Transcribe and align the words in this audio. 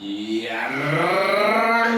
Y 0.00 0.46
arrancamos 0.46 1.94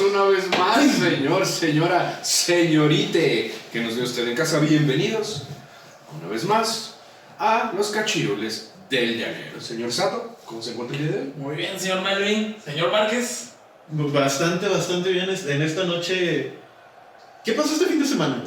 una 0.00 0.24
vez 0.24 0.46
más, 0.58 0.84
señor, 0.96 1.46
señora, 1.46 2.20
señorite, 2.22 3.54
que 3.72 3.80
nos 3.80 3.96
ve 3.96 4.02
usted 4.02 4.28
en 4.28 4.36
casa. 4.36 4.58
Bienvenidos 4.58 5.44
una 6.20 6.28
vez 6.28 6.44
más 6.44 6.96
a 7.38 7.72
los 7.74 7.88
cachirules 7.88 8.74
del 8.90 9.18
llanero. 9.18 9.58
Señor 9.62 9.90
Sato, 9.90 10.36
¿cómo 10.44 10.60
se 10.60 10.72
encuentra 10.72 10.98
el 10.98 11.02
día 11.04 11.12
de 11.16 11.22
hoy? 11.22 11.32
Muy 11.38 11.56
bien, 11.56 11.80
señor 11.80 12.02
Melvin. 12.02 12.56
Señor 12.62 12.92
Márquez. 12.92 13.52
Bastante, 13.88 14.68
bastante 14.68 15.10
bien 15.10 15.30
en 15.30 15.62
esta 15.62 15.84
noche. 15.84 16.52
¿Qué 17.42 17.52
pasó 17.54 17.72
este 17.74 17.86
fin 17.86 18.02
de 18.02 18.06
semana? 18.08 18.42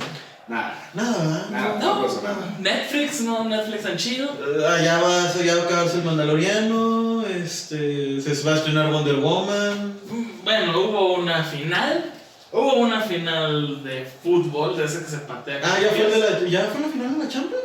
Nada, 0.47 0.89
Nada. 0.93 1.47
Nada. 1.49 1.79
No, 1.79 2.07
nada. 2.07 2.55
Netflix, 2.59 3.21
no, 3.21 3.45
Netflix 3.45 3.81
tan 3.83 3.97
chido. 3.97 4.29
Eh, 4.29 4.63
Allá 4.65 4.99
va, 4.99 5.33
ya 5.43 5.55
va 5.55 5.61
a 5.61 5.65
acabarse 5.65 5.97
el 5.97 6.03
Mandaloriano. 6.03 7.06
Este, 7.31 8.21
se 8.21 8.43
va 8.43 8.53
a 8.53 8.57
estrenar 8.57 8.91
Wonder 8.91 9.15
Woman. 9.15 9.99
Bueno, 10.43 10.79
hubo 10.79 11.13
una 11.15 11.43
final. 11.43 12.13
Hubo 12.51 12.75
una 12.75 13.01
final 13.01 13.83
de 13.83 14.05
fútbol, 14.23 14.77
de 14.77 14.85
ese 14.85 14.99
que 15.03 15.09
se 15.09 15.17
patea. 15.19 15.59
Ah, 15.63 15.77
ya 15.81 15.89
fue, 15.89 16.09
de 16.09 16.17
la, 16.19 16.47
ya 16.47 16.65
fue 16.71 16.81
la 16.81 16.87
final 16.87 17.17
de 17.19 17.23
la 17.25 17.29
Champions. 17.29 17.63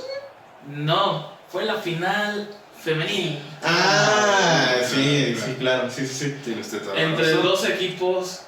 güey? 0.67 0.85
No, 0.85 1.33
fue 1.49 1.65
la 1.65 1.77
final 1.77 2.49
femenil. 2.83 3.39
Ah, 3.63 4.75
sí, 4.85 5.37
sí, 5.37 5.55
claro, 5.59 5.89
sí, 5.89 6.05
sí, 6.07 6.15
sí. 6.15 6.35
tiene 6.45 6.61
usted 6.63 6.81
toda 6.83 6.97
la 6.97 7.03
Entre 7.03 7.27
razón. 7.27 7.43
dos 7.45 7.69
equipos 7.69 8.41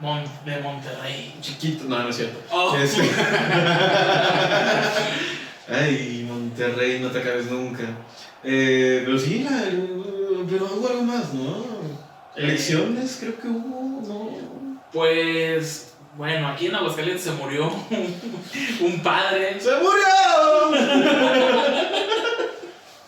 Mon- 0.00 0.24
de 0.44 0.58
Monterrey. 0.60 1.34
Chiquito, 1.40 1.84
no, 1.84 2.00
no 2.02 2.08
es 2.08 2.16
cierto. 2.16 2.40
Oh. 2.50 2.76
Este- 2.76 3.02
Ay, 5.70 6.24
Monterrey, 6.28 6.98
no 7.00 7.10
te 7.10 7.18
acabes 7.20 7.46
nunca. 7.46 7.84
Eh, 8.42 9.02
pero 9.04 9.18
sí, 9.18 9.44
la, 9.48 9.50
pero 10.48 10.66
hubo 10.66 10.88
algo 10.88 11.02
más, 11.02 11.34
¿no? 11.34 11.64
Elecciones, 12.36 13.18
creo 13.20 13.40
que 13.40 13.48
hubo, 13.48 14.02
¿no? 14.06 14.78
Pues, 14.92 15.94
bueno, 16.16 16.48
aquí 16.48 16.66
en 16.66 16.74
Aguascalientes 16.74 17.24
se 17.24 17.32
murió 17.32 17.70
un 18.80 19.02
padre. 19.02 19.60
¡Se 19.60 19.70
murió! 19.76 20.70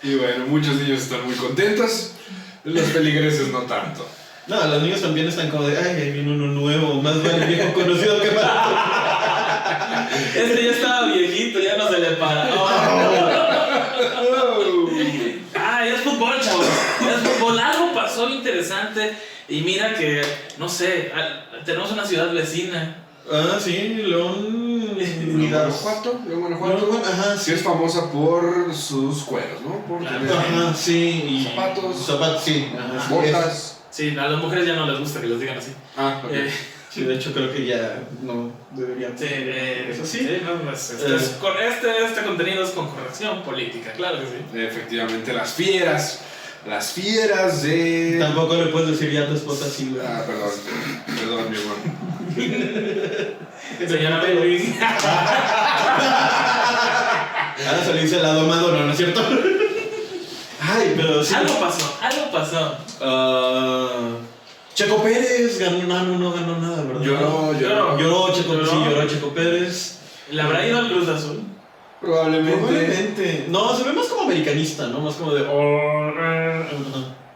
Y 0.02 0.14
bueno, 0.14 0.46
muchos 0.46 0.76
niños 0.76 1.02
están 1.02 1.26
muy 1.26 1.34
contentos, 1.34 2.12
los 2.64 2.88
peligreses 2.88 3.48
no 3.48 3.64
tanto. 3.64 4.08
No, 4.46 4.66
los 4.66 4.82
niños 4.82 5.02
también 5.02 5.28
están 5.28 5.50
como 5.50 5.68
de, 5.68 5.76
ay, 5.76 6.00
ahí 6.00 6.12
viene 6.12 6.32
uno 6.32 6.46
nuevo, 6.46 7.02
más 7.02 7.22
vale 7.22 7.44
viejo 7.44 7.74
conocido 7.74 8.18
que 8.22 8.30
malo. 8.30 8.40
Este 10.34 10.64
ya 10.64 10.70
estaba 10.70 11.06
viejito, 11.06 11.60
ya 11.60 11.76
no 11.76 11.86
se 11.88 11.98
le 11.98 12.12
para 12.12 12.48
ya 15.84 15.94
es 15.94 16.00
fútbol, 16.00 16.40
chavos. 16.40 16.66
Ya 17.00 17.14
es 17.14 17.20
fútbol. 17.20 17.58
Algo 18.20 18.26
pasó 18.26 18.38
interesante. 18.38 19.12
Y 19.48 19.62
mira 19.62 19.94
que, 19.94 20.22
no 20.58 20.68
sé, 20.68 21.10
tenemos 21.64 21.90
una 21.92 22.04
ciudad 22.04 22.32
vecina. 22.32 22.96
Ah, 23.30 23.58
sí, 23.62 23.94
León. 24.06 24.58
Guanajuato, 25.50 26.20
León, 26.28 26.40
Guanajuato. 26.40 27.02
Ajá, 27.04 27.36
Sí 27.36 27.44
sí. 27.46 27.52
es 27.52 27.62
famosa 27.62 28.10
por 28.12 28.74
sus 28.74 29.22
cueros, 29.24 29.60
¿no? 29.62 29.78
Por 29.86 30.00
Claro. 30.00 30.18
tener 30.18 30.32
Ajá, 30.36 30.74
sí. 30.74 31.24
Y 31.28 31.44
Zapatos. 31.44 32.06
Zapatos, 32.06 32.44
sí. 32.44 32.70
Ajá, 32.76 33.08
botas. 33.14 33.78
Sí, 33.90 34.16
a 34.16 34.28
las 34.28 34.40
mujeres 34.40 34.66
ya 34.66 34.74
no 34.76 34.86
les 34.86 35.00
gusta 35.00 35.20
que 35.20 35.26
les 35.26 35.40
digan 35.40 35.58
así. 35.58 35.72
Ah, 35.96 36.20
ok. 36.24 36.30
Eh, 36.32 36.50
Sí, 36.92 37.02
de 37.04 37.14
hecho 37.14 37.32
creo 37.32 37.52
que 37.52 37.64
ya 37.66 38.02
no 38.20 38.50
deberían. 38.72 39.16
sí, 39.16 39.24
eh, 39.28 39.90
Eso 39.92 40.04
sí. 40.04 40.18
sí, 40.18 40.38
no, 40.44 40.56
no, 40.56 40.72
es- 40.72 40.90
este, 40.90 41.06
Eh. 41.12 41.16
es 41.16 41.28
con- 41.40 41.52
este, 41.56 42.04
este 42.04 42.22
contenido 42.22 42.64
es 42.64 42.70
con 42.70 42.88
corrección 42.88 43.44
política, 43.44 43.92
claro 43.92 44.18
que 44.18 44.26
sí. 44.26 44.58
Efectivamente, 44.58 45.32
las 45.32 45.52
fieras. 45.52 46.18
Las 46.66 46.92
fieras 46.92 47.62
de. 47.62 48.16
Tampoco 48.20 48.54
le 48.54 48.66
puedes 48.66 48.90
decir 48.90 49.10
ya 49.10 49.22
a 49.22 49.26
tu 49.28 49.34
esposa 49.34 49.64
así, 49.66 49.90
güey. 49.94 50.06
Ah, 50.06 50.22
perdón. 50.26 50.50
Perdón, 51.06 51.50
mi 51.50 51.56
amor. 51.56 51.76
Señora 53.88 54.18
Melvin. 54.22 54.78
Ahora 57.66 57.84
se 57.84 57.94
le 57.94 58.02
dice 58.02 58.20
la 58.22 58.34
domado, 58.34 58.72
no, 58.72 58.86
¿no 58.86 58.90
es 58.92 58.96
cierto? 58.96 59.20
Ay, 60.60 60.92
pero 60.96 61.22
sí. 61.24 61.34
algo 61.34 61.58
pasó, 61.60 61.98
algo 62.02 62.30
pasó. 62.30 62.76
Ah, 63.00 64.10
Checo 64.74 65.02
Pérez 65.02 65.58
ganó, 65.58 65.82
no, 65.82 66.02
no, 66.04 66.18
no 66.18 66.32
ganó 66.32 66.58
nada, 66.58 66.82
¿verdad? 66.84 67.02
Lloró, 67.02 67.52
lloró. 67.58 67.98
Lloró 67.98 68.32
Checo, 68.34 68.54
Lloró. 68.54 68.66
sí, 68.66 68.76
lloró 68.84 69.08
Checo 69.08 69.34
Pérez. 69.34 69.98
¿Le 70.30 70.40
habrá 70.42 70.66
ido 70.66 70.78
al 70.78 70.88
Cruz 70.90 71.08
Azul? 71.08 71.42
Probablemente. 72.00 72.58
Probablemente. 72.58 73.46
No, 73.48 73.76
se 73.76 73.84
ve 73.84 73.92
más 73.92 74.06
como 74.06 74.22
americanista, 74.22 74.86
¿no? 74.88 75.00
Más 75.00 75.16
como 75.16 75.34
de. 75.34 75.44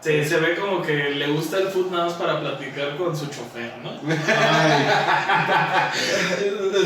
Sí, 0.05 0.23
se 0.23 0.37
ve 0.37 0.55
como 0.55 0.83
que 0.83 0.93
le 0.93 1.29
gusta 1.29 1.57
el 1.57 1.69
fútbol 1.69 1.93
nada 1.93 2.05
más 2.05 2.13
para 2.13 2.39
platicar 2.39 2.95
con 2.99 3.17
su 3.17 3.25
chofer, 3.25 3.73
¿no? 3.83 3.93
Ay. 4.29 4.85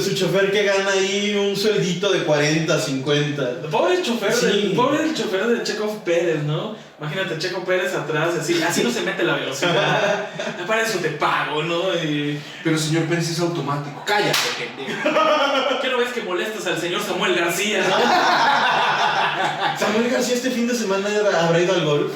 Su 0.01 0.15
chofer 0.15 0.53
que 0.53 0.63
gana 0.63 0.93
ahí 0.93 1.35
un 1.35 1.57
sueldito 1.57 2.13
de 2.13 2.23
40, 2.23 2.79
50. 2.79 3.63
Pobre 3.73 4.01
chofer, 4.03 4.33
Sí. 4.33 4.47
del, 4.47 4.73
pobre 4.73 5.03
el 5.03 5.15
chofer 5.17 5.49
de 5.49 5.65
Checo 5.65 6.01
Pérez, 6.05 6.45
¿no? 6.45 6.77
Imagínate 7.01 7.39
Checo 7.39 7.65
Pérez 7.65 7.93
atrás, 7.93 8.37
así, 8.41 8.63
así 8.63 8.85
no 8.85 8.91
se 8.91 9.01
mete 9.01 9.25
la 9.25 9.35
velocidad. 9.35 10.29
Para 10.69 10.83
eso 10.83 11.01
te 11.01 11.09
pago, 11.11 11.65
¿no? 11.65 11.93
Y 11.97 12.41
Pero 12.63 12.79
señor 12.79 13.07
Pérez 13.07 13.31
es 13.31 13.41
automático. 13.41 14.01
Cállate, 14.07 14.39
pendejo. 14.57 15.01
¿qué 15.83 15.89
no 15.89 15.99
ves 15.99 16.13
que 16.13 16.23
molestas 16.23 16.69
al 16.69 16.81
señor 16.81 17.03
Samuel 17.03 17.35
García? 17.35 17.83
Samuel 19.77 20.09
García 20.09 20.37
este 20.37 20.51
fin 20.53 20.69
de 20.69 20.75
semana 20.77 21.09
habrá 21.41 21.61
ido 21.61 21.75
al 21.75 21.85
golf. 21.85 22.13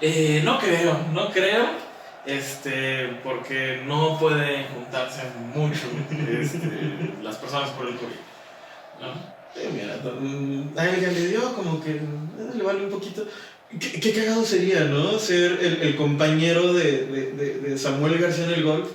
Eh, 0.00 0.40
no 0.44 0.58
creo, 0.58 0.98
no 1.12 1.30
creo. 1.30 1.86
Este, 2.26 3.06
porque 3.22 3.82
no 3.86 4.18
pueden 4.18 4.66
juntarse 4.74 5.22
mucho 5.54 5.82
este, 6.40 7.12
las 7.22 7.36
personas 7.36 7.70
por 7.70 7.86
el 7.86 7.94
COVID. 7.94 8.16
¿no? 9.00 9.12
Eh, 9.54 9.70
mira, 9.72 9.96
mm, 10.20 10.76
a 10.76 10.88
ella 10.88 11.12
le 11.12 11.28
dio 11.28 11.54
como 11.54 11.80
que 11.80 11.92
eh, 11.92 12.00
le 12.56 12.64
vale 12.64 12.84
un 12.84 12.90
poquito. 12.90 13.24
Qué, 13.78 14.00
qué 14.00 14.12
cagado 14.12 14.44
sería, 14.44 14.80
¿no? 14.80 15.16
Ser 15.20 15.52
el, 15.62 15.82
el 15.82 15.96
compañero 15.96 16.72
de, 16.74 17.06
de, 17.06 17.32
de- 17.32 17.58
de 17.60 17.78
Samuel 17.78 18.18
García 18.18 18.46
en 18.46 18.54
el 18.54 18.64
golf 18.64 18.88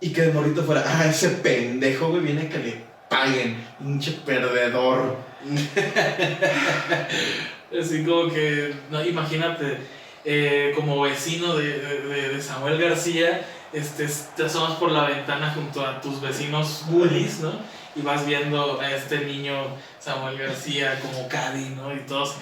y 0.00 0.10
que 0.12 0.22
de 0.22 0.32
morrito 0.32 0.62
fuera, 0.64 0.82
ah, 0.86 1.04
ese 1.06 1.28
pendejo, 1.30 2.08
güey, 2.08 2.22
viene 2.22 2.42
a 2.42 2.48
que 2.48 2.58
le 2.58 2.76
paguen, 3.10 3.62
pinche 3.78 4.12
perdedor. 4.24 5.16
Así 7.80 8.04
como 8.04 8.32
que, 8.32 8.72
no, 8.90 9.04
imagínate, 9.04 9.78
eh, 10.24 10.72
como 10.74 11.00
vecino 11.02 11.54
de, 11.56 11.78
de- 11.78 12.28
de 12.30 12.42
Samuel 12.42 12.80
García, 12.80 13.46
este, 13.72 14.08
te 14.36 14.44
asomas 14.46 14.72
por 14.78 14.90
la 14.92 15.04
ventana 15.04 15.52
junto 15.54 15.84
a 15.86 16.00
tus 16.00 16.20
vecinos 16.20 16.84
bullies, 16.88 17.40
¿no? 17.40 17.52
Y 17.96 18.02
vas 18.02 18.24
viendo 18.26 18.80
a 18.80 18.90
este 18.90 19.18
niño 19.20 19.54
Samuel 20.00 20.36
García 20.38 20.98
como 21.00 21.28
Cadi, 21.28 21.70
¿no? 21.76 21.92
Y 21.94 22.00
todos, 22.00 22.34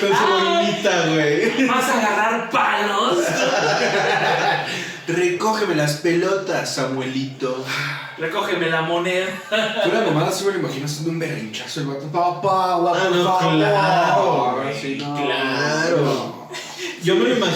Con 0.00 0.08
su 0.16 0.26
boinita, 0.44 1.06
güey. 1.06 1.66
¿vas 1.66 1.84
a 1.88 1.98
agarrar 1.98 2.50
palos? 2.50 3.18
Recógeme 5.06 5.74
las 5.74 5.94
pelotas, 5.94 6.74
Samuelito. 6.74 7.64
Recógeme 8.18 8.68
la 8.68 8.82
moneda. 8.82 9.26
Fuera 9.48 10.00
mamada, 10.06 10.30
sí 10.30 10.44
me 10.44 10.52
lo 10.52 10.58
imagino 10.58 10.84
haciendo 10.86 11.10
un 11.12 11.18
berrinchazo 11.18 11.80
el 11.80 11.86
vato. 11.86 12.06
Papá, 12.08 12.74
guapo, 12.74 12.98
Ah, 13.00 13.08
no, 13.10 13.24
papá. 13.24 13.50
claro, 13.52 14.27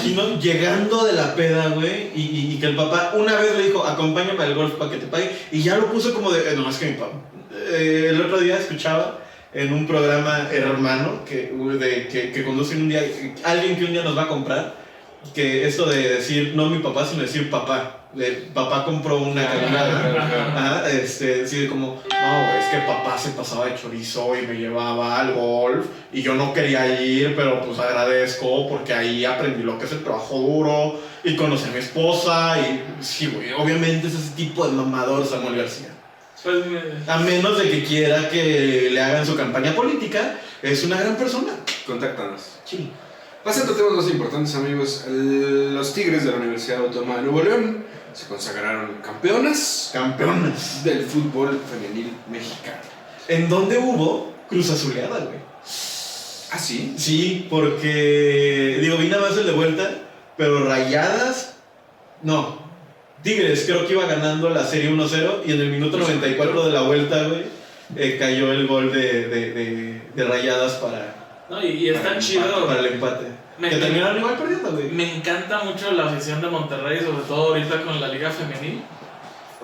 imagino 0.04 0.40
llegando 0.40 1.04
de 1.04 1.12
la 1.12 1.34
peda, 1.34 1.68
güey, 1.68 2.10
y, 2.14 2.58
que 2.60 2.66
el 2.66 2.76
papá 2.76 3.12
una 3.16 3.36
vez 3.36 3.56
le 3.56 3.64
dijo, 3.64 3.84
acompáñame 3.84 4.42
al 4.42 4.54
golf 4.54 4.74
para 4.74 4.90
que 4.90 4.98
te 4.98 5.06
pague, 5.06 5.30
y 5.50 5.62
ya 5.62 5.76
lo 5.76 5.90
puso 5.90 6.14
como 6.14 6.30
de, 6.30 6.52
eh, 6.52 6.56
no, 6.56 6.68
es 6.68 6.76
que 6.76 6.86
mi 6.86 6.92
papá. 6.94 7.16
Eh, 7.70 8.06
el 8.10 8.20
otro 8.20 8.38
día 8.38 8.58
escuchaba 8.58 9.18
en 9.54 9.72
un 9.72 9.86
programa 9.86 10.48
hermano 10.50 11.24
que, 11.24 11.52
que, 12.10 12.32
que 12.32 12.44
conduce 12.44 12.76
un 12.76 12.88
día, 12.88 13.02
alguien 13.44 13.76
que 13.76 13.84
un 13.84 13.92
día 13.92 14.02
nos 14.02 14.16
va 14.16 14.22
a 14.22 14.28
comprar, 14.28 14.81
que 15.34 15.66
esto 15.66 15.86
de 15.86 16.16
decir 16.16 16.52
no 16.54 16.66
mi 16.66 16.78
papá, 16.78 17.06
sino 17.06 17.22
decir 17.22 17.50
papá. 17.50 17.98
De, 18.12 18.50
papá 18.52 18.84
compró 18.84 19.16
una 19.16 19.46
camioneta. 19.46 20.90
Este, 20.90 21.46
sí, 21.46 21.66
como, 21.66 22.02
no, 22.10 22.50
es 22.58 22.66
que 22.66 22.78
papá 22.86 23.16
se 23.16 23.30
pasaba 23.30 23.66
de 23.66 23.74
chorizo 23.74 24.36
y 24.36 24.46
me 24.46 24.54
llevaba 24.54 25.18
al 25.18 25.32
golf 25.32 25.86
y 26.12 26.20
yo 26.20 26.34
no 26.34 26.52
quería 26.52 27.00
ir, 27.00 27.34
pero 27.34 27.62
pues 27.62 27.78
agradezco 27.78 28.68
porque 28.68 28.92
ahí 28.92 29.24
aprendí 29.24 29.62
lo 29.62 29.78
que 29.78 29.86
es 29.86 29.92
el 29.92 30.04
trabajo 30.04 30.38
duro 30.38 31.00
y 31.24 31.36
conocí 31.36 31.70
a 31.70 31.72
mi 31.72 31.78
esposa 31.78 32.58
y 32.60 32.82
sí, 33.02 33.28
güey, 33.28 33.52
obviamente 33.52 34.08
es 34.08 34.14
ese 34.14 34.34
tipo 34.36 34.66
de 34.66 34.72
mamador 34.72 35.24
Samuel 35.26 35.56
García. 35.56 35.88
Pues, 36.42 36.56
A 37.06 37.18
menos 37.18 37.56
de 37.56 37.70
que 37.70 37.84
quiera 37.84 38.28
que 38.28 38.90
le 38.90 39.00
hagan 39.00 39.24
su 39.24 39.36
campaña 39.36 39.74
política, 39.74 40.38
es 40.60 40.84
una 40.84 41.00
gran 41.00 41.16
persona. 41.16 41.52
Contáctanos. 41.86 42.58
Sí. 42.64 42.90
Pasando 43.44 43.72
a 43.72 43.76
temas 43.76 43.92
más 43.92 44.08
importantes, 44.08 44.54
amigos. 44.54 45.04
Los 45.08 45.92
Tigres 45.92 46.24
de 46.24 46.30
la 46.30 46.36
Universidad 46.36 46.78
Autónoma 46.78 47.16
de 47.16 47.22
Nuevo 47.22 47.42
León 47.42 47.84
se 48.12 48.26
consagraron 48.26 48.98
campeonas 49.02 49.90
Campeonas. 49.92 50.84
del 50.84 51.04
fútbol 51.04 51.60
femenil 51.68 52.12
mexicano. 52.30 52.78
En 53.26 53.48
donde 53.48 53.78
hubo 53.78 54.32
Cruz 54.48 54.70
Azuleada, 54.70 55.18
güey. 55.24 55.38
¿Ah, 56.52 56.58
sí? 56.58 56.94
Sí, 56.96 57.48
porque, 57.50 58.78
digo, 58.80 58.96
vi 58.98 59.08
nada 59.08 59.28
más 59.28 59.36
el 59.36 59.46
de 59.46 59.52
vuelta, 59.52 59.90
pero 60.36 60.64
Rayadas, 60.64 61.54
no. 62.22 62.62
Tigres 63.24 63.64
creo 63.66 63.86
que 63.88 63.94
iba 63.94 64.06
ganando 64.06 64.50
la 64.50 64.64
serie 64.66 64.90
1-0 64.90 65.42
y 65.46 65.52
en 65.52 65.60
el 65.62 65.70
minuto 65.70 65.96
94 65.96 66.66
de 66.66 66.72
la 66.72 66.82
vuelta, 66.82 67.26
güey, 67.26 67.44
eh, 67.96 68.16
cayó 68.20 68.52
el 68.52 68.68
gol 68.68 68.92
de, 68.92 69.28
de, 69.28 69.52
de, 69.52 70.02
de 70.14 70.24
Rayadas 70.24 70.74
para, 70.74 71.21
No, 71.52 71.62
y, 71.62 71.88
y 71.88 71.92
Para 71.92 72.16
el 72.16 72.20
chido. 72.22 72.66
para 72.66 72.80
el 72.80 72.86
empate. 72.86 73.26
Me- 73.58 73.68
que 73.68 73.76
terminaron 73.76 74.18
igual 74.18 74.36
perdiendo, 74.38 74.72
güey. 74.72 74.90
Me 74.90 75.16
encanta 75.16 75.62
mucho 75.64 75.92
la 75.92 76.06
afición 76.06 76.40
de 76.40 76.48
Monterrey, 76.48 77.00
sobre 77.00 77.22
todo 77.28 77.48
ahorita 77.48 77.82
con 77.82 78.00
la 78.00 78.08
liga 78.08 78.30
femenil. 78.30 78.82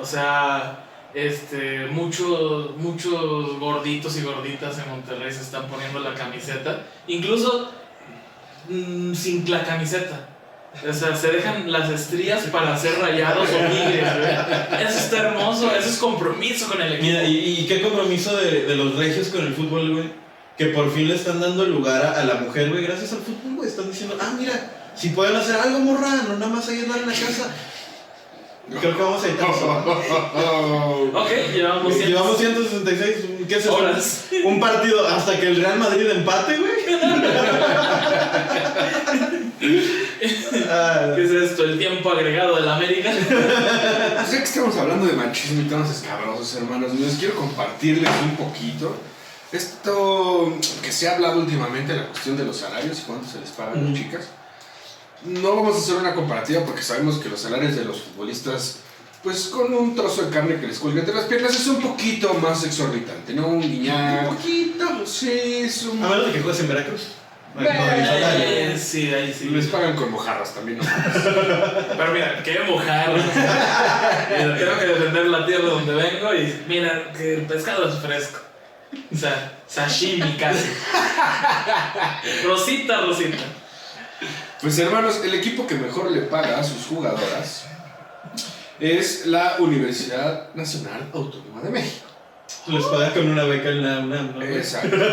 O 0.00 0.04
sea, 0.04 0.84
este, 1.14 1.86
muchos, 1.86 2.76
muchos 2.76 3.58
gorditos 3.58 4.16
y 4.18 4.22
gorditas 4.22 4.78
en 4.78 4.90
Monterrey 4.90 5.32
se 5.32 5.40
están 5.40 5.64
poniendo 5.66 5.98
la 6.00 6.14
camiseta, 6.14 6.82
incluso 7.08 7.70
mm, 8.68 9.14
sin 9.14 9.50
la 9.50 9.64
camiseta. 9.64 10.28
O 10.88 10.92
sea, 10.92 11.16
se 11.16 11.32
dejan 11.32 11.72
las 11.72 11.88
estrías 11.90 12.42
para 12.48 12.76
ser 12.76 12.98
rayados 13.00 13.48
o 13.48 13.56
tigres, 13.72 14.04
güey. 14.18 14.82
Eso 14.86 14.98
está 14.98 15.18
hermoso, 15.28 15.70
eso 15.74 15.88
es 15.88 15.96
compromiso 15.96 16.68
con 16.68 16.80
el 16.82 16.92
equipo. 16.92 17.06
Mira, 17.06 17.24
y, 17.24 17.60
y 17.60 17.66
qué 17.66 17.80
compromiso 17.80 18.36
de, 18.36 18.64
de 18.66 18.76
los 18.76 18.94
regios 18.94 19.28
con 19.28 19.46
el 19.46 19.54
fútbol, 19.54 19.92
güey. 19.94 20.27
Que 20.58 20.66
por 20.66 20.92
fin 20.92 21.08
le 21.08 21.14
están 21.14 21.40
dando 21.40 21.62
el 21.62 21.70
lugar 21.72 22.04
a, 22.04 22.20
a 22.20 22.24
la 22.24 22.34
mujer, 22.34 22.68
güey, 22.70 22.82
gracias 22.84 23.12
al 23.12 23.20
fútbol, 23.20 23.54
güey. 23.56 23.68
Están 23.68 23.88
diciendo, 23.90 24.16
ah, 24.20 24.34
mira, 24.38 24.92
si 24.96 25.10
pueden 25.10 25.36
hacer 25.36 25.54
algo, 25.56 25.78
morra, 25.78 26.10
no 26.28 26.34
nada 26.36 26.52
más 26.52 26.68
ahí 26.68 26.80
andar 26.80 26.98
en 26.98 27.06
la 27.06 27.12
casa. 27.12 27.54
Creo 28.80 28.94
que 28.96 29.02
vamos 29.02 29.22
a 29.22 29.26
editar 29.28 29.48
eso. 29.48 29.66
Ok, 31.14 31.30
llevamos, 31.54 31.94
cien- 31.94 32.08
Llevamos 32.08 32.36
166, 32.38 33.16
¿qué 33.48 33.54
es 33.56 33.64
eso? 33.64 33.74
horas. 33.76 34.24
Un 34.44 34.60
partido 34.60 35.06
hasta 35.08 35.38
que 35.40 35.46
el 35.48 35.56
Real 35.62 35.78
Madrid 35.78 36.06
empate, 36.10 36.58
güey. 36.58 36.72
¿Qué 39.60 41.24
es 41.24 41.30
esto? 41.50 41.64
El 41.64 41.78
tiempo 41.78 42.10
agregado 42.10 42.56
del 42.56 42.68
América. 42.68 43.10
Pues 44.18 44.32
ya 44.32 44.38
que 44.38 44.44
estamos 44.44 44.76
hablando 44.76 45.06
de 45.06 45.12
machismo 45.14 45.62
y 45.62 45.64
temas 45.64 45.90
escabrosos, 45.90 46.54
hermanos, 46.56 46.92
les 46.98 47.14
quiero 47.14 47.34
compartirles 47.36 48.10
un 48.24 48.36
poquito 48.36 48.94
esto 49.52 50.56
que 50.82 50.92
se 50.92 51.08
ha 51.08 51.14
hablado 51.14 51.40
últimamente, 51.40 51.94
la 51.94 52.06
cuestión 52.08 52.36
de 52.36 52.44
los 52.44 52.56
salarios 52.56 52.98
y 52.98 53.02
cuánto 53.02 53.28
se 53.28 53.40
les 53.40 53.50
paga 53.50 53.72
a 53.72 53.76
las 53.76 53.94
chicas. 53.94 54.28
No 55.24 55.56
vamos 55.56 55.76
a 55.76 55.78
hacer 55.78 55.96
una 55.96 56.14
comparativa 56.14 56.64
porque 56.64 56.82
sabemos 56.82 57.18
que 57.18 57.28
los 57.28 57.40
salarios 57.40 57.74
de 57.74 57.84
los 57.84 58.02
futbolistas, 58.02 58.78
pues 59.22 59.46
con 59.48 59.72
un 59.74 59.96
trozo 59.96 60.22
de 60.22 60.30
carne 60.30 60.60
que 60.60 60.68
les 60.68 60.78
cuelga 60.78 61.00
entre 61.00 61.14
las 61.14 61.24
piernas, 61.24 61.54
es 61.54 61.66
un 61.66 61.80
poquito 61.80 62.34
más 62.34 62.62
exorbitante, 62.64 63.32
¿no? 63.34 63.48
Un 63.48 63.60
guiñac. 63.60 64.30
Un 64.30 64.36
poquito. 64.36 65.06
Sí, 65.06 65.62
es 65.64 65.82
un... 65.84 66.02
A 66.04 66.08
menos 66.08 66.26
de 66.26 66.32
que 66.32 66.40
juegues 66.40 66.60
en 66.60 66.68
Veracruz. 66.68 67.08
Eh, 67.60 68.76
sí, 68.78 69.12
ahí 69.12 69.34
sí. 69.36 69.48
Les 69.48 69.66
pagan 69.66 69.96
con 69.96 70.12
mojarras 70.12 70.54
también, 70.54 70.78
¿no? 70.78 70.84
Pero 71.96 72.12
mira, 72.12 72.42
qué 72.44 72.60
mojar. 72.60 73.10
Mira, 74.30 74.58
tengo 74.58 74.78
que 74.78 74.86
defender 74.86 75.26
la 75.26 75.46
tierra 75.46 75.64
donde 75.64 75.94
vengo 75.94 76.34
y 76.34 76.62
mira 76.68 77.12
que 77.12 77.34
el 77.34 77.46
pescado 77.46 77.88
es 77.88 77.98
fresco. 77.98 78.47
O 79.12 79.16
sea, 79.16 79.58
sashimi 79.66 80.36
casi. 80.36 80.68
Rosita, 82.44 83.00
Rosita. 83.02 83.36
Pues 84.60 84.78
hermanos, 84.78 85.20
el 85.24 85.34
equipo 85.34 85.66
que 85.66 85.74
mejor 85.74 86.10
le 86.10 86.22
paga 86.22 86.58
a 86.58 86.64
sus 86.64 86.86
jugadoras 86.86 87.66
es 88.80 89.26
la 89.26 89.56
Universidad 89.58 90.52
Nacional 90.54 91.08
Autónoma 91.12 91.62
de 91.62 91.70
México. 91.70 92.06
Les 92.66 92.84
pagan 92.84 93.12
con 93.12 93.28
una 93.28 93.44
beca 93.44 93.68
en 93.68 93.82
la 93.86 93.98
UNAM. 94.00 94.42
Exacto. 94.42 94.96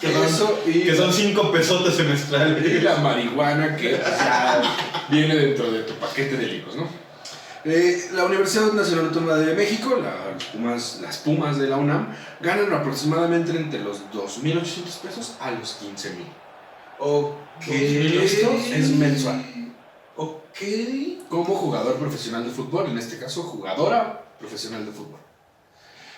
Que 0.00 0.12
son- 0.28 0.52
y, 0.66 0.80
Que 0.82 0.94
son 0.94 1.10
5 1.10 1.50
pesotes 1.50 1.94
semestrales. 1.94 2.62
y 2.66 2.80
la 2.82 2.96
marihuana 2.96 3.74
que 3.76 3.98
viene 5.08 5.34
dentro 5.34 5.72
de 5.72 5.84
tu 5.84 5.94
paquete 5.94 6.36
de 6.36 6.46
libros, 6.46 6.76
¿no? 6.76 6.86
Eh, 7.68 8.10
la 8.12 8.24
Universidad 8.26 8.72
Nacional 8.72 9.06
Autónoma 9.06 9.34
de 9.34 9.54
México, 9.54 9.98
la- 10.00 10.32
las, 10.34 10.44
Pumas, 10.44 10.98
las 11.02 11.16
Pumas 11.18 11.58
de 11.58 11.66
la 11.66 11.76
UNAM, 11.78 12.14
ganan 12.40 12.72
aproximadamente 12.72 13.50
entre 13.56 13.80
los 13.80 14.02
2.800 14.12 14.98
pesos 15.02 15.34
a 15.40 15.50
los 15.50 15.76
15.000. 15.82 16.26
Ok. 16.98 17.34
Esto 17.68 18.52
es 18.72 18.90
mensual. 18.90 19.44
Ok. 20.16 20.58
como 21.28 21.54
jugador 21.56 21.96
profesional 21.96 22.44
de 22.44 22.50
fútbol, 22.50 22.88
en 22.88 22.96
este 22.98 23.18
caso 23.18 23.42
jugadora 23.42 24.24
profesional 24.38 24.86
de 24.86 24.92
fútbol. 24.92 25.18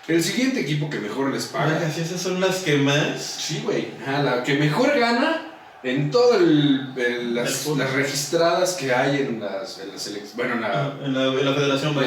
El 0.06 0.22
siguiente 0.22 0.60
equipo 0.60 0.88
que 0.90 0.98
mejor 1.00 1.32
les 1.32 1.46
paga. 1.46 1.90
Si 1.90 2.02
esas 2.02 2.20
son 2.20 2.40
las 2.40 2.58
que 2.58 2.76
más. 2.76 3.20
Sí, 3.20 3.62
güey. 3.64 3.88
La 4.06 4.42
que 4.42 4.54
mejor 4.54 4.98
gana 4.98 5.47
en 5.82 6.10
todas 6.10 6.40
El 6.40 7.34
las, 7.34 7.66
registradas 7.92 8.74
que 8.74 8.92
hay 8.92 9.20
en 9.22 9.40
las, 9.40 9.78
en 9.78 9.92
las 9.92 10.34
bueno, 10.34 10.54
en 10.54 10.60
la, 10.62 10.92
En 11.04 11.14
la, 11.14 11.24
en 11.26 11.44
la 11.44 11.54
federación, 11.54 11.94
la 11.96 12.02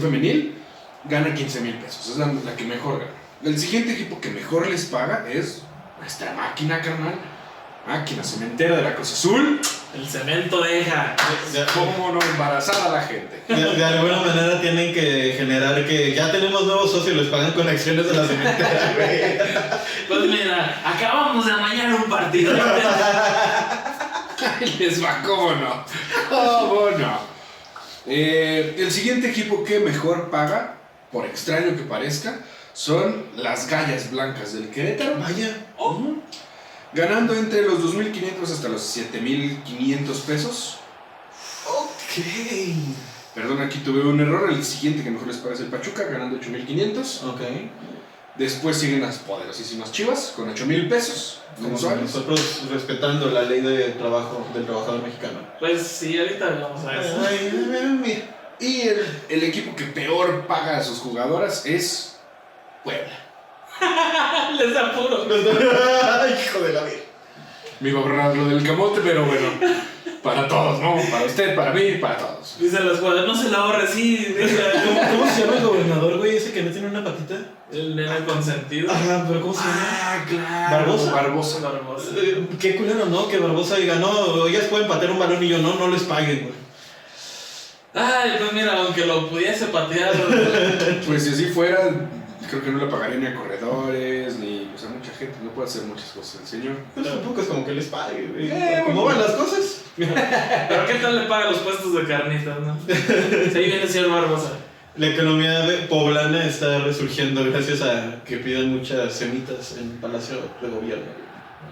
Femenil, 0.00 0.54
gana 1.04 1.34
15 1.34 1.60
mil 1.60 1.74
pesos. 1.74 2.08
Es 2.10 2.16
la, 2.16 2.26
la 2.26 2.54
que 2.56 2.64
mejor 2.64 3.00
gana. 3.00 3.10
El 3.44 3.58
siguiente 3.58 3.92
equipo 3.92 4.20
que 4.20 4.30
mejor 4.30 4.68
les 4.68 4.84
paga 4.86 5.24
es 5.30 5.62
nuestra 6.00 6.32
máquina, 6.34 6.80
carnal. 6.80 7.14
Máquina 7.86 8.22
cementera 8.22 8.76
de 8.76 8.82
la 8.82 8.94
Cruz 8.94 9.12
Azul. 9.12 9.60
El 9.96 10.06
cemento 10.06 10.60
deja. 10.62 11.16
De, 11.54 11.64
¿Cómo 11.72 12.12
no 12.12 12.20
embarazar 12.20 12.88
a 12.88 12.92
la 12.92 13.00
gente? 13.02 13.42
de- 13.48 13.74
de 13.76 13.84
alguna 13.84 14.20
manera 14.20 14.60
tienen 14.60 14.92
que 14.92 15.34
generar 15.38 15.86
que 15.86 16.14
ya 16.14 16.30
tenemos 16.30 16.66
nuevos 16.66 16.90
socios, 16.92 17.16
les 17.16 17.28
pagan 17.28 17.52
con 17.52 17.66
acciones 17.66 18.06
de 18.06 18.12
la 18.14 18.26
cementera, 18.26 18.94
güey. 18.94 19.38
Pues 20.08 20.22
mira, 20.22 20.82
acabamos 20.84 21.44
de 21.44 21.52
amañar 21.52 21.94
un 21.94 22.04
partido. 22.04 22.54
Ahí 24.60 24.76
les 24.78 25.04
va, 25.04 25.22
¿cómo 25.22 25.52
no? 25.52 25.84
¿Cómo 26.30 26.90
no? 26.98 27.18
Eh, 28.06 28.74
el 28.78 28.90
siguiente 28.90 29.28
equipo 29.28 29.62
que 29.62 29.80
mejor 29.80 30.30
paga, 30.30 30.76
por 31.12 31.26
extraño 31.26 31.76
que 31.76 31.82
parezca, 31.82 32.40
son 32.72 33.26
las 33.36 33.68
Gallas 33.68 34.10
Blancas 34.10 34.54
del 34.54 34.70
Querétaro. 34.70 35.18
Vaya. 35.18 35.66
Ujú. 35.78 36.22
Ganando 36.94 37.34
entre 37.34 37.62
los 37.62 37.80
2.500 37.80 38.42
hasta 38.44 38.68
los 38.68 38.96
7.500 38.96 40.20
pesos. 40.22 40.78
Ok. 41.66 42.24
Perdón, 43.34 43.60
aquí 43.60 43.78
tuve 43.80 44.00
un 44.00 44.20
error. 44.20 44.50
El 44.50 44.64
siguiente 44.64 45.04
que 45.04 45.10
mejor 45.10 45.28
les 45.28 45.36
paga 45.36 45.54
es 45.54 45.60
el 45.60 45.66
Pachuca, 45.66 46.04
ganando 46.04 46.38
8.500. 46.40 47.24
Ok. 47.24 47.40
Después 48.38 48.76
siguen 48.78 49.00
las 49.02 49.18
poderosísimas 49.18 49.90
Chivas, 49.90 50.32
con 50.36 50.54
8.000 50.54 50.88
pesos 50.88 51.40
Como 51.56 51.70
mensuales. 51.70 52.02
nosotros 52.02 52.62
respetando 52.70 53.30
la 53.30 53.42
ley 53.42 53.60
de 53.60 53.90
trabajo 53.90 54.46
del 54.54 54.64
trabajador 54.64 55.02
mexicano. 55.02 55.40
Pues 55.58 55.82
sí, 55.82 56.16
ahorita 56.18 56.50
vamos 56.60 56.84
a 56.84 57.00
eso. 57.02 57.16
Y 58.60 58.80
el, 58.82 59.06
el 59.28 59.42
equipo 59.42 59.74
que 59.74 59.84
peor 59.86 60.46
paga 60.46 60.78
a 60.78 60.82
sus 60.84 60.98
jugadoras 60.98 61.66
es 61.66 62.16
Puebla. 62.84 63.18
Les 64.58 64.76
apuro. 64.76 65.26
Ay, 66.20 66.32
hijo 66.44 66.60
de 66.60 66.72
la 66.72 66.84
vida. 66.84 66.96
Me 67.80 67.90
iba 67.90 68.00
a 68.00 68.02
borrar 68.02 68.36
lo 68.36 68.48
del 68.48 68.64
camote, 68.64 69.00
pero 69.02 69.24
bueno. 69.24 69.48
Para 70.22 70.48
todos, 70.48 70.80
¿no? 70.80 70.96
Para 71.10 71.24
usted, 71.24 71.54
para 71.54 71.72
mí, 71.72 71.92
para 72.00 72.16
todos. 72.16 72.56
Dicen 72.58 72.86
los 72.86 73.00
no 73.00 73.34
se 73.34 73.50
la 73.50 73.58
ahorre, 73.58 73.86
sí. 73.86 74.34
deja. 74.36 74.84
¿Cómo, 74.84 75.00
cómo 75.00 75.32
se 75.32 75.40
llama 75.42 75.56
el 75.56 75.62
gobernador, 75.62 76.18
güey? 76.18 76.36
Ese 76.36 76.52
que 76.52 76.62
no 76.62 76.70
tiene 76.70 76.88
una 76.88 77.04
patita. 77.04 77.36
El 77.72 77.94
nene 77.94 78.24
consentido. 78.26 78.90
Ajá, 78.90 79.24
pero 79.28 79.40
¿cómo 79.40 79.54
se 79.54 79.60
llama? 79.60 79.76
Ah, 79.80 80.24
claro. 80.26 80.76
¿Barbosa? 80.76 81.12
Barbosa. 81.12 81.60
Barbosa. 81.60 82.10
Eh, 82.16 82.48
Qué 82.58 82.76
culero, 82.76 83.06
¿no? 83.06 83.28
Que 83.28 83.38
Barbosa 83.38 83.76
diga, 83.76 83.96
no, 83.96 84.46
ellas 84.46 84.64
pueden 84.64 84.88
patear 84.88 85.12
un 85.12 85.18
balón 85.18 85.42
y 85.42 85.48
yo 85.48 85.58
no, 85.58 85.74
no 85.74 85.88
les 85.88 86.02
paguen, 86.02 86.40
güey. 86.40 86.68
Ay, 87.94 88.32
pues 88.38 88.52
mira, 88.52 88.74
aunque 88.76 89.06
lo 89.06 89.28
pudiese 89.28 89.66
patear. 89.66 90.12
Pues 91.06 91.24
si 91.24 91.30
así 91.30 91.46
fuera, 91.46 91.90
creo 92.48 92.62
que 92.62 92.70
no 92.70 92.78
le 92.78 92.86
pagaría 92.86 93.18
ni 93.18 93.26
a 93.26 93.34
corredores, 93.34 94.38
ni 94.38 94.68
pues, 94.70 94.84
a 94.84 94.88
mucha 94.88 95.12
gente. 95.12 95.36
No 95.42 95.50
puede 95.50 95.68
hacer 95.68 95.82
muchas 95.82 96.10
cosas 96.10 96.40
el 96.42 96.46
señor. 96.46 96.76
Pero 96.94 97.08
tampoco 97.08 97.40
es 97.40 97.46
como 97.46 97.64
que 97.64 97.72
les 97.72 97.86
pague, 97.86 98.28
güey. 98.28 98.50
Eh, 98.50 98.82
¿Cómo 98.86 99.04
van 99.04 99.20
las 99.20 99.32
cosas? 99.32 99.82
Pero 99.96 100.86
¿qué 100.86 100.94
tal 100.94 101.16
le 101.16 101.26
paga 101.26 101.50
los 101.50 101.60
puestos 101.60 101.94
de 101.94 102.04
carnitas, 102.06 102.60
no? 102.60 102.76
Sí, 102.86 103.58
ahí 103.58 103.64
viene 103.64 103.82
el 103.82 103.88
señor 103.88 104.10
Barbosa. 104.10 104.52
La 104.96 105.08
economía 105.08 105.60
de 105.60 105.78
poblana 105.86 106.44
está 106.44 106.80
resurgiendo 106.80 107.44
gracias 107.44 107.82
a 107.82 108.22
que 108.24 108.38
piden 108.38 108.76
muchas 108.76 109.12
semitas 109.12 109.76
en 109.78 109.90
Palacio 109.98 110.38
de 110.60 110.68
Gobierno. 110.68 111.06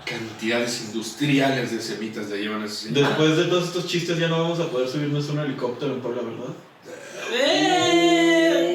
Cantidades 0.04 0.84
industriales 0.86 1.72
de 1.72 1.80
semitas 1.80 2.28
le 2.28 2.38
llevan 2.38 2.62
a 2.62 2.66
ese 2.66 2.88
señor. 2.88 3.08
Después 3.08 3.36
de 3.36 3.44
todos 3.44 3.64
estos 3.64 3.86
chistes 3.88 4.18
ya 4.18 4.28
no 4.28 4.42
vamos 4.42 4.60
a 4.60 4.68
poder 4.68 4.88
subirnos 4.88 5.28
a 5.28 5.32
un 5.32 5.38
helicóptero 5.40 5.94
en 5.94 6.00
Puebla, 6.00 6.22
¿verdad? 6.22 6.54
¡Eh! 7.32 8.65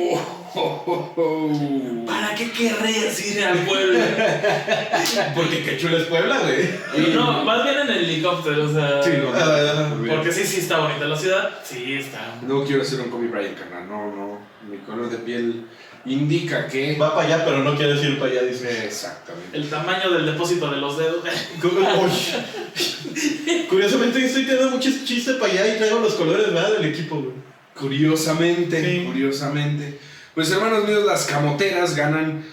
Oh, 0.53 0.83
oh, 0.85 1.13
oh. 1.15 2.05
¿Para 2.05 2.35
qué 2.35 2.51
querrías 2.51 3.25
ir 3.25 3.43
al 3.43 3.59
pueblo? 3.59 3.99
Porque 5.35 5.63
qué 5.63 5.77
chulo 5.77 5.97
es 5.97 6.03
Puebla, 6.07 6.39
güey. 6.39 7.13
No, 7.13 7.43
más 7.45 7.63
bien 7.63 7.79
en 7.79 7.89
helicóptero, 7.89 8.65
o 8.65 8.73
sea. 8.73 9.01
Sí, 9.01 9.11
no. 9.21 9.31
Ah. 9.33 9.93
Porque 10.09 10.31
sí, 10.31 10.43
sí 10.43 10.59
está 10.59 10.79
bonita 10.79 11.05
la 11.05 11.15
ciudad. 11.15 11.49
Sí, 11.63 11.93
está. 11.93 12.35
No 12.41 12.65
quiero 12.65 12.83
ser 12.83 12.99
un 13.01 13.09
Kobe 13.09 13.27
Bryant, 13.27 13.57
carnal. 13.57 13.87
No, 13.87 14.11
no. 14.13 14.39
Mi 14.69 14.77
color 14.79 15.09
de 15.09 15.17
piel 15.19 15.65
indica 16.05 16.67
que. 16.67 16.97
Va 16.97 17.15
para 17.15 17.27
allá, 17.27 17.45
pero 17.45 17.59
no 17.59 17.75
quieres 17.75 18.03
ir 18.03 18.19
para 18.19 18.31
allá, 18.31 18.41
dice. 18.43 18.85
Exactamente. 18.85 19.57
El 19.57 19.69
tamaño 19.69 20.11
del 20.11 20.25
depósito 20.25 20.69
de 20.69 20.77
los 20.77 20.97
dedos. 20.97 21.23
Uy. 21.63 23.65
Curiosamente 23.69 24.25
estoy 24.25 24.43
teniendo 24.45 24.71
mucho 24.71 24.89
chiste 25.05 25.35
para 25.35 25.53
allá 25.53 25.75
y 25.75 25.77
traigo 25.77 25.99
los 25.99 26.15
colores 26.15 26.53
¿verdad? 26.53 26.73
del 26.73 26.85
equipo, 26.91 27.15
güey. 27.21 27.35
Curiosamente, 27.73 28.83
Sí. 28.83 29.05
curiosamente. 29.05 29.97
Pues 30.33 30.49
hermanos 30.51 30.87
míos, 30.87 31.05
las 31.05 31.25
camoteras 31.25 31.95
ganan 31.95 32.45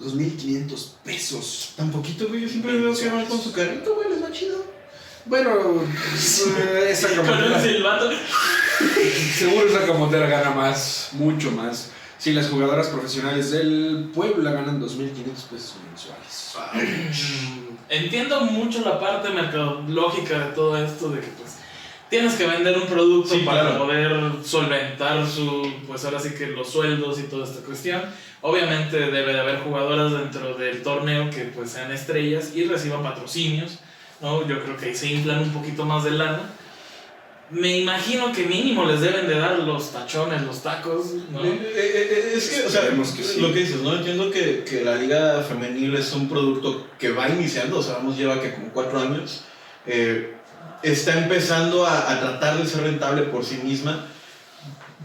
2.500 0.00 0.88
pesos. 1.04 1.74
Tan 1.76 1.90
poquito, 1.90 2.28
güey. 2.28 2.42
Yo 2.42 2.48
siempre 2.48 2.78
veo 2.78 2.94
que 2.94 3.08
van 3.08 3.26
con 3.26 3.40
su 3.40 3.52
carrito, 3.52 3.94
güey. 3.96 4.10
Les 4.10 4.22
va 4.22 4.30
chido. 4.30 4.64
Bueno, 5.26 5.50
pues, 6.10 6.46
eh, 6.46 6.88
esa 6.90 7.08
camotera. 7.08 7.60
Seguro 9.36 9.66
esa 9.66 9.84
camotera 9.84 10.26
gana 10.26 10.50
más, 10.50 11.10
mucho 11.12 11.50
más. 11.50 11.90
Si 12.18 12.32
las 12.32 12.48
jugadoras 12.48 12.88
profesionales 12.88 13.50
del 13.50 14.10
Puebla 14.14 14.52
ganan 14.52 14.80
2.500 14.80 15.14
pesos 15.50 15.76
mensuales. 15.86 16.56
Entiendo 17.88 18.40
mucho 18.42 18.80
la 18.80 18.98
parte 18.98 19.28
mercadológica 19.30 20.38
de 20.38 20.52
todo 20.52 20.76
esto, 20.76 21.10
de 21.10 21.20
que 21.20 21.28
pues 21.28 21.57
tienes 22.10 22.34
que 22.34 22.46
vender 22.46 22.76
un 22.78 22.86
producto 22.86 23.34
Sí, 23.34 23.40
para 23.40 23.62
claro. 23.62 23.78
poder 23.84 24.10
solventar 24.44 25.26
su, 25.26 25.70
pues 25.86 26.04
ahora 26.04 26.18
sí 26.20 26.30
que 26.30 26.46
los 26.48 26.68
sueldos 26.70 27.18
y 27.20 27.24
toda 27.24 27.44
esta 27.46 27.60
cuestión. 27.64 28.02
Obviamente 28.40 28.96
debe 28.98 29.32
de 29.32 29.40
haber 29.40 29.58
jugadoras 29.58 30.12
dentro 30.12 30.54
del 30.54 30.82
torneo 30.82 31.28
que 31.30 31.42
pues 31.54 31.70
sean 31.70 31.90
estrellas 31.92 32.52
y 32.54 32.64
reciban 32.64 33.02
patrocinios, 33.02 33.78
¿no? 34.20 34.46
Yo 34.46 34.62
creo 34.62 34.76
que 34.76 34.86
ahí 34.86 34.94
se 34.94 35.08
inflan 35.08 35.40
un 35.40 35.50
poquito 35.52 35.84
más 35.84 36.04
de 36.04 36.12
lana. 36.12 36.40
Me 37.50 37.78
imagino 37.78 38.30
que 38.30 38.44
mínimo 38.44 38.84
les 38.84 39.00
deben 39.00 39.26
de 39.26 39.38
dar 39.38 39.58
los 39.60 39.90
tachones, 39.90 40.42
los 40.42 40.62
tacos, 40.62 41.14
¿no? 41.32 41.42
Eh, 41.42 41.58
eh, 41.62 41.72
eh, 41.74 42.32
es 42.36 42.50
que, 42.50 42.66
o 42.66 42.68
sea, 42.68 42.82
que 42.90 43.22
sí. 43.22 43.40
lo 43.40 43.52
que 43.52 43.60
dices, 43.60 43.80
¿no? 43.82 43.96
Entiendo 43.96 44.30
que, 44.30 44.64
que 44.64 44.84
la 44.84 44.96
liga 44.96 45.42
femenil 45.42 45.94
es 45.94 46.12
un 46.12 46.28
producto 46.28 46.88
que 46.98 47.10
va 47.10 47.26
iniciando, 47.28 47.78
o 47.78 47.82
sea, 47.82 47.94
vamos, 47.94 48.18
lleva 48.18 48.40
que 48.40 48.52
como 48.52 48.68
cuatro 48.68 49.00
años. 49.00 49.44
eh, 49.86 50.34
está 50.82 51.18
empezando 51.18 51.84
a, 51.86 52.10
a 52.12 52.20
tratar 52.20 52.58
de 52.58 52.66
ser 52.66 52.82
rentable 52.82 53.22
por 53.24 53.44
sí 53.44 53.60
misma. 53.64 54.06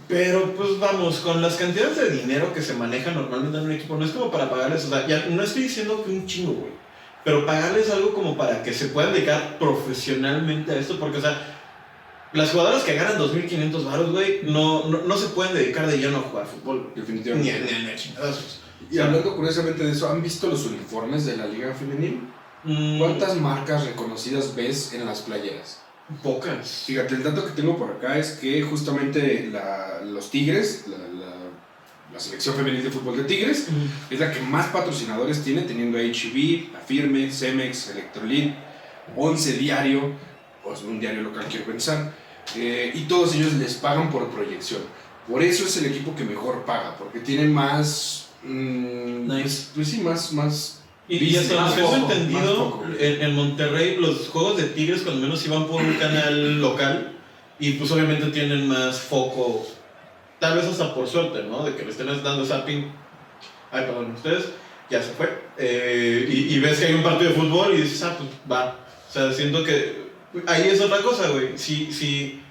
Pero 0.08 0.54
pues 0.56 0.80
vamos, 0.80 1.18
con 1.20 1.42
las 1.42 1.56
cantidades 1.56 1.96
de 1.98 2.10
dinero 2.10 2.54
que 2.54 2.62
se 2.62 2.74
manejan 2.74 3.16
normalmente 3.16 3.58
en 3.58 3.64
un 3.66 3.72
equipo, 3.72 3.96
no 3.96 4.06
es 4.06 4.12
como 4.12 4.30
para 4.32 4.50
pagarles, 4.50 4.86
o 4.86 4.90
sea, 4.90 5.08
ya 5.08 5.28
no 5.30 5.42
estoy 5.44 5.64
diciendo 5.64 6.04
que 6.04 6.12
un 6.12 6.26
chingo, 6.28 6.54
güey, 6.54 6.72
pero 7.24 7.46
pagarles 7.46 7.90
algo 7.90 8.14
como 8.14 8.36
para 8.38 8.62
que 8.64 8.74
se 8.74 8.88
puedan 8.88 9.14
dedicar 9.14 9.58
profesionalmente 9.60 10.72
a 10.74 10.76
esto, 10.78 11.00
porque, 11.00 11.20
o 11.20 11.22
sea, 11.22 11.60
las 12.34 12.50
jugadoras 12.52 12.84
que 12.84 12.96
ganan 12.96 13.18
2.500 13.18 13.86
baros, 13.86 14.12
güey, 14.12 14.42
no, 14.44 14.88
no, 14.90 15.04
no 15.04 15.18
se 15.18 15.28
pueden 15.30 15.54
dedicar 15.54 15.88
de 15.88 15.98
lleno 15.98 16.18
a 16.18 16.22
jugar 16.22 16.48
fútbol. 16.48 16.92
Ni 16.96 17.02
a, 17.02 17.06
Definitivamente. 17.06 17.44
ni 17.44 17.50
a- 17.52 17.80
ni 17.80 17.92
a. 17.92 18.34
Y 18.92 19.00
hablando 19.00 19.36
curiosamente 19.36 19.84
de 19.86 19.92
eso, 19.92 20.10
¿han 20.10 20.22
visto 20.22 20.48
los 20.48 20.66
uniformes 20.66 21.26
de 21.26 21.38
la 21.38 21.46
Liga 21.48 21.74
Femenil? 21.74 22.28
Mm, 22.64 22.98
¿Cuántas 23.00 23.36
marcas 23.36 23.86
reconocidas 23.86 24.56
ves 24.56 24.94
en 24.94 25.06
las 25.06 25.22
playeras? 25.22 25.80
Pocas. 26.22 26.84
Fíjate, 26.86 27.16
el 27.16 27.24
dato 27.24 27.46
que 27.46 27.52
tengo 27.52 27.78
por 27.78 27.92
acá 27.92 28.18
es 28.18 28.32
que 28.32 28.62
justamente 28.62 29.50
la- 29.52 30.02
los 30.06 30.30
Tigres, 30.30 30.86
la, 30.88 30.98
la- 30.98 31.34
la 32.14 32.20
selección 32.20 32.56
femenil 32.56 32.84
de 32.84 32.92
fútbol 32.92 33.18
de 33.18 33.24
Tigres, 33.24 33.68
es 34.10 34.20
la 34.20 34.32
que 34.32 34.40
más 34.42 34.68
patrocinadores 34.68 35.44
tiene, 35.44 35.62
teniendo 35.64 35.98
a 35.98 36.02
HB, 36.02 36.76
a 36.76 36.80
Firme, 36.80 37.32
Cemex, 37.32 37.90
Electrolit, 37.90 38.54
11 39.18 39.54
Diario, 39.54 40.14
o 40.64 40.74
un 40.88 41.00
diario 41.00 41.22
local 41.24 41.46
quiero 41.50 41.66
pensar, 41.66 42.14
eh, 42.56 42.92
y 42.94 43.02
todos 43.06 43.34
ellos 43.36 43.54
les 43.54 43.74
pagan 43.76 44.12
por 44.12 44.30
proyección. 44.30 44.82
Por 45.28 45.42
eso 45.42 45.66
es 45.66 45.76
el 45.78 45.86
equipo 45.88 46.16
que 46.16 46.24
mejor 46.24 46.64
paga, 46.66 46.96
porque 46.98 47.20
tienen 47.20 47.52
más... 47.52 48.28
mm, 48.44 49.26
Nice. 49.28 49.42
pues, 49.42 49.72
pues 49.74 49.88
sí, 49.90 50.02
más... 50.02 50.32
más 50.34 50.83
Y, 51.08 51.24
y 51.26 51.36
hasta 51.36 51.56
lo 51.56 51.76
que 51.76 51.82
tengo 51.82 51.96
entendido, 51.96 52.84
en, 52.98 53.22
en 53.22 53.36
Monterrey 53.36 53.98
los 53.98 54.30
juegos 54.30 54.58
de 54.58 54.64
Tigres 54.64 55.02
cuando 55.02 55.22
menos 55.22 55.46
iban 55.46 55.68
por 55.68 55.82
un 55.82 55.94
canal 55.96 56.62
local 56.62 57.14
y 57.60 57.74
pues 57.74 57.92
obviamente 57.92 58.28
tienen 58.28 58.68
más 58.68 59.00
foco, 59.00 59.68
tal 60.40 60.58
vez 60.58 60.66
hasta 60.66 60.94
por 60.94 61.08
suerte, 61.08 61.44
¿no? 61.44 61.64
De 61.64 61.76
que 61.76 61.84
le 61.84 61.92
estén 61.92 62.08
dando 62.08 62.46
zapping. 62.46 62.92
Ay, 63.72 63.86
perdón, 63.86 64.14
ustedes, 64.16 64.50
ya 64.90 65.02
se 65.02 65.12
fue. 65.12 65.30
Eh, 65.58 66.26
y, 66.30 66.54
y 66.54 66.60
ves 66.60 66.80
que 66.80 66.86
hay 66.86 66.94
un 66.94 67.04
partido 67.04 67.32
de 67.32 67.36
fútbol 67.36 67.74
y 67.74 67.82
dices, 67.82 68.04
ah, 68.04 68.16
pues 68.18 68.30
va. 68.52 68.78
O 69.10 69.12
sea, 69.12 69.32
siento 69.32 69.64
que 69.64 70.04
ahí 70.48 70.70
es 70.70 70.82
otra 70.82 70.98
cosa, 71.00 71.30
güey. 71.30 71.58
Si, 71.58 71.92
si, 71.92 72.42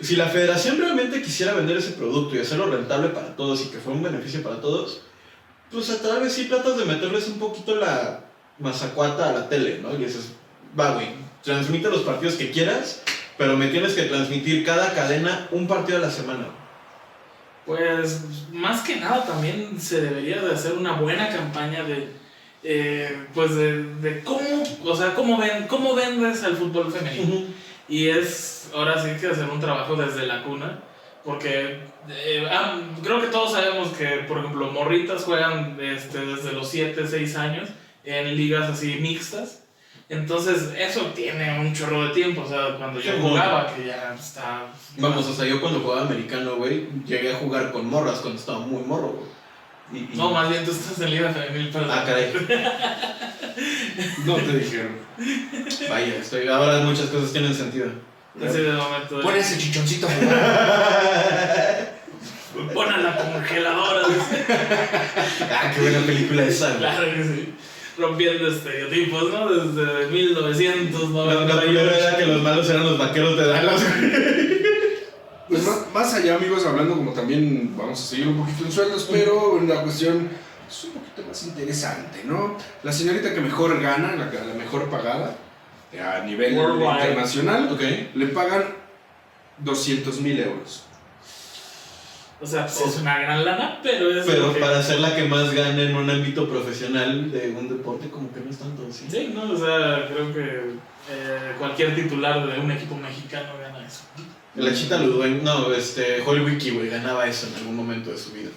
si 0.00 0.16
la 0.16 0.26
federación 0.26 0.78
realmente 0.78 1.22
quisiera 1.22 1.54
vender 1.54 1.76
ese 1.76 1.92
producto 1.92 2.36
y 2.36 2.40
hacerlo 2.40 2.66
rentable 2.66 3.08
para 3.08 3.34
todos 3.36 3.64
y 3.64 3.68
que 3.68 3.78
fuera 3.78 3.96
un 3.96 4.04
beneficio 4.04 4.42
para 4.42 4.60
todos, 4.60 5.02
pues 5.70 5.90
a 5.90 6.18
vez 6.18 6.32
sí 6.32 6.46
tratas 6.46 6.76
de 6.78 6.84
meterles 6.84 7.28
un 7.28 7.38
poquito 7.38 7.76
la 7.76 8.20
mazacuata 8.58 9.30
a 9.30 9.32
la 9.32 9.48
tele, 9.48 9.80
¿no? 9.82 9.92
Y 9.94 10.04
dices, 10.04 10.32
va, 10.78 10.94
güey, 10.94 11.08
transmite 11.42 11.90
los 11.90 12.02
partidos 12.02 12.34
que 12.34 12.50
quieras, 12.50 13.02
pero 13.36 13.56
me 13.56 13.68
tienes 13.68 13.94
que 13.94 14.04
transmitir 14.04 14.64
cada 14.64 14.94
cadena 14.94 15.48
un 15.50 15.66
partido 15.66 15.98
a 15.98 16.02
la 16.02 16.10
semana. 16.10 16.46
Pues 17.66 18.22
más 18.52 18.82
que 18.82 18.96
nada 18.96 19.24
también 19.24 19.80
se 19.80 20.00
debería 20.00 20.40
de 20.40 20.54
hacer 20.54 20.72
una 20.74 20.92
buena 20.92 21.28
campaña 21.28 21.82
de, 21.82 22.12
eh, 22.62 23.26
pues 23.34 23.56
de, 23.56 23.82
de 23.94 24.22
cómo, 24.22 24.62
o 24.84 24.96
sea, 24.96 25.14
cómo, 25.14 25.36
ven, 25.36 25.66
cómo 25.66 25.94
vendes 25.94 26.42
el 26.44 26.56
fútbol 26.56 26.92
femenino. 26.92 27.44
Y 27.88 28.08
es 28.08 28.70
ahora 28.74 29.02
sí 29.02 29.10
que 29.20 29.28
hacer 29.28 29.48
un 29.48 29.60
trabajo 29.60 29.96
desde 29.96 30.26
la 30.26 30.42
cuna, 30.42 30.80
porque 31.26 31.80
eh, 32.08 32.46
ah, 32.50 32.78
creo 33.02 33.20
que 33.20 33.26
todos 33.26 33.52
sabemos 33.52 33.88
que, 33.88 34.06
por 34.28 34.38
ejemplo, 34.38 34.70
morritas 34.70 35.24
juegan 35.24 35.76
este, 35.80 36.24
desde 36.24 36.52
los 36.52 36.68
7, 36.70 37.06
6 37.06 37.36
años 37.36 37.68
en 38.04 38.36
ligas 38.36 38.70
así 38.70 38.96
mixtas. 39.00 39.64
Entonces, 40.08 40.72
eso 40.78 41.00
tiene 41.16 41.58
un 41.58 41.74
chorro 41.74 42.06
de 42.06 42.14
tiempo. 42.14 42.42
O 42.42 42.48
sea, 42.48 42.76
cuando 42.78 43.00
yo 43.00 43.10
jugaba, 43.20 43.74
que 43.74 43.86
ya 43.88 44.14
está. 44.14 44.68
Vamos, 44.98 45.26
o 45.26 45.34
sea, 45.34 45.44
yo 45.46 45.60
cuando 45.60 45.80
jugaba 45.80 46.02
americano, 46.02 46.54
güey, 46.56 46.86
llegué 47.04 47.32
a 47.32 47.36
jugar 47.38 47.72
con 47.72 47.86
morras 47.90 48.20
cuando 48.20 48.38
estaba 48.38 48.60
muy 48.60 48.82
morro, 48.84 49.14
güey. 49.18 49.36
Y- 49.92 50.12
y- 50.14 50.16
No, 50.16 50.30
más 50.30 50.48
bien 50.48 50.64
tú 50.64 50.70
estás 50.70 51.00
en 51.00 51.10
liga 51.10 51.32
femenil, 51.32 51.70
perdón. 51.70 51.90
Ah, 51.92 52.04
caray. 52.06 52.32
No 54.26 54.34
te 54.36 54.58
dijeron. 54.58 54.96
Vaya, 55.88 56.16
estoy, 56.16 56.46
ahora 56.48 56.80
muchas 56.80 57.06
cosas 57.06 57.32
tienen 57.32 57.54
sentido. 57.54 57.88
Así 58.44 58.58
de 58.60 58.72
momento. 58.72 59.20
Pon 59.22 59.34
ese 59.36 59.56
chichoncito. 59.58 60.06
Pon 62.74 62.88
a 62.92 62.98
la 62.98 63.16
congeladora. 63.16 64.02
ah, 65.50 65.72
qué 65.74 65.80
buena 65.80 66.00
película 66.06 66.44
esa, 66.44 66.76
claro 66.76 67.06
que 67.14 67.22
sí. 67.24 67.54
Rompiendo 67.98 68.48
estereotipos, 68.48 69.32
¿no? 69.32 69.48
Desde 69.48 69.82
La, 69.86 70.00
la 70.00 70.06
1998. 70.08 71.60
primera 71.62 71.96
era 71.98 72.16
que 72.18 72.26
los 72.26 72.42
malos 72.42 72.68
eran 72.68 72.84
los 72.84 72.98
vaqueros 72.98 73.38
de 73.38 73.46
Dallas. 73.46 73.82
Pues 75.48 75.62
más, 75.62 75.86
más 75.94 76.12
allá, 76.14 76.34
amigos, 76.34 76.66
hablando 76.66 76.94
como 76.96 77.12
también 77.12 77.74
vamos 77.76 78.00
a 78.00 78.04
seguir 78.04 78.28
un 78.28 78.36
poquito 78.38 78.64
en 78.66 78.72
sueldos, 78.72 79.08
pero 79.10 79.62
la 79.66 79.82
cuestión 79.82 80.28
es 80.68 80.84
un 80.84 80.92
poquito 80.92 81.22
más 81.26 81.42
interesante, 81.44 82.22
¿no? 82.24 82.56
La 82.82 82.92
señorita 82.92 83.32
que 83.32 83.40
mejor 83.40 83.80
gana, 83.80 84.14
la, 84.16 84.26
la 84.26 84.54
mejor 84.54 84.90
pagada 84.90 85.36
a 85.92 86.20
nivel 86.24 86.56
Worldwide. 86.58 87.00
internacional, 87.00 87.68
Ok. 87.72 87.82
le 88.14 88.26
pagan 88.28 88.64
200 89.58 90.20
mil 90.20 90.38
euros. 90.40 90.82
O 92.38 92.46
sea, 92.46 92.66
pues, 92.66 92.80
es 92.94 93.00
una 93.00 93.18
gran 93.18 93.44
lana, 93.46 93.80
pero 93.82 94.10
es. 94.10 94.26
Pero 94.26 94.52
que- 94.52 94.60
para 94.60 94.82
ser 94.82 95.00
la 95.00 95.16
que 95.16 95.24
más 95.24 95.50
gana 95.54 95.80
en 95.82 95.96
un 95.96 96.10
ámbito 96.10 96.46
profesional 96.46 97.30
de 97.32 97.50
un 97.50 97.66
deporte, 97.66 98.10
como 98.10 98.30
que 98.30 98.40
no 98.40 98.50
es 98.50 98.58
tanto, 98.58 98.86
¿sí? 98.92 99.06
Sí, 99.10 99.32
¿no? 99.34 99.50
O 99.52 99.56
sea, 99.56 100.06
creo 100.12 100.34
que 100.34 100.42
eh, 101.10 101.52
cualquier 101.58 101.94
titular 101.94 102.46
de 102.46 102.60
un 102.60 102.70
equipo 102.70 102.94
mexicano 102.96 103.52
gana 103.58 103.86
eso. 103.86 104.02
La 104.54 104.74
Chita 104.74 104.98
Ludwig, 104.98 105.42
no, 105.42 105.72
este, 105.72 106.20
Holly 106.26 106.40
Wiki, 106.44 106.70
güey, 106.72 106.88
ganaba 106.90 107.26
eso 107.26 107.46
en 107.46 107.54
algún 107.54 107.76
momento 107.76 108.10
de 108.10 108.18
su 108.18 108.32
vida. 108.32 108.50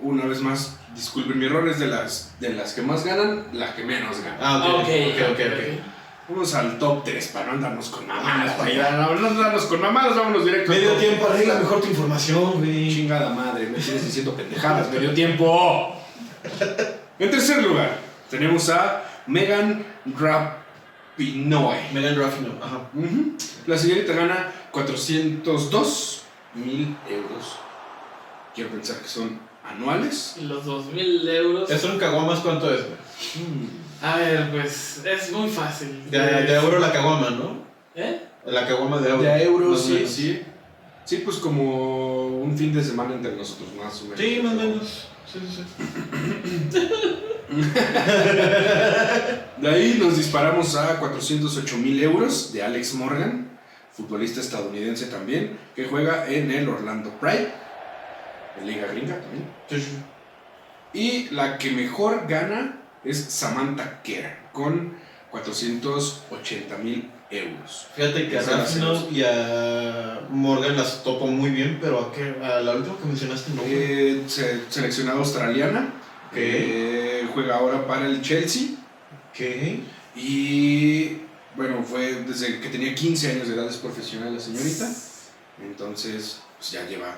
Una 0.00 0.26
vez 0.26 0.40
más, 0.40 0.78
disculpen 0.94 1.36
mi 1.38 1.46
error, 1.46 1.66
es 1.68 1.78
de 1.80 1.86
las, 1.88 2.34
de 2.40 2.50
las 2.50 2.72
que 2.74 2.82
más 2.82 3.04
ganan, 3.04 3.46
la 3.52 3.74
que 3.74 3.82
menos 3.84 4.20
gana. 4.20 4.36
Ah, 4.40 4.58
ok, 4.58 4.64
Ah, 4.66 4.80
ok, 4.80 5.30
ok, 5.32 5.40
ok. 5.40 5.93
Vamos 6.28 6.54
al 6.54 6.78
top 6.78 7.04
3 7.04 7.28
para 7.28 7.46
no 7.46 7.52
andarnos 7.52 7.88
con 7.90 8.06
mamadas, 8.06 8.52
para 8.54 8.70
ir 8.72 8.80
a- 8.80 8.92
no, 8.92 9.14
no 9.14 9.26
andarnos 9.28 9.64
con 9.66 9.80
mamadas, 9.80 10.16
vámonos 10.16 10.44
directo. 10.44 10.72
al 10.72 10.78
Medio 10.78 10.90
top. 10.92 11.00
tiempo, 11.00 11.26
arregla 11.28 11.54
mejor 11.58 11.80
tu 11.82 11.88
información, 11.88 12.52
güey. 12.58 12.88
Chingada 12.88 13.30
madre, 13.34 13.66
me 13.66 13.78
tienes 13.78 14.04
diciendo 14.06 14.34
pendejadas, 14.34 14.90
medio 14.90 15.12
tiempo. 15.12 15.94
En 17.18 17.30
tercer 17.30 17.62
lugar, 17.62 17.98
tenemos 18.30 18.68
a 18.70 19.04
Megan 19.26 19.84
Rapinoe. 20.18 21.90
Megan 21.92 22.16
Ruffino, 22.16 22.54
ajá. 22.62 22.80
La 23.66 23.76
señorita 23.78 24.12
gana 24.14 24.50
402 24.70 26.22
mil 26.54 26.96
euros. 27.08 27.56
Quiero 28.54 28.70
pensar 28.70 28.96
que 28.98 29.08
son 29.08 29.38
anuales. 29.64 30.36
Y 30.40 30.44
los 30.44 30.64
2.000 30.64 31.26
euros. 31.28 31.70
¿Eso 31.70 31.90
en 31.92 31.98
caguamas 31.98 32.40
cuánto 32.40 32.72
es, 32.72 32.82
güey? 32.82 32.96
Mm. 33.46 33.83
A 34.04 34.18
ver, 34.18 34.50
pues 34.50 35.00
es 35.02 35.32
muy 35.32 35.48
fácil. 35.48 36.10
De, 36.10 36.18
de 36.18 36.54
euro 36.56 36.78
la 36.78 36.92
caguama, 36.92 37.30
¿no? 37.30 37.64
¿Eh? 37.94 38.20
La 38.44 38.66
caguama 38.66 39.00
de 39.00 39.08
euro. 39.08 39.22
De 39.22 39.42
euro, 39.44 39.74
sí, 39.78 39.92
menos. 39.94 40.10
sí. 40.10 40.42
Sí, 41.06 41.22
pues 41.24 41.38
como 41.38 42.26
un 42.26 42.54
fin 42.56 42.74
de 42.74 42.84
semana 42.84 43.14
entre 43.14 43.34
nosotros, 43.34 43.70
más 43.82 43.98
o 44.02 44.04
menos. 44.04 44.20
Sí, 44.20 44.40
más 44.42 44.52
o 44.52 44.56
menos. 44.56 45.08
Sí, 45.32 45.40
sí, 45.40 45.64
sí. 46.70 46.88
De 49.56 49.68
ahí 49.70 49.96
nos 49.98 50.18
disparamos 50.18 50.76
a 50.76 50.98
408 50.98 51.76
mil 51.78 52.02
euros 52.02 52.52
de 52.52 52.62
Alex 52.62 52.92
Morgan, 52.94 53.58
futbolista 53.92 54.40
estadounidense 54.40 55.06
también, 55.06 55.58
que 55.74 55.86
juega 55.86 56.28
en 56.28 56.50
el 56.50 56.68
Orlando 56.68 57.10
Pride, 57.20 57.50
en 58.60 58.66
Liga 58.66 58.86
Gringa 58.88 59.18
también. 59.18 59.46
Sí, 59.70 59.80
sí. 59.80 59.96
Y 60.92 61.30
la 61.34 61.56
que 61.56 61.70
mejor 61.70 62.26
gana 62.28 62.83
es 63.04 63.18
Samantha 63.24 64.00
Kerr, 64.02 64.50
con 64.52 64.94
480 65.30 66.78
mil 66.78 67.10
euros. 67.30 67.86
Fíjate 67.96 68.28
que 68.28 68.38
a 68.38 68.42
Rafino 68.42 69.08
y 69.10 69.22
a 69.22 70.20
Morgan 70.30 70.76
las 70.76 71.02
topo 71.02 71.26
muy 71.26 71.50
bien, 71.50 71.78
pero 71.80 72.00
a, 72.00 72.12
qué, 72.12 72.34
a 72.44 72.60
la 72.60 72.74
última 72.76 72.96
que 72.98 73.06
mencionaste 73.06 73.52
no. 73.54 73.62
Eh, 73.66 74.22
se- 74.26 74.60
seleccionada 74.70 75.18
australiana, 75.18 75.92
Ok. 76.30 76.36
eh, 76.36 77.28
juega 77.34 77.56
ahora 77.56 77.86
para 77.86 78.06
el 78.06 78.22
Chelsea. 78.22 78.68
¿Qué? 79.32 79.80
Y 80.14 81.16
bueno, 81.56 81.82
fue 81.82 82.22
desde 82.26 82.60
que 82.60 82.68
tenía 82.68 82.94
15 82.94 83.32
años 83.32 83.48
de 83.48 83.54
edad 83.54 83.68
es 83.68 83.76
profesional 83.78 84.32
la 84.34 84.40
señorita. 84.40 84.88
Entonces, 85.62 86.40
pues 86.58 86.70
ya 86.72 86.86
lleva 86.86 87.16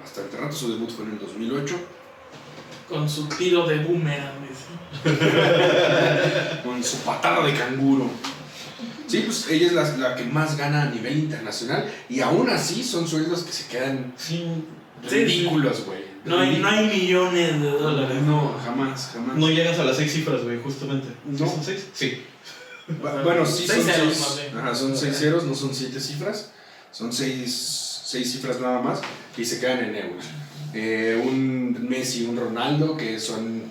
bastante 0.00 0.36
rato. 0.38 0.56
Su 0.56 0.72
debut 0.72 0.90
fue 0.90 1.04
en 1.04 1.12
el 1.12 1.18
2008. 1.18 1.74
Con 2.88 3.08
su 3.08 3.26
tiro 3.28 3.66
de 3.66 3.78
boomerang, 3.80 4.40
dice. 4.42 4.64
Con 6.64 6.82
su 6.84 6.96
patada 6.98 7.46
de 7.46 7.54
canguro. 7.54 8.10
Sí, 9.06 9.22
pues 9.26 9.48
ella 9.50 9.66
es 9.66 9.72
la, 9.72 9.96
la 10.10 10.16
que 10.16 10.24
más 10.24 10.56
gana 10.56 10.82
a 10.82 10.90
nivel 10.90 11.18
internacional. 11.18 11.84
Y 12.08 12.20
aún 12.20 12.48
así 12.48 12.82
son 12.84 13.08
sueldos 13.08 13.42
que 13.42 13.52
se 13.52 13.66
quedan 13.68 14.12
Sí. 14.16 14.46
Ridículos, 15.08 15.84
güey. 15.86 16.00
No 16.24 16.38
hay, 16.38 16.58
no 16.58 16.68
hay 16.68 16.86
millones 16.86 17.60
de 17.60 17.70
dólares. 17.70 18.22
No, 18.22 18.54
jamás, 18.62 19.10
jamás. 19.14 19.36
No 19.36 19.48
llegas 19.48 19.78
a 19.78 19.84
las 19.84 19.96
seis 19.96 20.12
cifras, 20.12 20.42
güey, 20.44 20.60
justamente. 20.62 21.08
¿Sí 21.08 21.42
No. 21.42 21.48
¿Son 21.50 21.64
seis? 21.64 21.86
Sí. 21.94 22.22
Bu- 23.02 23.22
Bueno, 23.24 23.46
sí 23.46 23.64
Seis 23.66 23.84
son 23.84 23.92
ceros, 23.94 24.34
seis. 24.36 24.50
Ajá, 24.56 24.74
son 24.74 24.96
seis 24.96 25.16
ceros, 25.18 25.44
no 25.44 25.54
son 25.54 25.74
siete 25.74 25.98
cifras. 25.98 26.50
Son 26.92 27.12
seis, 27.12 28.02
seis 28.04 28.30
cifras 28.32 28.60
nada 28.60 28.82
más 28.82 29.00
y 29.38 29.44
se 29.44 29.58
quedan 29.58 29.78
en 29.84 29.96
euros. 29.96 30.24
Eh, 30.74 31.20
un 31.24 31.86
Messi, 31.88 32.26
un 32.26 32.36
Ronaldo, 32.36 32.96
que 32.96 33.18
son 33.18 33.62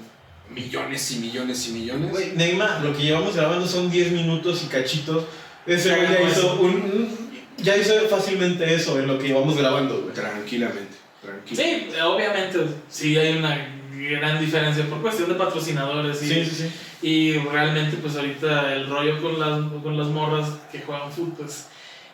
millones 0.53 1.11
y 1.11 1.19
millones 1.19 1.67
y 1.67 1.71
millones. 1.71 2.11
Güey, 2.11 2.31
Neymar, 2.35 2.81
lo 2.83 2.95
que 2.95 3.03
llevamos 3.03 3.35
grabando 3.35 3.67
son 3.67 3.89
10 3.91 4.11
minutos 4.11 4.63
y 4.63 4.67
cachitos. 4.67 5.25
Ese 5.65 5.89
Ya 5.89 5.95
güey 5.97 6.07
ya 6.09 6.21
hizo 6.29 6.39
eso. 6.39 6.59
un, 6.61 6.69
un- 6.71 7.29
Ya 7.57 7.75
hizo 7.77 7.93
fácilmente 8.09 8.73
eso 8.73 8.97
en 8.99 9.07
lo 9.07 9.19
que 9.19 9.27
llevamos 9.27 9.57
grabando, 9.57 10.01
güey. 10.01 10.13
Tranquilamente, 10.13 10.95
tranquilamente. 11.21 11.91
Sí, 11.93 12.01
obviamente, 12.01 12.59
sí 12.89 13.17
hay 13.17 13.37
una 13.37 13.75
gran 13.91 14.39
diferencia 14.39 14.85
por 14.85 15.01
cuestión 15.01 15.27
de 15.29 15.35
patrocinadores 15.35 16.23
y, 16.23 16.27
Sí, 16.27 16.45
sí, 16.45 16.55
sí. 16.55 16.71
y 17.01 17.33
realmente 17.37 17.97
pues 17.97 18.15
ahorita 18.15 18.73
el 18.73 18.87
rollo 18.89 19.21
con 19.21 19.37
las, 19.39 19.59
con 19.83 19.97
las 19.97 20.07
morras 20.07 20.47
que 20.71 20.79
juegan 20.79 21.11
fútbol 21.11 21.33
pues 21.39 21.67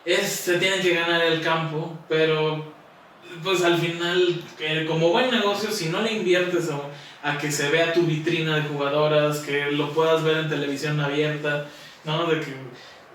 es, 0.04 0.26
se 0.28 0.58
tienen 0.58 0.80
que 0.82 0.94
ganar 0.94 1.22
el 1.22 1.40
campo, 1.40 1.96
pero 2.08 2.74
pues 3.44 3.62
al 3.62 3.78
final 3.78 4.42
eh, 4.58 4.84
como 4.88 5.10
buen 5.10 5.30
negocio 5.30 5.70
si 5.70 5.90
no 5.90 6.02
le 6.02 6.12
inviertes 6.12 6.68
a, 6.70 6.80
a 7.28 7.38
que 7.38 7.50
se 7.50 7.68
vea 7.70 7.92
tu 7.92 8.02
vitrina 8.02 8.56
de 8.56 8.62
jugadoras, 8.62 9.38
que 9.38 9.70
lo 9.72 9.92
puedas 9.92 10.22
ver 10.22 10.36
en 10.38 10.48
televisión 10.48 11.00
abierta, 11.00 11.66
¿no? 12.04 12.26
De 12.26 12.40
que, 12.40 12.54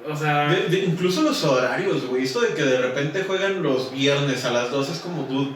o 0.09 0.15
sea... 0.15 0.49
De- 0.49 0.67
de- 0.67 0.85
incluso 0.85 1.21
los 1.21 1.43
horarios, 1.43 2.05
güey. 2.07 2.23
Esto 2.23 2.41
de 2.41 2.53
que 2.53 2.63
de 2.63 2.77
repente 2.81 3.23
juegan 3.25 3.63
los 3.63 3.91
viernes 3.91 4.43
a 4.45 4.51
las 4.51 4.69
12 4.71 4.91
es 4.91 4.99
como 4.99 5.25
tú. 5.25 5.55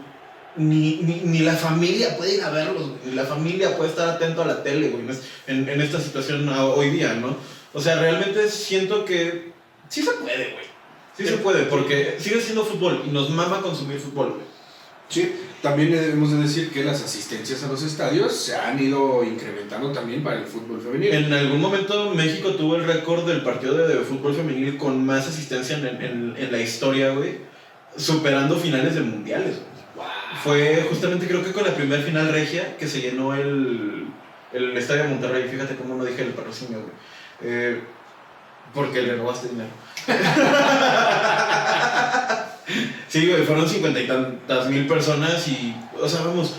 Ni, 0.58 1.00
ni, 1.02 1.16
ni 1.26 1.40
la 1.40 1.54
familia 1.54 2.16
puede 2.16 2.36
ir 2.36 2.42
a 2.44 2.50
verlos, 2.50 2.84
güey. 2.88 3.00
Ni 3.08 3.12
la 3.16 3.26
familia 3.26 3.76
puede 3.76 3.90
estar 3.90 4.08
atento 4.08 4.42
a 4.42 4.46
la 4.46 4.64
tele, 4.64 4.88
güey. 4.90 5.04
En, 5.48 5.68
en 5.68 5.82
esta 5.82 6.00
situación 6.00 6.48
hoy 6.48 6.92
día, 6.92 7.14
¿no? 7.16 7.36
O 7.74 7.82
sea, 7.82 7.96
realmente 8.00 8.50
siento 8.50 9.04
que 9.04 9.52
sí 9.90 10.02
se 10.02 10.12
puede, 10.14 10.52
güey. 10.54 10.66
Sí 11.18 11.26
se 11.28 11.38
puede, 11.38 11.64
porque 11.64 12.16
sigue 12.20 12.40
siendo 12.42 12.64
fútbol 12.66 13.04
y 13.06 13.10
nos 13.10 13.30
mama 13.30 13.62
consumir 13.62 14.00
fútbol, 14.00 14.30
güey. 14.30 14.46
Sí, 15.10 15.34
también 15.66 15.90
debemos 15.90 16.32
de 16.32 16.38
decir 16.44 16.72
que 16.72 16.84
las 16.84 17.02
asistencias 17.02 17.64
a 17.64 17.68
los 17.68 17.82
estadios 17.82 18.36
se 18.36 18.56
han 18.56 18.80
ido 18.80 19.24
incrementando 19.24 19.92
también 19.92 20.24
para 20.24 20.38
el 20.38 20.46
fútbol 20.46 20.80
femenil. 20.80 21.12
En 21.12 21.34
algún 21.34 21.60
momento 21.60 22.14
México 22.14 22.52
tuvo 22.52 22.76
el 22.76 22.84
récord 22.86 23.26
del 23.28 23.42
partido 23.42 23.76
de, 23.76 23.96
fútbol 24.02 24.36
femenil 24.36 24.78
con 24.78 25.04
más 25.04 25.28
asistencia 25.28 25.76
en, 25.80 25.88
en- 25.88 26.36
en 26.38 26.52
la 26.52 26.60
historia, 26.60 27.10
güey. 27.14 27.40
Superando 27.98 28.58
finales 28.58 28.94
de 28.94 29.02
mundiales. 29.02 29.56
Fue 30.44 30.86
justamente 30.88 31.26
creo 31.28 31.44
que 31.44 31.52
con 31.52 31.64
la 31.64 31.74
primera 31.74 32.04
final 32.04 32.32
regia 32.32 32.78
que 32.78 32.88
se 32.88 33.02
llenó 33.02 33.34
el, 33.34 34.06
el 34.54 34.78
Estadio 34.78 35.06
de 35.06 35.10
Monterrey. 35.10 35.48
Fíjate 35.50 35.78
cómo 35.78 35.96
no 35.96 36.06
dije 36.06 36.22
el 36.22 36.30
patrocinio, 36.34 36.78
güey. 36.82 36.92
Eh, 37.42 37.80
porque 38.72 39.02
le 39.02 39.16
robaste 39.16 39.48
dinero. 39.48 39.70
sí, 43.16 43.30
güey, 43.30 43.44
fueron 43.44 43.70
cincuenta 43.70 44.02
y 44.02 44.08
tantas 44.08 44.68
mil 44.68 44.86
personas 44.88 45.48
y, 45.48 45.74
o 46.02 46.10
sea, 46.10 46.22
vamos, 46.24 46.56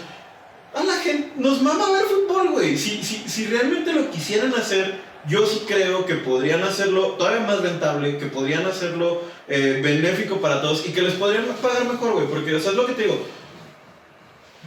a 0.75 0.83
la 0.83 0.95
gente 0.95 1.33
nos 1.37 1.61
mama 1.61 1.93
ver 1.93 2.05
fútbol, 2.05 2.53
güey. 2.53 2.79
Si, 2.79 3.03
si, 3.03 3.29
si 3.29 3.47
realmente 3.47 3.93
lo 3.93 4.11
quisieran 4.11 4.55
hacer, 4.55 4.95
yo 5.29 5.45
sí 5.47 5.65
creo 5.69 6.07
que 6.07 6.15
podrían 6.15 6.63
hacerlo 6.63 7.09
todavía 7.19 7.47
más 7.47 7.61
rentable, 7.61 8.17
que 8.17 8.25
podrían 8.27 8.65
hacerlo 8.65 9.21
eh, 9.49 9.81
benéfico 9.83 10.41
para 10.41 10.63
todos 10.63 10.87
y 10.87 10.93
que 10.93 11.03
les 11.03 11.13
podrían 11.15 11.45
pagar 11.61 11.85
mejor, 11.85 12.13
güey. 12.15 12.27
Porque, 12.27 12.55
o 12.55 12.61
sea, 12.61 12.71
es 12.71 12.77
lo 12.79 12.87
que 12.87 12.95
te 12.95 13.03
digo. 13.03 13.19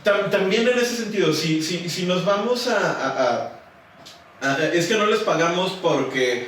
Tam- 0.03 0.29
también 0.29 0.67
en 0.67 0.77
ese 0.77 0.95
sentido, 0.95 1.33
si, 1.33 1.63
si, 1.63 1.89
si 1.89 2.05
nos 2.05 2.23
vamos 2.23 2.67
a- 2.67 3.53
Es 4.73 4.85
que 4.87 4.95
no 4.95 5.07
les 5.07 5.21
pagamos 5.21 5.71
porque... 5.81 6.47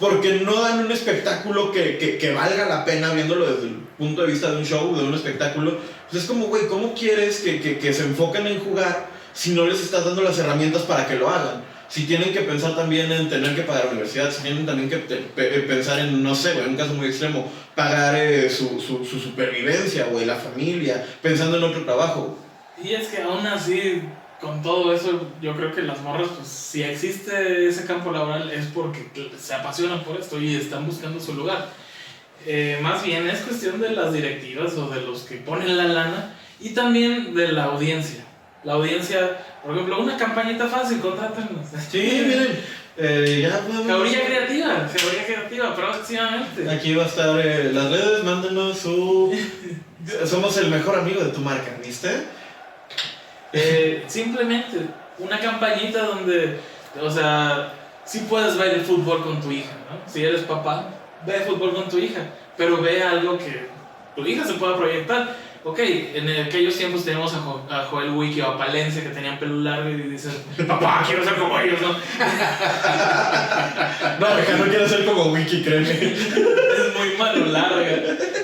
Porque 0.00 0.40
no 0.40 0.60
dan 0.62 0.78
un 0.86 0.90
espectáculo 0.92 1.70
que, 1.70 1.98
que, 1.98 2.18
que 2.18 2.32
valga 2.32 2.66
la 2.66 2.84
pena 2.84 3.12
viéndolo 3.12 3.46
desde 3.46 3.66
el 3.68 3.87
punto 3.98 4.22
de 4.22 4.32
vista 4.32 4.50
de 4.50 4.58
un 4.58 4.64
show, 4.64 4.96
de 4.96 5.02
un 5.02 5.14
espectáculo. 5.14 5.78
Pues 6.10 6.22
es 6.22 6.28
como, 6.28 6.46
güey, 6.46 6.66
¿cómo 6.68 6.94
quieres 6.94 7.40
que, 7.40 7.60
que, 7.60 7.78
que 7.78 7.92
se 7.92 8.04
enfoquen 8.04 8.46
en 8.46 8.60
jugar 8.60 9.08
si 9.34 9.50
no 9.50 9.66
les 9.66 9.80
estás 9.80 10.04
dando 10.04 10.22
las 10.22 10.38
herramientas 10.38 10.82
para 10.82 11.06
que 11.06 11.16
lo 11.16 11.28
hagan? 11.28 11.62
Si 11.88 12.04
tienen 12.04 12.32
que 12.34 12.40
pensar 12.40 12.76
también 12.76 13.10
en 13.10 13.30
tener 13.30 13.56
que 13.56 13.62
pagar 13.62 13.88
universidad, 13.88 14.30
si 14.30 14.42
tienen 14.42 14.66
también 14.66 14.90
que 14.90 14.96
eh, 15.06 15.64
pensar 15.66 15.98
en, 15.98 16.22
no 16.22 16.34
sé, 16.34 16.58
en 16.58 16.68
un 16.68 16.76
caso 16.76 16.92
muy 16.92 17.06
extremo, 17.06 17.50
pagar 17.74 18.14
eh, 18.14 18.50
su, 18.50 18.78
su, 18.78 19.04
su 19.06 19.18
supervivencia, 19.18 20.06
güey, 20.06 20.26
la 20.26 20.36
familia, 20.36 21.04
pensando 21.22 21.56
en 21.56 21.64
otro 21.64 21.84
trabajo. 21.84 22.36
Y 22.82 22.92
es 22.92 23.08
que 23.08 23.22
aún 23.22 23.46
así, 23.46 24.02
con 24.38 24.62
todo 24.62 24.92
eso, 24.92 25.28
yo 25.40 25.56
creo 25.56 25.72
que 25.72 25.80
las 25.80 26.00
morras, 26.02 26.28
pues 26.36 26.46
si 26.46 26.82
existe 26.82 27.66
ese 27.66 27.86
campo 27.86 28.12
laboral 28.12 28.50
es 28.50 28.66
porque 28.66 29.10
se 29.38 29.54
apasionan 29.54 30.04
por 30.04 30.20
esto 30.20 30.38
y 30.38 30.56
están 30.56 30.86
buscando 30.86 31.18
su 31.18 31.32
lugar. 31.34 31.70
Eh, 32.46 32.78
más 32.82 33.04
bien 33.04 33.28
es 33.28 33.40
cuestión 33.40 33.80
de 33.80 33.90
las 33.90 34.12
directivas 34.12 34.74
o 34.74 34.88
de 34.88 35.02
los 35.02 35.22
que 35.22 35.36
ponen 35.36 35.76
la 35.76 35.84
lana 35.84 36.34
y 36.60 36.70
también 36.70 37.34
de 37.34 37.52
la 37.52 37.64
audiencia. 37.64 38.24
La 38.64 38.74
audiencia, 38.74 39.38
por 39.64 39.74
ejemplo, 39.74 40.00
una 40.00 40.16
campañita 40.16 40.66
fácil, 40.66 41.00
contrátanos. 41.00 41.66
Sí, 41.90 42.24
miren, 42.26 42.58
eh, 42.96 43.38
ya 43.42 43.60
podemos... 43.60 44.10
Creativa, 44.10 44.86
teoría 44.86 45.24
creativa, 45.24 45.74
próximamente. 45.74 46.68
Aquí 46.68 46.94
va 46.94 47.04
a 47.04 47.06
estar 47.06 47.38
eh, 47.38 47.72
las 47.72 47.90
redes, 47.90 48.24
mándenos 48.24 48.78
su... 48.78 49.32
Somos 50.26 50.56
el 50.56 50.70
mejor 50.70 50.98
amigo 50.98 51.22
de 51.22 51.30
tu 51.30 51.40
marca, 51.40 51.76
¿viste? 51.84 52.08
Eh, 53.52 54.04
simplemente 54.06 54.78
una 55.18 55.38
campañita 55.38 56.04
donde, 56.04 56.58
o 57.00 57.10
sea, 57.10 57.72
si 58.04 58.20
puedes 58.20 58.56
ver 58.56 58.74
el 58.74 58.80
fútbol 58.80 59.22
con 59.22 59.40
tu 59.40 59.50
hija, 59.50 59.72
¿no? 59.88 60.10
Si 60.10 60.24
eres 60.24 60.42
papá, 60.42 60.88
ve 61.26 61.40
fútbol 61.40 61.74
con 61.74 61.88
tu 61.88 61.98
hija, 61.98 62.20
pero 62.56 62.80
ve 62.80 63.02
algo 63.02 63.36
que 63.38 63.66
tu 64.16 64.26
hija 64.26 64.44
se 64.44 64.54
pueda 64.54 64.76
proyectar. 64.76 65.48
Ok, 65.64 65.80
en 65.80 66.46
aquellos 66.46 66.76
tiempos 66.76 67.04
teníamos 67.04 67.34
a, 67.34 67.38
Jo- 67.38 67.66
a 67.68 67.84
Joel 67.90 68.10
Wiki 68.10 68.40
o 68.40 68.46
a 68.46 68.56
Palencia 68.58 69.02
que 69.02 69.08
tenían 69.10 69.38
pelo 69.38 69.56
largo 69.56 69.88
y 69.90 69.94
dicen, 70.02 70.32
papá, 70.66 71.02
quiero 71.06 71.24
ser 71.24 71.34
como 71.34 71.58
ellos, 71.58 71.80
¿no? 71.80 71.88
No, 74.20 74.26
acá 74.26 74.56
no 74.56 74.64
quiero 74.66 74.88
ser 74.88 75.04
como 75.04 75.24
Wiki, 75.32 75.62
créeme. 75.64 75.90
es 75.90 76.96
muy 76.96 77.16
malo 77.18 77.46
larga. 77.46 77.96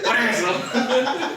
Por 0.04 0.16
eso. 0.16 0.48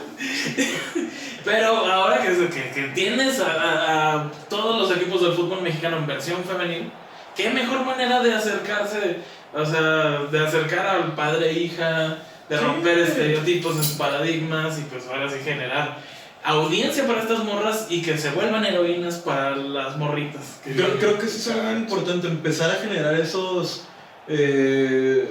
Pero 1.44 1.68
ahora 1.86 2.20
que, 2.22 2.36
que, 2.48 2.70
que 2.70 2.82
tienes 2.94 3.40
a, 3.40 3.46
a- 3.52 4.12
a 4.14 4.30
todos 4.50 4.78
los 4.80 4.96
equipos 4.98 5.22
del 5.22 5.32
fútbol 5.32 5.62
mexicano 5.62 5.96
en 5.98 6.06
versión 6.06 6.42
femenil, 6.44 6.90
qué 7.36 7.50
mejor 7.50 7.84
manera 7.86 8.20
de 8.20 8.34
acercarse, 8.34 9.18
o 9.54 9.64
sea, 9.64 10.24
de 10.30 10.46
acercar 10.46 10.86
al 10.86 11.14
padre 11.14 11.50
e 11.50 11.52
hija, 11.54 12.18
de 12.48 12.58
Sí. 12.58 12.64
romper 12.64 12.98
estereotipos 12.98 13.76
en 13.76 13.84
sus 13.84 13.92
paradigmas 13.96 14.78
y 14.78 14.82
pues 14.82 15.06
ahora 15.06 15.28
sí 15.30 15.36
generar 15.44 15.98
audiencia 16.44 17.06
para 17.06 17.20
estas 17.22 17.44
morras 17.44 17.86
y 17.90 18.00
que 18.00 18.16
se 18.16 18.30
vuelvan 18.30 18.64
heroínas 18.64 19.16
para 19.16 19.56
las 19.56 19.96
morritas. 19.96 20.60
que- 20.64 20.72
Creo, 20.72 20.98
creo 20.98 21.18
que 21.18 21.26
eso 21.26 21.36
es 21.38 21.48
algo 21.58 21.72
importante, 21.72 22.26
empezar 22.28 22.70
a 22.70 22.74
generar 22.76 23.14
esos... 23.14 23.84
eh, 24.28 25.28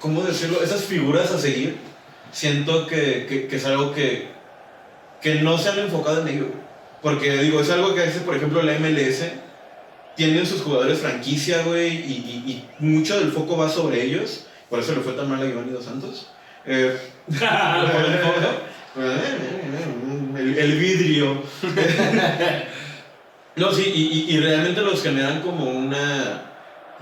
¿cómo 0.00 0.22
decirlo? 0.22 0.62
Esas 0.62 0.84
figuras 0.84 1.30
a 1.32 1.38
seguir, 1.38 1.76
siento 2.32 2.86
que, 2.86 3.26
que- 3.28 3.46
que 3.48 3.56
es 3.56 3.64
algo 3.66 3.92
que, 3.92 4.28
que 5.22 5.36
no 5.36 5.58
se 5.58 5.70
han 5.70 5.78
enfocado 5.80 6.20
en 6.22 6.28
ello. 6.28 6.46
Porque 7.02 7.32
digo, 7.38 7.60
es 7.60 7.70
algo 7.70 7.94
que 7.94 8.02
hace, 8.02 8.20
por 8.20 8.36
ejemplo, 8.36 8.62
la 8.62 8.72
MLS. 8.78 9.24
Tienen 10.16 10.46
sus 10.46 10.62
jugadores 10.62 10.98
franquicia, 10.98 11.62
güey, 11.64 11.88
y, 11.88 12.12
y- 12.46 12.50
y 12.52 12.64
mucho 12.84 13.18
del 13.20 13.30
foco 13.32 13.56
va 13.56 13.68
sobre 13.68 14.02
ellos. 14.02 14.46
Por 14.70 14.80
eso 14.80 14.92
le 14.94 15.00
fue 15.02 15.12
tan 15.12 15.28
mal 15.28 15.42
a 15.42 15.46
Giovanni 15.46 15.72
Dos 15.72 15.84
Santos. 15.84 16.28
Eh, 16.64 16.96
el 17.28 17.38
fondo. 17.38 18.62
el, 20.38 20.78
vidrio. 20.78 21.42
no, 23.56 23.72
sí, 23.72 23.92
y, 23.94 24.02
y- 24.30 24.34
y 24.36 24.40
realmente 24.40 24.80
los 24.82 25.02
generan 25.02 25.40
como 25.42 25.64
una. 25.70 26.42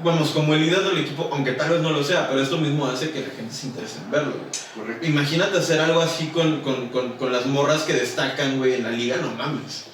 Vamos, 0.03 0.31
como 0.31 0.55
el 0.55 0.63
líder 0.63 0.81
del 0.83 0.99
equipo, 0.99 1.29
aunque 1.33 1.53
tal 1.53 1.71
vez 1.71 1.81
no 1.81 1.91
lo 1.93 2.03
sea, 2.03 2.29
pero 2.29 2.41
esto 2.43 2.59
mismo 2.59 2.85
hace 2.87 3.11
que 3.11 3.21
la 3.21 3.29
gente 3.29 3.55
se 3.55 3.69
interese 3.69 3.99
en 4.01 4.11
verlo. 4.11 4.35
Correcto. 4.75 5.07
Imagínate 5.07 5.57
hacer 5.59 5.79
algo 5.81 6.01
así 6.01 6.27
con, 6.29 6.63
con, 6.63 6.89
con, 6.89 7.13
con 7.13 7.31
las 7.33 7.47
morras 7.47 7.83
que 7.85 7.93
destacan, 7.93 8.59
güey, 8.59 8.75
en 8.75 8.83
la 8.83 8.91
liga, 8.91 9.19
no 9.23 9.31
mames. 9.37 9.85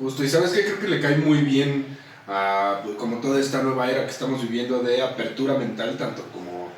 Justo, 0.00 0.24
y 0.24 0.28
sabes 0.28 0.50
qué, 0.50 0.64
creo 0.64 0.80
que 0.80 0.88
le 0.88 1.00
cae 1.00 1.18
muy 1.18 1.38
bien 1.38 1.96
a 2.28 2.82
como 2.98 3.18
toda 3.18 3.40
esta 3.40 3.62
nueva 3.62 3.90
era 3.90 4.04
que 4.04 4.10
estamos 4.10 4.42
viviendo 4.42 4.80
de 4.80 5.02
apertura 5.02 5.54
mental, 5.54 5.96
tanto 5.96 6.22
como 6.32 6.68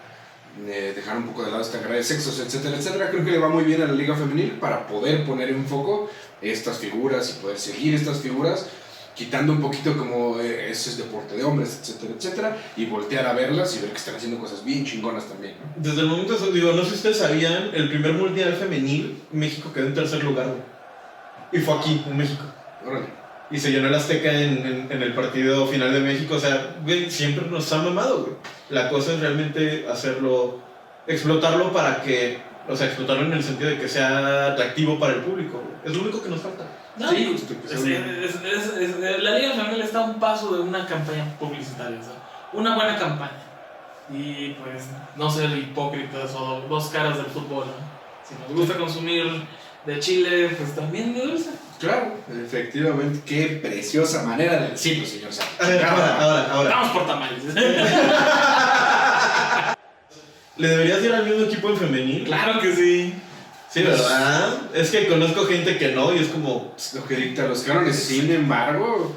eh, 0.66 0.92
dejar 0.94 1.16
un 1.16 1.24
poco 1.24 1.44
de 1.44 1.50
lado 1.50 1.62
esta 1.62 1.78
guerra 1.78 1.94
de 1.94 2.02
sexos, 2.02 2.38
etcétera, 2.40 2.76
etcétera. 2.76 3.11
Creo 3.11 3.24
que 3.24 3.30
le 3.30 3.38
va 3.38 3.48
muy 3.48 3.64
bien 3.64 3.80
a 3.82 3.87
la 3.87 3.92
liga 3.92 4.14
femenil 4.14 4.52
para 4.52 4.87
poder 4.87 5.24
poner 5.24 5.48
en 5.50 5.64
foco 5.64 6.11
estas 6.42 6.78
figuras 6.78 7.30
y 7.30 7.42
poder 7.42 7.58
seguir 7.58 7.94
estas 7.94 8.18
figuras, 8.18 8.66
quitando 9.14 9.52
un 9.52 9.61
poquito 9.61 9.96
como 9.96 10.38
eh, 10.38 10.70
ese 10.70 10.90
es 10.90 10.98
deporte 10.98 11.37
de 11.37 11.44
hombres, 11.44 11.78
etcétera, 11.80 12.14
etcétera, 12.16 12.56
y 12.76 12.87
voltear 12.87 13.26
a 13.26 13.32
verlas 13.32 13.74
y 13.76 13.80
ver 13.80 13.90
que 13.90 13.96
están 13.96 14.14
haciendo 14.16 14.38
cosas 14.38 14.64
bien 14.64 14.84
chingonas 14.84 15.24
también, 15.24 15.54
¿no? 15.58 15.82
Desde 15.82 16.02
el 16.02 16.06
momento, 16.06 16.37
digo, 16.52 16.72
no 16.72 16.82
sé 16.84 16.90
si 16.90 16.96
ustedes 16.96 17.18
sabían, 17.18 17.70
el 17.74 17.88
primer 17.88 18.12
mundial 18.12 18.54
femenil, 18.54 19.20
México 19.32 19.72
quedó 19.72 19.87
en 19.87 19.94
tercer 19.94 20.22
lugar. 20.22 20.54
Y 21.50 21.58
fue 21.58 21.74
aquí, 21.74 22.04
en 22.06 22.16
México. 22.16 22.44
Órale. 22.87 23.17
Y 23.50 23.58
se 23.58 23.72
llenó 23.72 23.88
el 23.88 23.94
Azteca 23.94 24.30
en, 24.30 24.58
en, 24.66 24.88
en 24.90 25.02
el 25.02 25.14
partido 25.14 25.66
final 25.66 25.92
de 25.92 26.00
México. 26.00 26.34
O 26.37 26.40
sea, 26.40 26.76
güey, 26.84 27.11
siempre 27.11 27.46
nos 27.48 27.72
ha 27.72 27.82
mamado, 27.82 28.22
güey. 28.24 28.32
La 28.68 28.90
cosa 28.90 29.14
es 29.14 29.20
realmente 29.20 29.87
hacerlo, 29.90 30.61
explotarlo 31.06 31.72
para 31.72 32.02
que, 32.02 32.38
o 32.68 32.76
sea, 32.76 32.87
explotarlo 32.88 33.24
en 33.24 33.32
el 33.32 33.42
sentido 33.42 33.70
de 33.70 33.78
que 33.78 33.88
sea 33.88 34.48
atractivo 34.52 34.98
para 34.98 35.14
el 35.14 35.20
público. 35.20 35.62
güey. 35.64 35.76
Es 35.84 35.96
lo 35.96 36.02
único 36.02 36.22
que 36.22 36.28
nos 36.28 36.40
falta. 36.42 36.64
No, 36.98 37.11
Sí, 37.11 37.28
justo, 37.32 37.54
pues, 37.62 37.72
es- 37.74 37.84
es- 37.87 38.34
es- 38.44 38.76
es- 38.76 39.22
la 39.22 39.38
Liga 39.38 39.52
Femenil 39.52 39.80
está 39.82 40.00
a 40.00 40.04
un 40.04 40.18
paso 40.20 40.54
de 40.54 40.61
una 40.61 40.84
campaña 40.84 41.24
publicitaria, 41.38 41.98
o 42.00 42.02
sea, 42.02 42.12
una 42.52 42.74
buena 42.74 42.96
campaña. 42.98 43.44
Y 44.12 44.50
pues 44.54 44.84
no 45.16 45.30
ser 45.30 45.56
hipócritas 45.56 46.34
o 46.34 46.62
dos 46.68 46.87
caras 46.88 47.16
del 47.18 47.26
fútbol. 47.26 47.66
¿no? 47.66 48.26
Si 48.28 48.34
nos 48.34 48.58
gusta 48.61 48.76
consumir 48.78 49.24
de 49.87 50.00
Chile, 50.00 50.48
pues 50.58 50.74
también 50.74 51.14
de 51.14 51.20
dulce. 51.26 51.50
Claro, 51.78 52.14
efectivamente, 52.44 53.20
qué 53.24 53.60
preciosa 53.62 54.24
manera 54.24 54.60
de 54.62 54.70
decirlo, 54.70 55.06
señor 55.06 55.32
Sánchez. 55.32 55.60
A 55.60 55.68
ver, 55.68 55.84
ahora, 55.84 56.20
ahora, 56.20 56.52
ahora. 56.52 56.70
Vamos 56.70 56.90
por 56.92 57.06
tamales. 57.06 57.44
¿Le 60.56 60.68
deberías 60.68 61.02
ir 61.04 61.12
al 61.12 61.24
mismo 61.24 61.44
equipo 61.44 61.68
en 61.70 61.76
femenil? 61.76 62.24
claro 62.24 62.60
que 62.60 62.74
sí. 62.74 63.14
Sí, 63.70 63.82
¿verdad? 63.82 64.58
Es 64.74 64.90
que 64.90 65.06
conozco 65.06 65.44
gente 65.46 65.76
que 65.78 65.92
no 65.92 66.12
y 66.14 66.18
es 66.20 66.28
como... 66.28 66.74
Es 66.76 66.94
lo 66.94 67.04
que 67.04 67.14
dicta 67.16 67.46
los 67.46 67.60
cánones. 67.62 67.96
Sin 67.96 68.30
embargo, 68.32 69.14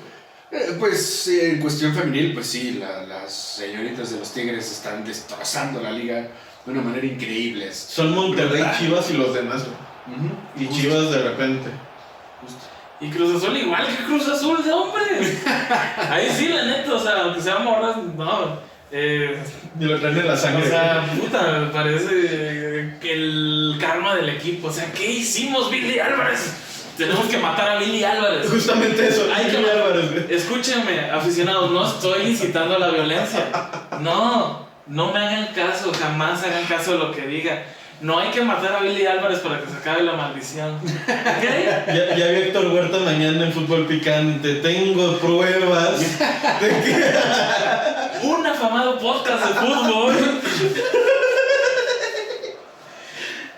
eh, 0.52 0.76
pues 0.78 1.28
en 1.30 1.60
cuestión 1.62 1.96
femenil, 1.96 2.34
pues 2.34 2.48
sí, 2.48 2.74
la- 2.74 3.04
las 3.08 3.32
señoritas 3.34 4.12
de 4.12 4.20
los 4.20 4.32
Tigres 4.34 4.70
están 4.72 5.04
destrozando 5.06 5.82
la 5.82 5.92
liga 5.92 6.28
de 6.66 6.72
una 6.72 6.82
manera 6.82 7.06
increíble. 7.08 7.74
Son 7.74 8.14
Monterrey. 8.14 8.64
Chivas 8.78 9.10
y 9.10 9.14
los 9.14 9.34
demás. 9.34 9.62
Ujú, 9.64 10.62
Y 10.62 10.66
justo, 10.68 10.82
Chivas 10.82 11.12
de 11.12 11.22
repente. 11.24 11.70
Justo. 12.42 12.60
Y 13.00 13.10
Cruz 13.10 13.36
Azul 13.42 13.58
igual 13.58 13.88
que 13.88 14.04
Cruz 14.04 14.28
Azul 14.28 14.64
de 14.64 14.72
hombres. 14.72 15.44
Ahí 16.10 16.30
sí, 16.36 16.50
la 16.50 16.66
neta, 16.66 16.94
o 16.94 17.00
sea, 17.00 17.24
aunque 17.24 17.42
sean 17.42 17.64
morras, 17.64 17.98
no. 18.16 18.60
Eh, 18.92 19.42
Y 19.80 19.86
lo 19.86 19.98
traen 20.00 20.18
en 20.20 20.28
la 20.28 20.36
sangre. 20.38 20.68
O 20.68 20.70
sea, 20.70 21.06
puta, 21.20 21.60
me 21.60 21.68
parece 21.68 22.98
que 23.02 23.14
el 23.14 23.78
karma 23.80 24.16
del 24.16 24.30
equipo. 24.30 24.68
O 24.68 24.72
sea, 24.72 24.92
¿qué 24.92 25.10
hicimos, 25.12 25.72
Billy 25.72 25.98
Álvarez? 25.98 26.94
Tenemos 26.98 27.26
que 27.28 27.38
matar 27.38 27.70
a 27.70 27.80
Billy 27.80 28.04
Álvarez. 28.04 28.48
Justamente 28.50 29.08
eso. 29.08 29.28
Hay 29.34 29.46
que- 29.46 29.58
Billy 29.58 29.70
Álvarez, 29.70 30.12
güey. 30.12 30.26
Escúchenme, 30.36 31.10
aficionados, 31.10 31.72
no 31.72 31.88
estoy 31.88 32.28
incitando 32.28 32.76
a 32.76 32.80
la 32.80 32.90
violencia. 32.90 33.46
No, 34.02 34.68
no 34.88 35.12
me 35.14 35.20
hagan 35.20 35.48
caso, 35.56 35.92
jamás 36.00 36.44
hagan 36.44 36.66
caso 36.66 36.92
de 36.94 36.98
lo 37.00 37.12
que 37.12 37.26
diga. 37.26 37.64
No 38.02 38.20
hay 38.20 38.32
que 38.32 38.42
matar 38.42 38.76
a 38.78 38.80
Billy 38.80 39.06
Álvarez 39.06 39.40
para 39.40 39.62
que 39.62 39.68
se 39.68 39.78
acabe 39.78 40.02
la 40.02 40.14
maldición. 40.14 40.76
¿Ok? 40.76 41.44
Ya, 41.88 42.16
ya 42.16 42.26
Héctor 42.32 42.66
Huerta 42.68 42.98
mañana 42.98 43.46
en 43.46 43.54
Fútbol 43.54 43.86
Picante. 43.86 44.56
Tengo 44.56 45.18
pruebas 45.20 46.00
de 46.00 46.68
que. 46.68 47.14
Un 48.24 48.48
afamado 48.48 48.98
podcast 48.98 49.46
de 49.46 49.54
fútbol. 49.54 50.16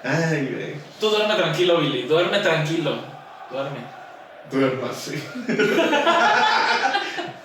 Ay, 0.04 0.50
güey. 0.54 0.76
Tú 1.00 1.10
duerme 1.10 1.36
tranquilo, 1.36 1.78
Billy. 1.80 2.04
Duerme 2.04 2.40
tranquilo. 2.40 2.98
Duerme. 3.50 3.80
Duerma, 4.52 4.92
sí. 4.94 5.24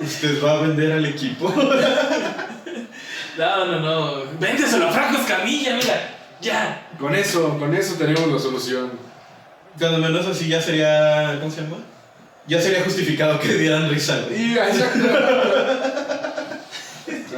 Usted 0.01 0.45
va 0.45 0.53
a 0.53 0.61
vender 0.63 0.93
al 0.93 1.07
equipo. 1.07 1.49
No, 3.37 3.65
no, 3.67 3.81
no. 3.81 4.25
Véndeselo 4.41 4.89
a 4.89 4.91
Franco 4.91 5.21
Escamilla, 5.21 5.75
mira. 5.77 6.17
Ya. 6.41 6.88
Con 6.99 7.15
eso, 7.15 7.59
con 7.59 7.75
eso 7.75 7.95
tenemos 7.95 8.31
la 8.31 8.39
solución. 8.39 8.91
Cuando 9.79 9.99
menos 9.99 10.27
así 10.27 10.49
ya 10.49 10.61
sería. 10.61 11.37
¿Cómo 11.39 11.51
se 11.51 11.63
llama? 11.63 11.77
Ya 12.49 12.61
sería 12.61 12.83
justificado 12.83 13.39
que 13.39 13.55
dieran 13.55 13.89
risa, 13.89 14.25
güey. 14.27 14.53
Y, 14.53 14.59
exacto. 14.59 15.09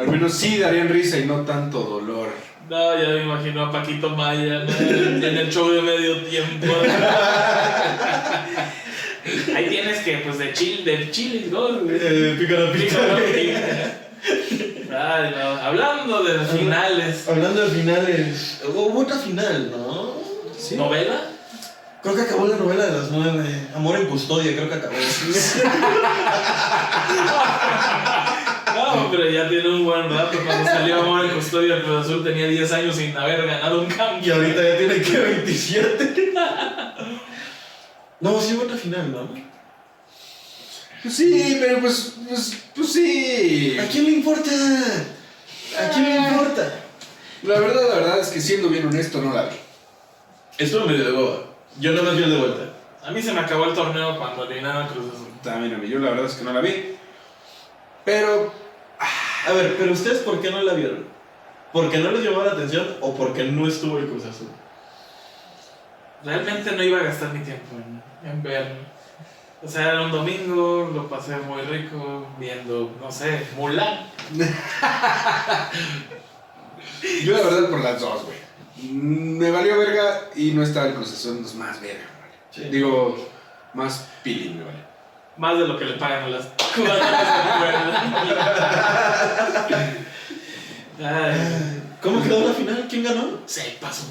Al 0.00 0.08
menos 0.08 0.32
sí 0.32 0.58
darían 0.58 0.88
risa 0.88 1.18
y 1.18 1.26
no 1.26 1.40
tanto 1.42 1.82
dolor. 1.82 2.28
No, 2.70 2.96
ya 2.96 3.08
me 3.08 3.24
imagino 3.24 3.64
a 3.66 3.72
Paquito 3.72 4.10
Maya 4.10 4.64
¿no? 4.64 4.72
en 4.78 5.24
el 5.24 5.50
show 5.50 5.70
de 5.70 5.82
medio 5.82 6.22
tiempo. 6.22 6.68
Ahí 9.54 9.66
tienes 9.68 9.98
que, 9.98 10.18
pues, 10.18 10.38
de 10.38 10.52
chile, 10.52 10.96
de 10.96 11.10
chile, 11.10 11.48
¿no? 11.50 11.68
Eh, 11.90 12.36
pícaro, 12.38 12.72
pícaro. 12.72 13.18
Ay, 14.92 15.34
no. 15.36 15.48
Hablando 15.62 16.22
de 16.24 16.38
finales. 16.46 17.28
Hablando 17.28 17.62
de 17.68 17.70
finales. 17.80 18.60
Hubo 18.68 19.00
otra 19.00 19.16
final, 19.16 19.70
¿no? 19.70 20.14
Sí. 20.58 20.76
¿Novela? 20.76 21.22
Creo 22.02 22.14
que 22.14 22.22
acabó 22.22 22.46
la 22.46 22.56
novela 22.56 22.86
de 22.86 22.92
las 22.98 23.10
nueve. 23.10 23.68
Amor 23.74 23.96
en 23.96 24.06
custodia, 24.06 24.52
creo 24.56 24.68
que 24.68 24.74
acabó. 24.74 24.94
No, 28.74 29.10
pero 29.10 29.28
ya 29.28 29.48
tiene 29.48 29.68
un 29.68 29.84
buen 29.84 30.08
rato. 30.10 30.38
Cuando 30.44 30.64
salió 30.70 31.00
Amor 31.00 31.24
en 31.24 31.30
Custodia, 31.32 31.76
el 31.76 31.82
Cruz 31.82 32.06
Azul 32.06 32.24
tenía 32.24 32.46
10 32.46 32.72
años 32.72 32.96
sin 32.96 33.16
haber 33.16 33.46
ganado 33.46 33.82
un 33.82 33.86
Y 33.90 33.94
cambio. 33.94 34.34
ahorita 34.34 34.62
ya 34.62 34.78
tiene 34.78 35.00
que 35.02 35.18
27. 35.18 36.32
No, 38.20 38.40
sí 38.40 38.54
hubo 38.54 38.62
otra 38.64 38.76
final, 38.76 39.10
¿no? 39.12 39.28
Pues 41.02 41.14
sí, 41.14 41.56
pero 41.60 41.80
pues, 41.80 42.14
pues, 42.28 42.62
pues 42.74 42.92
sí. 42.92 43.78
¿A 43.78 43.86
quién 43.86 44.04
le 44.04 44.10
importa? 44.12 44.50
¿A 44.50 45.88
quién 45.90 46.04
le 46.04 46.16
importa? 46.16 46.80
La 47.42 47.58
verdad, 47.58 47.88
la 47.88 47.94
verdad 47.96 48.18
es 48.18 48.28
que 48.28 48.40
siendo 48.40 48.68
bien 48.68 48.86
honesto, 48.86 49.20
no 49.22 49.32
la 49.32 49.44
vi. 49.44 49.56
Estuvo 50.58 50.86
medio 50.86 51.04
de 51.04 51.12
boba. 51.12 51.44
Yo 51.78 51.92
no 51.92 52.02
me 52.02 52.10
vi 52.12 52.24
el 52.24 52.30
de 52.30 52.38
vuelta. 52.38 52.72
A 53.02 53.10
mí 53.12 53.22
se 53.22 53.32
me 53.32 53.40
acabó 53.40 53.64
el 53.64 53.74
torneo 53.74 54.18
cuando 54.18 54.44
eliminaron 54.44 54.82
a 54.82 54.88
Cruz 54.88 55.06
Azul. 55.14 55.28
También 55.42 55.74
a 55.74 55.78
mí, 55.78 55.88
yo 55.88 55.98
la 55.98 56.10
verdad 56.10 56.26
es 56.26 56.34
que 56.34 56.44
no 56.44 56.52
la 56.52 56.60
vi. 56.60 56.96
Pero 58.04 58.52
A 59.46 59.52
ver, 59.52 59.76
pero 59.78 59.92
ustedes 59.92 60.18
¿por 60.18 60.40
qué 60.42 60.50
no 60.50 60.62
la 60.62 60.74
vieron? 60.74 61.06
¿Porque 61.72 61.98
no 61.98 62.10
les 62.10 62.22
llamó 62.24 62.42
la 62.42 62.52
atención 62.52 62.96
o 63.00 63.14
porque 63.14 63.44
no 63.44 63.66
estuvo 63.66 63.98
el 63.98 64.06
Cruz 64.06 64.26
Azul? 64.26 64.48
Realmente 66.22 66.72
no 66.72 66.82
iba 66.82 66.98
a 66.98 67.04
gastar 67.04 67.32
mi 67.32 67.40
tiempo 67.40 67.76
en, 67.76 68.02
en 68.28 68.42
verlo. 68.42 68.89
O 69.62 69.68
sea, 69.68 69.92
era 69.92 70.00
un 70.02 70.10
domingo, 70.10 70.90
lo 70.94 71.06
pasé 71.08 71.36
muy 71.36 71.60
rico 71.62 72.26
viendo, 72.38 72.90
no 72.98 73.12
sé, 73.12 73.46
Mulan. 73.56 74.06
yo 77.24 77.36
la 77.36 77.42
verdad 77.42 77.68
por 77.68 77.80
las 77.80 78.00
dos, 78.00 78.24
güey. 78.24 78.38
Me 78.90 79.50
valió 79.50 79.78
verga 79.78 80.30
y 80.34 80.52
no 80.52 80.62
estaba 80.62 80.88
Azul, 80.88 81.40
pues 81.42 81.54
más 81.56 81.78
verga, 81.82 82.06
vale. 82.20 82.32
Sí. 82.50 82.62
Digo, 82.70 83.14
más 83.74 84.08
pili 84.22 84.54
me 84.54 84.64
vale. 84.64 84.78
Más 85.36 85.58
de 85.58 85.68
lo 85.68 85.78
que 85.78 85.84
le 85.84 85.92
pagan 85.94 86.24
a 86.24 86.28
las 86.28 86.48
¿Cómo 92.02 92.22
quedó 92.22 92.48
la 92.48 92.54
final? 92.54 92.86
¿Quién 92.88 93.04
ganó? 93.04 93.40
se 93.44 93.76
pasó. 93.80 94.04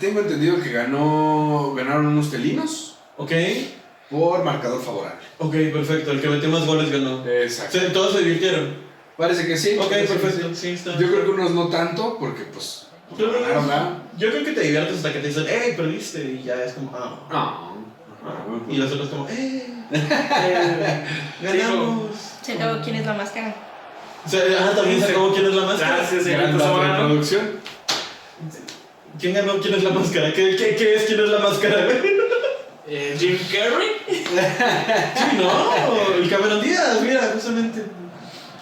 Tengo 0.00 0.20
entendido 0.20 0.62
que 0.62 0.70
ganó, 0.72 1.74
ganaron 1.74 2.06
unos 2.06 2.28
felinos 2.28 2.96
Ok. 3.16 3.32
Por 4.12 4.44
marcador 4.44 4.80
favorable. 4.80 5.18
Ok, 5.38 5.52
perfecto. 5.72 6.12
El 6.12 6.20
que 6.20 6.28
metió 6.28 6.48
más 6.50 6.64
goles 6.66 6.92
ganó. 6.92 7.26
Exacto. 7.26 7.78
Sí, 7.80 7.86
todos 7.92 8.12
se 8.12 8.18
divirtieron. 8.20 8.76
Parece 9.16 9.46
que 9.46 9.56
sí. 9.56 9.76
Ok, 9.78 9.88
perfecto. 9.90 10.48
sí. 10.50 10.54
Sí, 10.54 10.68
está. 10.70 10.92
Yo 10.98 11.08
creo 11.10 11.24
que 11.24 11.30
unos 11.30 11.50
no 11.50 11.68
tanto, 11.68 12.16
porque 12.20 12.42
pues 12.44 12.86
Yo, 13.18 13.32
Ganaron, 13.32 13.66
¿verdad? 13.66 13.90
yo 14.16 14.30
creo 14.30 14.44
que 14.44 14.52
te 14.52 14.60
diviertes 14.60 14.96
hasta 14.98 15.12
que 15.12 15.18
te 15.20 15.28
dicen, 15.28 15.46
hey, 15.48 15.74
perdiste. 15.76 16.20
Y 16.22 16.42
ya 16.44 16.62
es 16.62 16.74
como, 16.74 16.92
ah. 16.94 17.72
Punto. 18.46 18.72
Y 18.72 18.76
los 18.76 18.92
otros 18.92 19.08
como, 19.08 19.26
eh, 19.30 19.66
Eh, 19.92 21.04
ganamos. 21.42 22.10
Se 22.42 22.52
acabó 22.52 22.80
quién 22.82 22.96
es 22.96 23.06
la 23.06 23.14
máscara. 23.14 23.54
O 24.24 24.28
sea, 24.28 24.40
ah, 24.60 24.72
también 24.76 25.00
se 25.00 25.06
acabó 25.06 25.32
quién 25.32 25.46
es 25.46 25.54
la 25.54 25.66
máscara. 25.66 25.96
Gracias, 25.96 26.24
Zamorano. 26.24 27.08
producción. 27.08 27.50
¿Quién 29.18 29.34
ganó 29.34 29.58
quién 29.60 29.74
es 29.74 29.82
la 29.84 29.90
máscara? 29.90 30.32
¿Qué, 30.32 30.56
qué, 30.56 30.76
qué 30.76 30.94
es 30.96 31.04
quién 31.04 31.20
es 31.20 31.28
la 31.28 31.38
máscara? 31.40 31.86
Eh, 32.86 33.16
Jim 33.18 33.38
Carrey. 33.50 33.88
Sí, 34.08 35.36
no, 35.38 36.14
el 36.14 36.28
Cameron 36.28 36.60
Díaz, 36.60 37.00
mira, 37.02 37.30
justamente. 37.32 37.84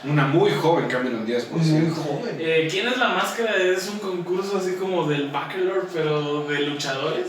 Una 0.03 0.27
muy 0.27 0.51
joven 0.53 0.89
Cameron 0.89 1.27
Díaz, 1.27 1.45
por 1.45 1.63
cierto. 1.63 1.95
joven. 1.95 2.37
Eh, 2.39 2.67
¿Quién 2.71 2.89
es 2.89 2.97
la 2.97 3.09
máscara? 3.11 3.55
Es 3.57 3.87
un 3.89 3.99
concurso 3.99 4.57
así 4.59 4.75
como 4.77 5.07
del 5.07 5.29
Bachelor, 5.31 5.87
pero 5.93 6.45
de 6.49 6.61
luchadores. 6.61 7.27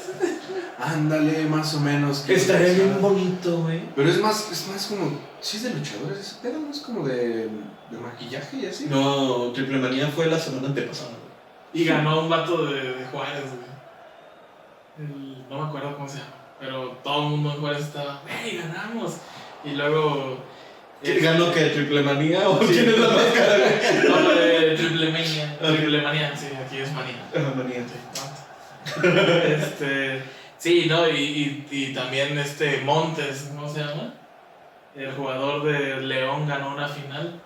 Ándale, 0.79 1.43
más 1.45 1.73
o 1.75 1.79
menos. 1.81 2.19
que- 2.21 2.33
Estaría 2.35 2.73
bien 2.73 2.97
bonito, 3.01 3.57
güey. 3.63 3.81
Pero 3.95 4.09
es 4.09 4.19
más, 4.19 4.51
es 4.51 4.67
más 4.69 4.85
como. 4.87 5.19
Sí, 5.41 5.57
es 5.57 5.63
de 5.63 5.73
luchadores, 5.73 6.19
ese 6.19 6.35
pedo 6.41 6.59
no 6.59 6.71
es 6.71 6.79
como 6.79 7.05
de, 7.07 7.47
de 7.89 7.97
maquillaje 8.01 8.57
y 8.57 8.65
así. 8.65 8.87
No, 8.89 9.51
Triple 9.51 9.77
Manía 9.79 10.07
fue 10.07 10.27
la 10.27 10.39
semana 10.39 10.67
antepasada. 10.69 11.09
güey. 11.09 11.83
Y 11.83 11.85
ganó 11.87 12.21
un 12.21 12.29
vato 12.29 12.65
de, 12.67 12.81
de 12.93 13.05
Juárez, 13.11 13.43
güey. 13.43 13.71
El- 15.09 15.45
no 15.49 15.61
me 15.61 15.67
acuerdo 15.67 15.95
cómo 15.95 16.07
se 16.07 16.19
llama. 16.19 16.35
Pero 16.61 16.97
todo 17.03 17.23
el 17.23 17.29
mundo 17.31 17.51
en 17.53 17.59
Juárez 17.59 17.81
estaba, 17.81 18.21
¡Hey, 18.27 18.61
ganamos! 18.63 19.17
Y 19.65 19.71
luego. 19.71 20.37
¿Quién 21.01 21.17
eh, 21.17 21.21
ganó 21.21 21.51
qué? 21.51 21.65
¿Triple 21.65 22.03
Manía 22.03 22.47
o 22.47 22.59
quién 22.59 22.87
es 22.87 22.97
la 22.99 23.09
máscara, 23.09 23.57
güey? 23.57 24.07
No, 24.07 24.29
de 24.35 24.75
Triple 24.77 25.11
Mania. 25.11 25.57
Ok. 25.59 25.75
Triple 25.75 26.01
Manía, 26.03 26.37
sí, 26.37 26.47
aquí 26.63 26.77
es 26.77 26.91
manía. 26.93 27.27
Ah, 27.35 27.53
Manía. 27.55 27.83
este, 29.55 30.23
sí, 30.57 30.85
¿no? 30.87 31.09
Y, 31.09 31.19
y, 31.19 31.67
y 31.71 31.93
también 31.93 32.37
este 32.37 32.81
Montes, 32.81 33.49
¿cómo 33.55 33.67
se 33.67 33.79
llama? 33.79 34.13
El 34.95 35.11
jugador 35.13 35.63
de 35.63 36.01
León 36.01 36.47
ganó 36.47 36.75
una 36.75 36.87
final 36.87 37.41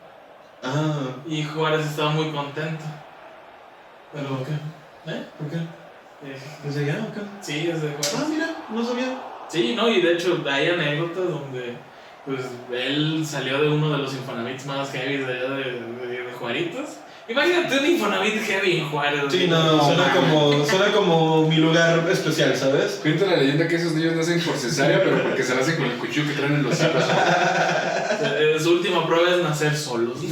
Ah, 0.66 1.18
y 1.28 1.44
Juárez 1.44 1.86
estaba 1.86 2.10
muy 2.10 2.32
contento. 2.32 2.84
Pero, 4.12 4.30
¿por 4.30 4.48
qué? 4.48 4.54
¿eh? 5.12 5.24
¿Por 5.38 5.50
qué? 5.50 5.85
¿Desde 6.66 6.84
allá 6.92 7.08
o 7.10 7.14
qué? 7.14 7.22
Sí, 7.42 7.70
es 7.72 7.82
de 7.82 7.90
Ah, 7.90 8.08
Juárez. 8.12 8.30
mira, 8.30 8.56
no 8.70 8.86
sabía. 8.86 9.18
Sí, 9.50 9.74
¿no? 9.76 9.90
Y 9.90 10.02
de 10.02 10.14
hecho 10.14 10.44
hay 10.50 10.70
anécdotas 10.70 11.30
donde 11.30 11.74
pues 12.26 12.42
él 12.74 13.24
salió 13.26 13.62
de 13.62 13.70
uno 13.70 13.92
de 13.92 14.00
los 14.00 14.12
Infonavits 14.14 14.66
más 14.66 14.90
heavy 14.92 15.18
de 15.18 15.26
allá 15.26 15.50
de, 15.52 15.64
de, 15.64 16.24
de 16.24 16.34
Juaritos. 16.34 16.90
Imagínate 17.28 17.80
un 17.80 17.86
Infonavit 17.86 18.40
heavy 18.44 18.78
en 18.80 18.90
Juárez. 18.90 19.22
Sí, 19.30 19.48
no, 19.48 19.84
suena 19.84 20.12
como, 20.14 20.66
suena 20.66 20.92
como 20.92 21.48
mi 21.48 21.58
lugar 21.58 22.04
especial, 22.12 22.56
¿sabes? 22.56 23.00
Cuenta 23.02 23.26
la 23.28 23.38
leyenda 23.38 23.68
que 23.68 23.76
esos 23.76 23.94
niños 23.94 24.16
nacen 24.16 24.40
por 24.42 24.56
cesárea, 24.58 25.04
pero 25.04 25.22
porque 25.24 25.44
se 25.44 25.54
la 25.56 25.62
hacen 25.62 25.76
con 25.78 25.86
el 25.86 25.94
cuchillo 25.98 26.28
que 26.28 26.34
traen 26.34 26.54
en 26.56 26.64
los 26.64 26.80
hijos. 26.80 27.04
Eh, 28.22 28.58
Su 28.62 28.72
última 28.74 29.06
prueba 29.08 29.36
es 29.36 29.44
nacer 29.44 29.76
solos. 29.76 30.18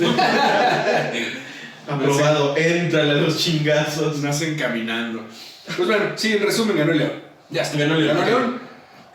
Aprobado, 1.90 2.56
entrale 2.58 3.12
a 3.12 3.16
los 3.16 3.38
chingazos. 3.38 4.18
Nacen 4.20 4.58
caminando. 4.58 5.26
Pues 5.66 5.88
bueno, 5.88 6.06
sí, 6.16 6.34
en 6.34 6.44
resumen, 6.44 6.78
ganó 6.78 6.92
el 6.92 6.98
León. 7.00 7.12
Ya 7.50 7.62
está. 7.62 7.78
Ganó 7.78 7.96
León. 7.96 8.18
Ganó 8.18 8.26
León. 8.30 8.62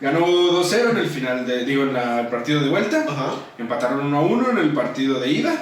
Ganó 0.01 0.19
2-0 0.27 0.91
en 0.91 0.97
el 0.97 1.07
final, 1.09 1.45
de, 1.45 1.65
digo, 1.65 1.83
en 1.83 1.93
la- 1.93 2.21
el 2.21 2.27
partido 2.27 2.61
de 2.61 2.69
vuelta. 2.69 3.05
Ajá. 3.07 3.33
Empataron 3.57 4.09
1-1 4.13 4.49
en 4.51 4.57
el 4.57 4.73
partido 4.73 5.19
de 5.19 5.29
ida. 5.29 5.53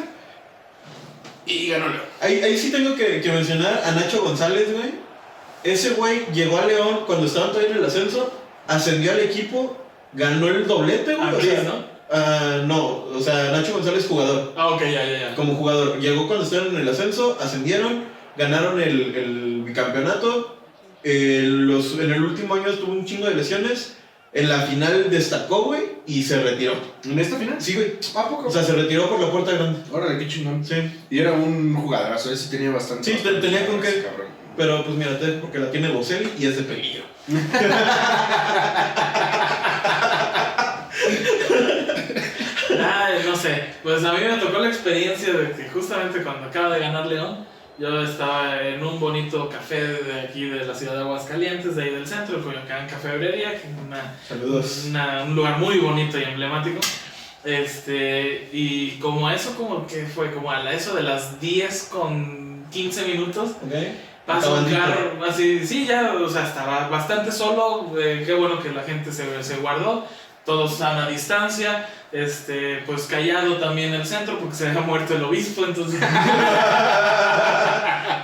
Y 1.46 1.70
ganó 1.70 1.88
León. 1.90 2.02
Ahí, 2.22 2.42
ahí 2.42 2.58
sí 2.58 2.72
tengo 2.72 2.96
que, 2.96 3.22
que 3.22 3.32
mencionar 3.32 3.82
a 3.86 3.92
Nacho 3.92 4.22
González, 4.22 4.72
güey. 4.74 4.92
Ese 5.64 5.92
güey 5.92 6.26
llegó 6.34 6.60
a 6.60 6.66
León 6.66 7.00
cuando 7.06 7.26
estaban 7.26 7.50
todavía 7.52 7.72
en 7.72 7.78
el 7.78 7.86
ascenso, 7.86 8.32
ascendió 8.68 9.12
al 9.12 9.20
equipo, 9.22 9.78
ganó 10.14 10.48
el 10.48 10.68
doblete, 10.68 11.16
güey. 11.16 11.34
o 11.36 11.42
sea, 11.42 11.64
¿no? 11.64 11.84
ah, 12.12 12.62
no, 12.66 13.06
o 13.06 13.20
sea, 13.20 13.52
Nacho 13.52 13.74
González 13.74 14.06
jugador. 14.08 14.54
Ah, 14.56 14.68
ok, 14.70 14.82
ya, 14.84 15.04
ya, 15.06 15.20
ya. 15.30 15.36
Como 15.36 15.56
jugador. 15.56 16.00
Llegó 16.00 16.28
cuando 16.28 16.46
estaban 16.46 16.68
en 16.68 16.78
el 16.78 16.88
ascenso, 16.90 17.38
ascendieron, 17.42 18.04
ganaron 18.38 18.80
el, 18.82 19.16
el 19.16 19.64
bicampeonato. 19.66 20.57
Eh, 21.10 21.44
los, 21.48 21.98
en 22.00 22.12
el 22.12 22.22
último 22.22 22.56
año 22.56 22.70
tuvo 22.74 22.92
un 22.92 23.06
chingo 23.06 23.28
de 23.28 23.36
lesiones. 23.36 23.94
En 24.34 24.50
la 24.50 24.60
final 24.64 25.10
destacó, 25.10 25.64
güey, 25.64 25.82
y 26.06 26.22
se 26.22 26.42
retiró. 26.44 26.74
¿En 27.06 27.18
esta 27.18 27.38
final? 27.38 27.56
Sí, 27.60 27.74
güey. 27.76 27.94
¿A 28.16 28.28
poco? 28.30 28.50
O 28.50 28.52
sea, 28.52 28.62
se 28.62 28.74
retiró 28.74 29.10
por 29.10 29.20
la 29.22 29.32
puerta 29.32 29.54
grande. 29.54 29.80
Órale, 29.92 30.20
qué 30.20 30.28
chingón. 30.28 30.64
Sí. 30.66 30.76
Y 31.10 31.18
era 31.20 31.32
un 31.32 31.74
jugadorazo, 31.74 32.32
ese 32.32 32.50
tenía 32.56 32.70
bastante. 32.72 33.10
Sí, 33.10 33.18
te- 33.24 33.40
tenía 33.40 33.66
con 33.66 33.80
qué. 33.82 34.04
Cabrón. 34.04 34.28
Pero 34.58 34.84
pues 34.84 34.98
mírate, 34.98 35.28
porque 35.42 35.60
la 35.60 35.72
tiene 35.72 35.88
Boselli 35.90 36.30
y 36.38 36.46
es 36.46 36.58
de 36.58 36.64
peligro. 36.64 37.04
Ay, 42.80 43.22
no 43.26 43.36
sé. 43.36 43.64
Pues 43.84 44.04
a 44.04 44.14
mí 44.14 44.20
me 44.22 44.38
tocó 44.38 44.60
la 44.60 44.68
experiencia 44.68 45.34
de 45.34 45.52
que 45.52 45.70
justamente 45.70 46.22
cuando 46.24 46.48
acaba 46.48 46.76
de 46.76 46.82
ganar 46.82 47.06
León, 47.08 47.46
yo 47.80 48.02
estaba 48.02 48.62
en 48.62 48.84
un 48.84 49.00
bonito 49.00 49.48
café 49.50 49.82
de 50.04 50.22
aquí 50.22 50.46
de 50.50 50.66
la 50.66 50.74
ciudad 50.74 50.94
de 50.96 51.00
Aguascalientes, 51.02 51.76
de 51.76 51.84
ahí 51.84 51.90
del 51.92 52.08
centro, 52.08 52.40
fue 52.40 52.58
acá 52.58 52.82
en 52.82 52.90
Cafebrería, 52.90 53.52
que 53.52 53.68
es 53.68 54.86
una 54.88 55.24
un 55.24 55.36
lugar 55.36 55.60
muy 55.60 55.78
bonito 55.80 56.18
y 56.20 56.24
emblemático. 56.24 56.80
Este, 57.44 58.50
y 58.52 58.92
como 59.00 59.30
eso, 59.30 59.56
como 59.56 59.86
que 59.88 60.06
fue 60.06 60.32
como 60.34 60.52
a 60.52 60.60
la- 60.64 60.74
eso 60.74 60.96
de 60.96 61.04
las 61.04 61.40
10 61.40 61.90
con 61.92 62.66
15 62.72 63.06
minutos, 63.06 63.52
¿Ok? 63.52 63.74
pasa 64.26 64.50
un 64.52 64.66
carro 64.70 65.24
así, 65.26 65.66
sí, 65.66 65.86
ya, 65.86 66.14
o 66.14 66.30
sea, 66.30 66.46
estaba 66.48 66.90
bastante 66.90 67.32
solo, 67.32 67.94
eh, 67.98 68.24
qué 68.26 68.34
bueno 68.34 68.62
que 68.62 68.70
la 68.72 68.84
gente 68.84 69.12
se, 69.12 69.42
se 69.44 69.58
guardó, 69.58 70.06
todos 70.48 70.82
a 70.82 70.94
la 70.94 71.10
distancia, 71.10 71.88
este, 72.12 72.82
pues 72.86 73.04
callado 73.04 73.58
también 73.58 73.94
el 73.94 74.06
centro 74.06 74.40
porque 74.40 74.56
se 74.56 74.70
había 74.70 74.80
muerto 74.80 75.14
el 75.14 75.24
obispo, 75.26 75.66
entonces, 75.66 76.00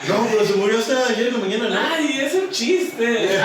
No, 0.08 0.28
pero 0.32 0.46
se 0.46 0.54
murió 0.54 0.80
hasta 0.80 1.08
ayer 1.10 1.28
en 1.28 1.34
la 1.34 1.40
mañana, 1.40 1.70
¿no? 1.70 1.80
¡ay, 1.94 2.22
es 2.22 2.34
un 2.34 2.50
chiste! 2.50 3.42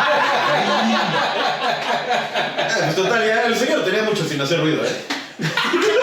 Pues 2.84 2.94
total, 2.94 3.26
ya 3.26 3.42
el 3.46 3.56
señor 3.56 3.84
tenía 3.84 4.04
mucho 4.04 4.24
sin 4.24 4.40
hacer 4.40 4.60
ruido. 4.60 4.84
Eh, 4.84 5.04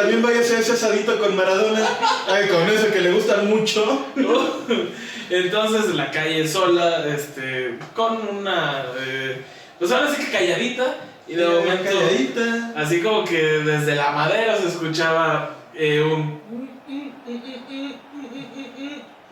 también 0.00 0.22
váyase 0.22 0.56
a 0.56 0.60
ese 0.60 0.72
asadito 0.72 1.18
con 1.18 1.34
Maradona. 1.36 1.86
Ay, 2.28 2.48
con 2.48 2.68
eso 2.68 2.90
que 2.92 3.00
le 3.00 3.12
gustan 3.12 3.48
mucho. 3.48 4.06
Entonces 5.30 5.94
la 5.94 6.10
calle 6.10 6.46
sola, 6.46 7.06
este, 7.08 7.78
con 7.94 8.18
una, 8.28 8.84
eh, 9.00 9.42
pues 9.78 9.90
ahora 9.90 10.12
sí 10.14 10.24
que 10.24 10.30
calladita 10.30 10.96
y 11.26 11.34
de 11.34 11.46
momento, 11.46 11.84
calladita. 11.84 12.72
así 12.76 13.00
como 13.00 13.24
que 13.24 13.42
desde 13.42 13.96
la 13.96 14.12
madera 14.12 14.56
se 14.56 14.68
escuchaba 14.68 15.56
eh, 15.74 16.00
un 16.00 16.40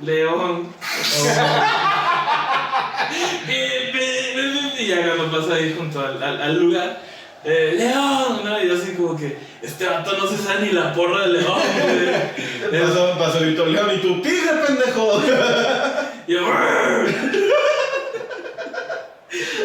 león 0.01 0.67
y 4.79 4.87
ya 4.87 5.15
cuando 5.17 5.39
pasa 5.41 5.55
ahí 5.55 5.75
junto 5.79 6.01
al, 6.05 6.23
al- 6.23 6.43
al 6.43 6.59
lugar, 6.61 7.01
eh, 7.45 7.75
León, 7.77 8.41
¿no? 8.45 8.63
Y 8.63 8.69
yo 8.69 8.75
así 8.75 8.93
como 8.93 9.17
que, 9.17 9.37
este 9.63 9.87
vato 9.87 10.17
no 10.17 10.27
se 10.27 10.39
sabe 10.39 10.67
ni 10.67 10.73
la 10.73 10.93
porra 10.93 11.27
de 11.27 11.33
León. 11.35 11.61
güey. 12.71 12.83
Pasó, 12.85 13.19
pasó 13.19 13.41
Víctor 13.41 13.69
León 13.69 13.91
y 13.95 13.99
tú, 13.99 14.23
tigre 14.23 14.53
pendejo. 14.67 15.23
Y 16.27 16.33
yo, 16.33 16.41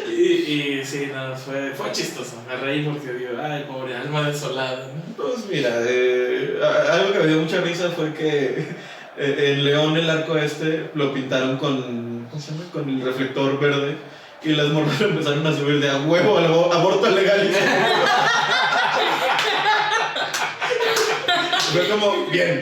y, 0.09 0.21
y 0.21 0.85
sí, 0.85 1.09
no, 1.13 1.35
fue, 1.37 1.71
fue 1.73 1.91
chistoso. 1.93 2.43
Me 2.47 2.57
reí 2.57 2.83
porque 2.83 3.13
digo, 3.13 3.31
ay, 3.41 3.65
pobre 3.67 3.95
alma 3.95 4.29
desolada. 4.29 4.87
¿no? 4.87 5.15
Pues 5.15 5.45
mira, 5.49 5.69
eh, 5.87 6.59
algo 6.91 7.13
que 7.13 7.19
me 7.19 7.27
dio 7.27 7.39
mucha 7.39 7.61
risa 7.61 7.89
fue 7.91 8.13
que 8.13 8.65
eh, 9.17 9.53
en 9.53 9.63
León 9.63 9.95
el 9.95 10.09
arco 10.09 10.37
este 10.37 10.89
lo 10.95 11.13
pintaron 11.13 11.57
con, 11.57 12.27
¿cómo 12.29 12.41
se 12.41 12.51
llama? 12.51 12.65
Con 12.73 12.89
el 12.89 13.01
reflector 13.01 13.59
verde 13.59 13.95
y 14.43 14.49
las 14.49 14.67
morras 14.69 14.99
empezaron 15.01 15.45
a 15.45 15.53
subir 15.55 15.79
de 15.79 15.89
a 15.89 15.97
huevo 15.97 16.37
al 16.37 16.45
abo- 16.45 16.71
aborto 16.73 17.09
legal. 17.09 17.51
Fue 21.73 21.87
como, 21.87 22.25
bien. 22.27 22.61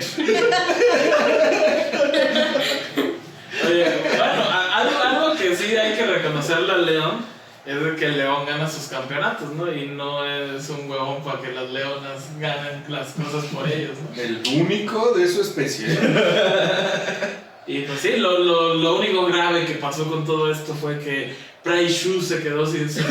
Oye, 3.65 3.85
bueno, 4.17 4.43
a- 4.49 4.77
algo, 4.81 5.01
algo 5.01 5.35
que 5.37 5.55
sí 5.55 5.75
hay 5.77 5.95
que 5.95 6.05
reconocerle 6.05 6.73
al 6.73 6.85
León 6.85 7.25
es 7.65 7.81
de 7.83 7.95
que 7.95 8.05
el 8.05 8.17
León 8.17 8.45
gana 8.45 8.69
sus 8.69 8.87
campeonatos, 8.87 9.49
¿no? 9.51 9.71
Y 9.71 9.87
no 9.87 10.25
es 10.25 10.67
un 10.69 10.89
huevón 10.89 11.23
para 11.23 11.39
que 11.41 11.51
las 11.53 11.69
leonas 11.69 12.23
ganen 12.39 12.83
las 12.87 13.07
cosas 13.11 13.45
por 13.45 13.67
ellos, 13.67 13.97
¿no? 14.15 14.21
El 14.21 14.41
único 14.61 15.11
de 15.13 15.27
su 15.27 15.41
especie. 15.41 15.87
Y 17.67 17.79
pues 17.81 17.99
sí, 17.99 18.15
lo, 18.17 18.39
lo, 18.39 18.73
lo 18.75 18.97
único 18.97 19.25
grave 19.25 19.65
que 19.65 19.73
pasó 19.75 20.09
con 20.09 20.25
todo 20.25 20.49
esto 20.51 20.73
fue 20.73 20.99
que 20.99 21.35
Price 21.63 21.93
Shoe 22.07 22.21
se 22.21 22.41
quedó 22.41 22.65
sin 22.65 22.89
su... 22.89 23.01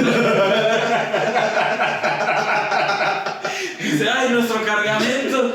Dice, 3.81 4.09
ay, 4.09 4.29
nuestro 4.31 4.65
cargamento. 4.65 5.53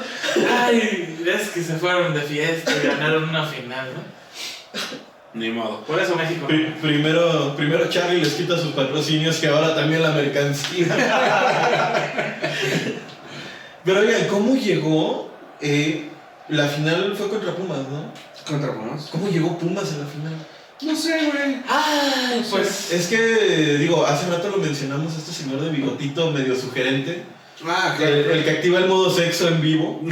Ay, 0.49 1.17
es 1.25 1.49
que 1.49 1.61
se 1.63 1.73
fueron 1.75 2.13
de 2.13 2.21
fiesta 2.21 2.71
y 2.75 2.87
ganaron 2.87 3.27
una 3.29 3.45
final, 3.45 3.89
¿no? 3.93 4.01
Ni 5.33 5.49
modo. 5.49 5.81
Por 5.81 5.99
eso 5.99 6.15
México. 6.15 6.45
Pri- 6.47 6.75
primero, 6.81 7.55
primero 7.55 7.89
Charlie 7.89 8.19
les 8.19 8.33
quita 8.33 8.57
sus 8.57 8.71
patrocinios 8.73 9.41
y 9.43 9.47
ahora 9.47 9.73
también 9.75 10.01
la 10.03 10.11
mercancía. 10.11 10.87
Pero 13.85 13.99
oigan, 14.01 14.27
¿cómo 14.27 14.55
llegó? 14.55 15.31
eh, 15.61 16.07
la 16.49 16.67
final 16.67 17.15
fue 17.15 17.29
contra 17.29 17.53
Pumas, 17.53 17.79
¿no? 17.89 18.11
¿Contra 18.51 18.73
Pumas? 18.73 19.07
¿Cómo 19.11 19.29
llegó 19.29 19.57
Pumas 19.57 19.91
a 19.93 19.97
la 19.99 20.05
final? 20.05 20.33
No 20.81 20.95
sé, 20.95 21.11
güey. 21.31 21.57
Ay, 21.67 22.45
pues. 22.49 22.91
Es 22.91 23.07
que, 23.07 23.77
digo, 23.77 24.05
hace 24.05 24.29
rato 24.29 24.49
lo 24.49 24.57
mencionamos, 24.57 25.15
este 25.17 25.31
señor 25.31 25.61
de 25.61 25.69
bigotito 25.69 26.31
medio 26.31 26.55
sugerente, 26.55 27.23
Ah, 27.63 27.95
el, 27.99 28.07
el 28.07 28.43
que 28.43 28.49
activa 28.49 28.79
el 28.79 28.87
modo 28.87 29.11
sexo 29.15 29.47
en 29.47 29.61
vivo. 29.61 30.01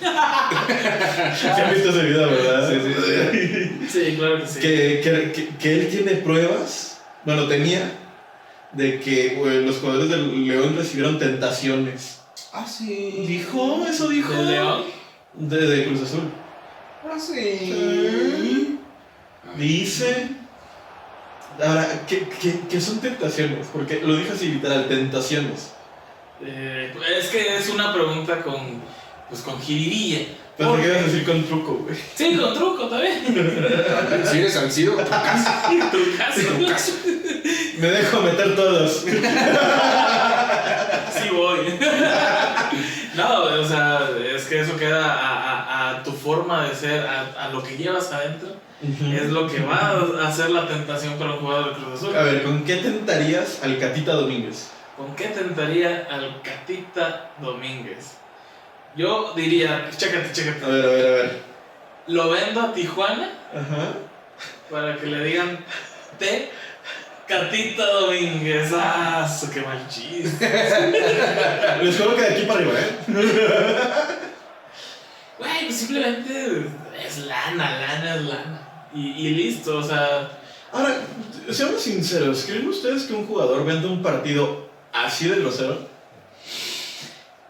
¿Sí 0.00 1.46
han 1.46 1.74
visto 1.74 1.90
ese 1.90 2.02
video, 2.04 2.30
verdad? 2.30 2.70
Sí, 2.70 2.80
sí, 2.80 3.88
Sí, 3.88 4.16
claro 4.16 4.40
que 4.40 4.46
sí. 4.46 4.60
que, 4.60 5.00
que, 5.02 5.32
que- 5.32 5.48
que 5.58 5.72
él 5.80 5.88
tiene 5.90 6.12
pruebas, 6.22 7.00
bueno, 7.26 7.46
tenía, 7.46 7.90
de 8.72 9.00
que 9.00 9.38
los 9.66 9.76
jugadores 9.78 10.08
del 10.08 10.46
León 10.46 10.74
recibieron 10.76 11.18
tentaciones. 11.18 12.20
Ah, 12.52 12.66
sí. 12.66 13.24
¿Dijo? 13.26 13.84
¿Eso 13.88 14.08
dijo? 14.08 14.32
¿El 14.32 14.50
León? 14.50 14.84
De, 15.34 15.56
de 15.66 15.84
Cruz 15.86 16.02
Azul. 16.02 16.22
Ah, 17.12 17.18
sí. 17.18 18.78
Dice. 19.56 20.28
Ahora, 21.60 22.04
¿qué, 22.06 22.28
qué, 22.40 22.60
qué 22.70 22.80
son 22.80 23.00
tentaciones? 23.00 23.66
Porque 23.72 24.00
lo 24.00 24.16
dijo 24.16 24.32
así 24.32 24.46
literal, 24.48 24.86
tentaciones. 24.88 25.72
Eh, 26.44 26.94
es 27.18 27.26
que 27.26 27.56
es 27.56 27.68
una 27.68 27.92
pregunta 27.92 28.40
con. 28.42 28.80
Pues 29.28 29.42
con 29.42 29.60
jiribilla. 29.60 30.26
Pero 30.56 30.76
¿qué 30.76 30.86
ibas 30.86 30.98
a 30.98 31.02
decir 31.02 31.24
con 31.24 31.42
truco, 31.44 31.74
güey? 31.84 31.96
Sí, 32.14 32.36
con 32.36 32.54
truco 32.54 32.88
también. 32.88 33.24
Si 34.30 34.38
eres 34.38 34.52
Salcido, 34.52 34.94
tu 34.96 35.10
casa. 35.10 35.62
tu 35.90 36.16
caso. 36.16 36.40
Tu 36.58 36.66
caso. 36.66 36.92
Me 37.78 37.90
dejo 37.90 38.20
meter 38.20 38.54
todos. 38.54 39.04
Sí 41.14 41.28
voy. 41.32 41.58
No, 43.20 43.42
o 43.60 43.64
sea, 43.64 44.08
es 44.34 44.44
que 44.46 44.60
eso 44.60 44.76
queda 44.76 45.04
a, 45.14 45.28
a- 45.28 45.90
a 45.90 46.02
tu 46.02 46.12
forma 46.12 46.64
de 46.68 46.74
ser, 46.74 47.06
a, 47.06 47.44
a 47.44 47.48
lo 47.50 47.62
que 47.62 47.76
llevas 47.76 48.12
adentro. 48.12 48.48
Es 48.82 49.28
lo 49.30 49.46
que 49.46 49.60
va 49.60 49.92
a 50.22 50.28
hacer 50.28 50.50
la 50.50 50.66
tentación 50.66 51.14
para 51.18 51.32
un 51.34 51.40
jugador 51.40 51.74
de 51.76 51.82
Cruz 51.82 52.00
Azul. 52.00 52.16
A 52.16 52.22
ver, 52.22 52.42
¿con 52.42 52.64
qué 52.64 52.76
tentarías 52.76 53.60
al 53.62 53.78
Catita 53.78 54.12
Domínguez? 54.14 54.70
¿Con 54.96 55.14
qué 55.14 55.28
tentaría 55.28 56.08
al 56.10 56.40
Catita 56.42 57.30
Domínguez? 57.40 58.16
Yo 58.96 59.34
diría, 59.36 59.88
chécate, 59.96 60.28
A 60.28 60.32
chécate. 60.32 60.66
ver, 60.70 60.84
a 60.84 60.88
ver, 60.88 61.06
a 61.06 61.10
ver. 61.22 61.42
Lo 62.06 62.30
vendo 62.30 62.60
a 62.60 62.72
Tijuana 62.72 63.30
Ajá. 63.54 63.92
para 64.70 64.96
que 64.96 65.06
le 65.06 65.24
digan 65.24 65.58
T. 66.18 66.50
Catita 67.30 67.86
Domínguez. 67.86 68.72
¡Ah, 68.74 69.26
su 69.28 69.50
qué 69.50 69.60
mal 69.60 69.86
chiste! 69.88 70.44
Les 71.82 71.96
juro 71.96 72.16
que 72.16 72.22
de 72.22 72.28
aquí 72.28 72.42
para 72.42 72.58
arriba, 72.58 72.72
¿eh? 72.78 72.98
Güey, 75.38 75.64
pues 75.66 75.76
simplemente 75.76 76.66
es 77.06 77.18
lana, 77.18 77.80
lana 77.80 78.16
es 78.16 78.22
lana. 78.22 78.86
Y, 78.92 79.12
y 79.12 79.30
listo, 79.30 79.78
o 79.78 79.82
sea, 79.82 80.40
Ahora, 80.72 81.00
seamos 81.50 81.80
sinceros, 81.82 82.44
¿creen 82.44 82.68
ustedes 82.68 83.04
que 83.04 83.14
un 83.14 83.26
jugador 83.26 83.64
vende 83.64 83.88
un 83.88 84.02
partido 84.02 84.68
así 84.92 85.28
de 85.28 85.40
grosero? 85.40 85.88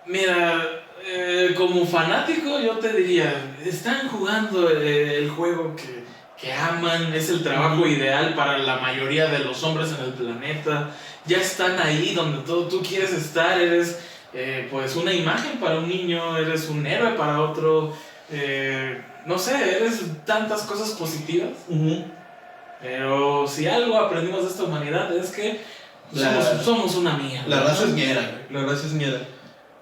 mira, 0.07 0.83
eh, 1.07 1.55
como 1.57 1.87
fanático 1.87 2.59
yo 2.61 2.79
te 2.79 2.93
diría, 2.93 3.57
están 3.65 4.09
jugando 4.09 4.71
eh, 4.71 5.19
el 5.19 5.31
juego 5.31 5.77
que, 5.77 6.05
que 6.41 6.53
aman, 6.53 7.13
es 7.13 7.29
el 7.29 7.43
trabajo 7.43 7.87
ideal 7.87 8.35
para 8.35 8.59
la 8.59 8.79
mayoría 8.79 9.27
de 9.27 9.41
los 9.41 9.63
hombres 9.63 9.91
en 9.99 10.05
el 10.07 10.13
planeta, 10.15 10.91
ya 11.27 11.39
están 11.39 11.79
ahí 11.79 12.15
donde 12.15 12.39
todo 12.47 12.67
tú 12.67 12.83
quieres 12.83 13.13
estar, 13.13 13.61
eres 13.61 13.99
eh, 14.33 14.67
pues 14.71 14.97
una 14.97 15.13
imagen 15.13 15.59
para 15.61 15.79
un 15.79 15.89
niño, 15.89 16.39
eres 16.39 16.69
un 16.69 16.87
héroe 16.87 17.13
para 17.13 17.41
otro, 17.43 17.95
eh, 18.33 19.03
no 19.27 19.39
sé, 19.39 19.77
eres 19.77 20.01
tantas 20.25 20.63
cosas 20.63 20.91
positivas. 20.91 21.51
Pero 22.81 23.47
si 23.47 23.67
algo 23.67 23.99
aprendimos 23.99 24.43
de 24.45 24.49
esta 24.51 24.63
humanidad 24.65 25.15
es 25.15 25.31
que 25.31 25.61
La- 26.13 26.43
somos, 26.43 26.65
somos 26.65 26.95
una 26.97 27.17
mierda. 27.19 27.47
La 27.49 27.61
raza 27.63 27.85
es 27.85 27.91
ñera. 27.91 28.43
La 28.51 28.63
raza 28.63 28.87
es 28.87 28.93
ñera. 28.93 29.21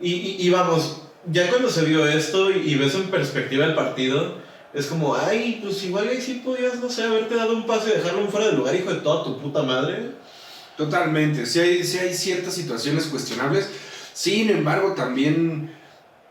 Y, 0.01 0.13
y, 0.13 0.37
y 0.41 0.51
vamos, 0.51 1.03
ya 1.27 1.49
cuando 1.49 1.71
se 1.71 1.85
vio 1.85 2.07
esto 2.07 2.51
y, 2.51 2.57
y 2.73 2.75
ves 2.75 2.95
en 2.97 3.05
perspectiva 3.11 3.65
el 3.67 3.75
partido, 3.75 4.39
es 4.75 4.87
como, 4.87 5.15
ay, 5.15 5.61
pues 5.63 5.83
igual 5.85 6.09
ahí 6.09 6.21
sí 6.21 6.43
podías, 6.45 6.77
no 6.81 6.89
sé, 6.91 7.05
haberte 7.05 7.35
dado 7.37 7.55
un 7.57 7.67
pase 7.67 7.91
y 7.91 7.97
dejarlo 7.99 8.21
en 8.21 8.29
fuera 8.29 8.47
de 8.49 8.53
lugar, 8.53 8.75
hijo 8.75 8.93
de 8.93 9.01
toda 9.01 9.25
tu 9.25 9.39
puta 9.39 9.63
madre. 9.63 10.13
Totalmente. 10.77 11.45
Sí 11.47 11.59
hay, 11.61 11.83
sí 11.85 11.99
hay 11.99 12.15
ciertas 12.15 12.55
situaciones 12.55 13.07
cuestionables. 13.07 13.69
Sin 14.13 14.51
embargo, 14.51 14.93
también 14.95 15.73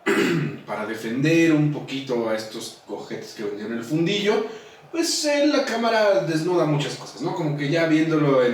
para 0.65 0.85
defender 0.85 1.51
un 1.51 1.71
poquito 1.73 2.29
a 2.29 2.35
estos 2.35 2.77
cojetes 2.85 3.33
que 3.33 3.43
vendían 3.43 3.73
el 3.73 3.83
fundillo, 3.83 4.45
pues 4.91 5.27
la 5.47 5.65
cámara 5.65 6.21
desnuda 6.21 6.65
muchas 6.65 6.95
cosas, 6.95 7.21
¿no? 7.21 7.35
Como 7.35 7.57
que 7.57 7.69
ya 7.69 7.87
viéndolo 7.87 8.43
en, 8.43 8.53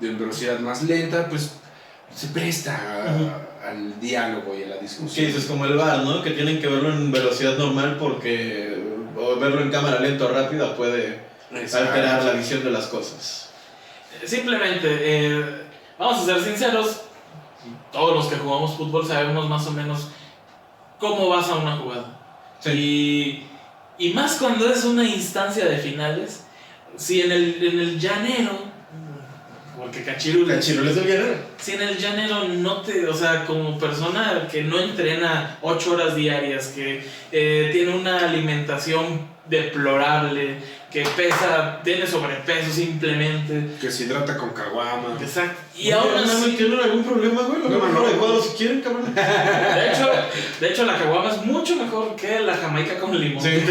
en- 0.00 0.06
en 0.08 0.18
velocidad 0.18 0.58
más 0.60 0.82
lenta, 0.84 1.28
pues 1.28 1.50
se 2.14 2.28
presta 2.28 2.74
a- 2.76 3.68
al 3.70 4.00
diálogo 4.00 4.54
y 4.58 4.62
a 4.62 4.68
la 4.68 4.76
discusión. 4.78 5.26
dices, 5.26 5.44
como 5.44 5.66
el 5.66 5.76
bar, 5.76 6.04
¿no? 6.04 6.22
Que 6.22 6.30
tienen 6.30 6.58
que 6.60 6.68
verlo 6.68 6.90
en 6.92 7.10
velocidad 7.12 7.58
normal 7.58 7.96
porque 7.98 8.67
o 9.28 9.36
verlo 9.36 9.60
en 9.60 9.70
cámara 9.70 10.00
lenta 10.00 10.24
o 10.24 10.28
rápida 10.28 10.74
puede 10.76 11.20
Exacto. 11.54 11.88
alterar 11.88 12.24
la 12.24 12.32
visión 12.32 12.64
de 12.64 12.70
las 12.70 12.86
cosas. 12.86 13.50
Simplemente, 14.24 14.88
eh, 14.90 15.64
vamos 15.98 16.22
a 16.22 16.24
ser 16.24 16.42
sinceros, 16.42 17.02
todos 17.92 18.14
los 18.14 18.26
que 18.26 18.36
jugamos 18.36 18.76
fútbol 18.76 19.06
sabemos 19.06 19.48
más 19.48 19.66
o 19.66 19.72
menos 19.72 20.08
cómo 20.98 21.28
vas 21.28 21.48
a 21.48 21.56
una 21.56 21.76
jugada. 21.76 22.18
Y, 22.66 23.44
y 23.98 24.12
más 24.14 24.36
cuando 24.36 24.68
es 24.68 24.84
una 24.84 25.04
instancia 25.04 25.66
de 25.66 25.78
finales, 25.78 26.44
si 26.96 27.20
en 27.20 27.32
el, 27.32 27.64
en 27.64 27.80
el 27.80 28.00
llanero, 28.00 28.67
porque 29.78 30.02
Cachirules, 30.02 30.56
Cachirules 30.56 30.94
del 30.96 31.06
Guerrero. 31.06 31.34
si 31.60 31.72
en 31.72 31.82
el 31.82 31.96
llanero 31.96 32.48
no 32.48 32.82
te, 32.82 33.06
o 33.06 33.14
sea, 33.14 33.44
como 33.46 33.78
persona 33.78 34.48
que 34.50 34.62
no 34.64 34.78
entrena 34.80 35.56
ocho 35.62 35.92
horas 35.92 36.16
diarias, 36.16 36.68
que 36.74 37.02
eh, 37.32 37.70
tiene 37.72 37.94
una 37.94 38.18
alimentación 38.28 39.38
deplorable, 39.48 40.56
que 40.90 41.02
pesa, 41.16 41.80
tiene 41.84 42.06
sobrepeso 42.06 42.72
simplemente, 42.72 43.76
Que 43.80 43.90
se 43.90 44.04
hidrata 44.04 44.36
con 44.36 44.50
caguama. 44.50 45.16
exacto, 45.20 45.58
y 45.76 45.90
aún 45.90 46.10
no, 46.14 46.22
así, 46.22 46.50
no 46.50 46.56
tienen 46.56 46.80
algún 46.80 47.04
problema, 47.04 47.42
güey. 47.42 47.60
Lo 47.62 47.68
No, 47.68 47.74
mejor 47.76 47.90
no. 48.02 48.06
adecuado 48.06 48.42
si 48.42 48.56
quieren, 48.56 48.80
cabrón. 48.80 49.14
de 49.14 49.90
hecho, 49.90 50.10
de 50.60 50.68
hecho 50.68 50.84
la 50.84 50.98
caguama 50.98 51.30
es 51.30 51.44
mucho 51.44 51.76
mejor 51.76 52.16
que 52.16 52.40
la 52.40 52.56
jamaica 52.56 52.98
con 52.98 53.18
limón. 53.18 53.42
Sí. 53.42 53.50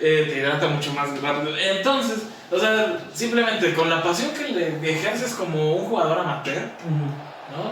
Eh, 0.00 0.26
te 0.30 0.38
hidrata 0.38 0.68
mucho 0.68 0.92
más 0.94 1.20
rápido. 1.20 1.54
Entonces, 1.58 2.18
o 2.50 2.58
sea, 2.58 2.98
simplemente 3.12 3.74
con 3.74 3.88
la 3.90 4.02
pasión 4.02 4.30
que 4.32 4.48
le 4.48 4.90
ejerces 4.90 5.34
como 5.34 5.76
un 5.76 5.84
jugador 5.86 6.18
amateur, 6.20 6.62
¿no? 7.50 7.70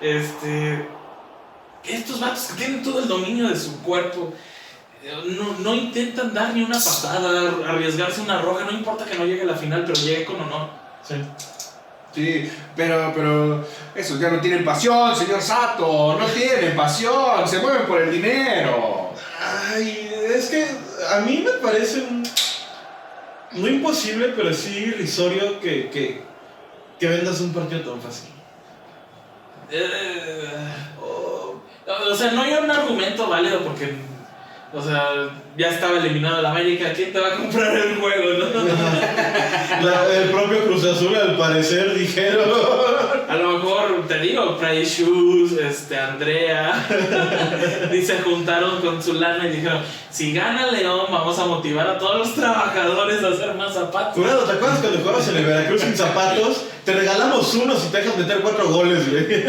Este. 0.00 0.88
Estos 1.84 2.20
vatos 2.20 2.42
que 2.44 2.54
tienen 2.64 2.82
todo 2.82 3.00
el 3.00 3.08
dominio 3.08 3.48
de 3.48 3.56
su 3.56 3.82
cuerpo. 3.82 4.32
eh, 5.02 5.12
No, 5.36 5.54
no 5.58 5.74
intentan 5.74 6.32
dar 6.32 6.54
ni 6.54 6.62
una 6.62 6.78
patada, 6.78 7.50
arriesgarse 7.66 8.20
una 8.20 8.40
roja, 8.40 8.64
no 8.64 8.70
importa 8.70 9.04
que 9.04 9.18
no 9.18 9.24
llegue 9.24 9.42
a 9.42 9.46
la 9.46 9.56
final, 9.56 9.82
pero 9.84 10.00
llegue 10.00 10.24
con 10.24 10.40
honor. 10.40 10.68
Sí. 11.06 11.16
Sí, 12.14 12.52
pero, 12.76 13.10
pero 13.16 13.66
esos 13.94 14.20
ya 14.20 14.28
no 14.30 14.38
tienen 14.40 14.64
pasión, 14.64 15.16
señor 15.16 15.40
Sato, 15.40 16.16
no 16.20 16.26
tienen 16.26 16.76
pasión, 16.76 17.48
se 17.48 17.58
mueven 17.58 17.86
por 17.86 18.00
el 18.02 18.12
dinero. 18.12 19.10
Ay, 19.74 20.12
es 20.36 20.50
que 20.50 20.66
a 21.10 21.20
mí 21.20 21.42
me 21.44 21.52
parece 21.66 22.02
un- 22.02 22.21
no 23.54 23.68
imposible, 23.68 24.32
pero 24.36 24.52
sí 24.52 24.78
irrisorio 24.78 25.60
que, 25.60 25.90
que, 25.90 27.08
vendas 27.08 27.40
un 27.40 27.52
partido 27.52 27.80
tan 27.80 28.00
fácil. 28.00 28.30
Eh, 29.70 30.72
o 31.00 32.14
sea, 32.14 32.32
no 32.32 32.42
hay 32.42 32.54
un 32.54 32.70
argumento 32.70 33.28
válido 33.28 33.60
porque 33.60 33.94
O 34.74 34.80
sea, 34.80 35.28
ya 35.58 35.68
estaba 35.68 35.98
eliminado 35.98 36.40
el 36.40 36.46
América, 36.46 36.92
¿quién 36.96 37.12
te 37.12 37.20
va 37.20 37.28
a 37.28 37.36
comprar 37.36 37.76
el 37.76 37.96
juego, 37.96 38.24
no? 38.38 38.64
La- 39.86 40.06
el 40.16 40.30
propio 40.30 40.64
Cruz 40.64 40.84
Azul, 40.84 41.14
al 41.14 41.36
parecer, 41.36 41.92
dijeron. 41.94 42.48
A 43.28 43.36
lo 43.36 43.58
mejor, 43.58 44.06
te 44.08 44.18
digo, 44.20 44.56
Price 44.58 45.02
Shoes, 45.02 45.52
este, 45.52 45.98
Andrea, 45.98 46.72
y 47.92 48.02
se 48.02 48.18
juntaron 48.20 48.80
con 48.80 49.02
su 49.02 49.14
lana 49.14 49.46
y 49.46 49.50
dijeron, 49.56 49.80
si 50.10 50.32
gana 50.34 50.70
León, 50.70 51.06
vamos 51.10 51.38
a 51.38 51.46
motivar 51.46 51.86
a 51.88 51.98
todos 51.98 52.18
los 52.18 52.34
trabajadores 52.34 53.22
a 53.24 53.28
hacer 53.28 53.54
más 53.54 53.72
zapatos. 53.74 54.14
Jurado, 54.14 54.44
¿te 54.44 54.52
acuerdas 54.52 54.80
cuando 54.80 54.98
jugabas 55.00 55.28
en 55.28 55.36
el 55.36 55.46
Veracruz 55.46 55.80
sin 55.82 55.96
zapatos? 55.96 56.64
Te 56.84 56.92
regalamos 56.94 57.54
uno 57.54 57.74
si 57.76 57.88
te 57.88 57.98
dejas 57.98 58.16
meter 58.18 58.38
cuatro 58.40 58.68
goles, 58.68 59.10
güey. 59.10 59.44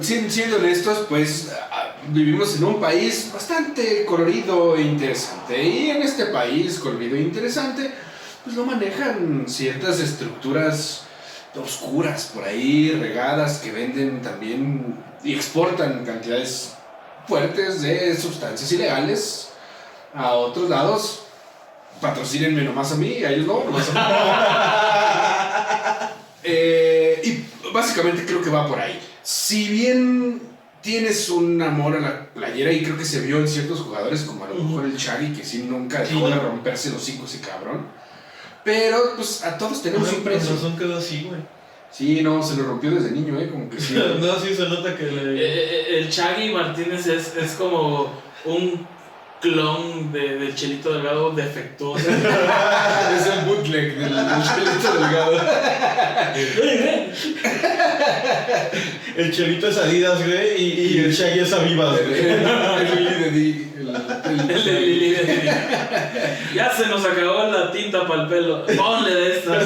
Siendo 0.00 0.56
honestos, 0.56 1.06
pues 1.08 1.50
ah, 1.70 1.94
vivimos 2.08 2.56
en 2.56 2.64
un 2.64 2.80
país 2.80 3.30
bastante 3.32 4.04
colorido 4.04 4.76
e 4.76 4.82
interesante. 4.82 5.62
Y 5.62 5.90
en 5.90 6.02
este 6.02 6.26
país 6.26 6.78
colorido 6.78 7.16
e 7.16 7.20
interesante, 7.20 7.90
pues 8.44 8.56
lo 8.56 8.64
manejan 8.64 9.44
ciertas 9.46 10.00
estructuras 10.00 11.02
oscuras 11.54 12.30
por 12.34 12.44
ahí, 12.44 12.92
regadas, 12.92 13.58
que 13.58 13.72
venden 13.72 14.22
también 14.22 14.96
y 15.24 15.34
exportan 15.34 16.04
cantidades 16.04 16.74
fuertes 17.26 17.82
de 17.82 18.16
sustancias 18.16 18.70
ilegales 18.72 19.48
a 20.14 20.34
otros 20.34 20.70
lados. 20.70 21.24
Patrocínenme 22.00 22.62
nomás 22.62 22.92
a 22.92 22.96
mí, 22.96 23.24
a 23.24 23.30
ellos 23.30 23.46
no, 23.46 23.64
nomás 23.64 23.88
a 23.88 23.92
mí. 23.92 24.00
Eh, 26.50 27.20
y 27.24 27.44
básicamente 27.74 28.24
creo 28.24 28.40
que 28.40 28.48
va 28.48 28.66
por 28.66 28.80
ahí. 28.80 28.98
Si 29.30 29.68
bien 29.68 30.40
tienes 30.80 31.28
un 31.28 31.60
amor 31.60 31.94
a 31.96 32.00
la 32.00 32.26
playera 32.32 32.72
y 32.72 32.82
creo 32.82 32.96
que 32.96 33.04
se 33.04 33.20
vio 33.20 33.38
en 33.40 33.46
ciertos 33.46 33.80
jugadores 33.80 34.22
como 34.22 34.46
a 34.46 34.48
lo 34.48 34.54
mejor 34.54 34.86
el 34.86 34.96
Chagui 34.96 35.34
que 35.34 35.44
sí 35.44 35.66
nunca 35.68 36.00
dejó 36.00 36.26
Sí, 36.28 36.32
de 36.32 36.40
romperse 36.40 36.90
los 36.90 37.02
cinco 37.04 37.26
ese 37.26 37.40
cabrón. 37.40 37.86
Pero 38.64 38.96
pues 39.16 39.44
a 39.44 39.58
todos 39.58 39.82
tenemos 39.82 40.10
un 40.14 40.22
precio. 40.24 40.54
razón 40.54 40.78
quedó 40.78 40.96
así, 40.96 41.24
güey. 41.28 41.42
Sí, 41.90 42.22
no, 42.22 42.42
se 42.42 42.56
lo 42.56 42.62
rompió 42.64 42.90
desde 42.90 43.10
niño, 43.10 43.38
eh, 43.38 43.50
como 43.50 43.68
que 43.68 43.78
sí. 43.78 43.94
No, 44.18 44.40
sí 44.40 44.54
se 44.54 44.66
nota 44.66 44.96
que 44.96 45.04
Eh, 45.08 45.12
le. 45.12 45.40
eh, 45.42 45.98
El 45.98 46.08
Chagui 46.08 46.50
Martínez 46.54 47.06
es, 47.06 47.36
es 47.36 47.52
como 47.52 48.10
un 48.46 48.86
clon 49.40 50.12
de, 50.12 50.36
del 50.38 50.54
Chelito 50.54 50.92
Delgado 50.92 51.30
defectuoso. 51.30 52.04
es 52.10 53.26
el 53.26 53.40
bootleg 53.46 53.96
del, 53.98 54.14
del 54.14 54.42
Chelito 54.44 54.94
Delgado. 54.94 55.40
El 59.16 59.32
chelito 59.32 59.68
es 59.68 59.76
Adidas, 59.76 60.24
güey, 60.24 60.62
y, 60.62 60.80
y 60.94 60.98
el 61.04 61.12
Shaggy 61.12 61.40
es 61.40 61.52
Avivas, 61.52 61.98
El, 61.98 62.08
güey. 62.08 62.20
el 62.20 63.04
Lili 63.04 63.14
de 63.24 63.30
Di. 63.30 63.72
El, 63.78 63.88
el- 63.88 64.50
El 64.50 64.64
de 64.64 64.80
Lili 64.80 65.10
de. 65.10 65.52
Ya 66.54 66.70
se 66.72 66.86
nos 66.86 67.04
acabó 67.04 67.50
la 67.50 67.72
tinta 67.72 68.06
para 68.06 68.22
el 68.22 68.28
pelo. 68.28 68.64
Ponle 68.66 69.14
de 69.14 69.38
esta. 69.38 69.58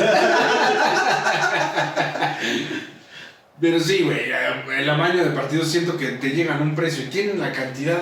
Pero 3.61 3.79
sí, 3.79 4.03
güey, 4.03 4.33
el 4.79 4.91
amaño 4.91 5.25
de 5.25 5.31
partidos 5.31 5.69
siento 5.69 5.97
que 5.97 6.07
te 6.13 6.31
llegan 6.31 6.59
a 6.59 6.63
un 6.63 6.75
precio 6.75 7.05
y 7.05 7.09
tienen 7.09 7.39
la 7.39 7.53
cantidad 7.53 8.01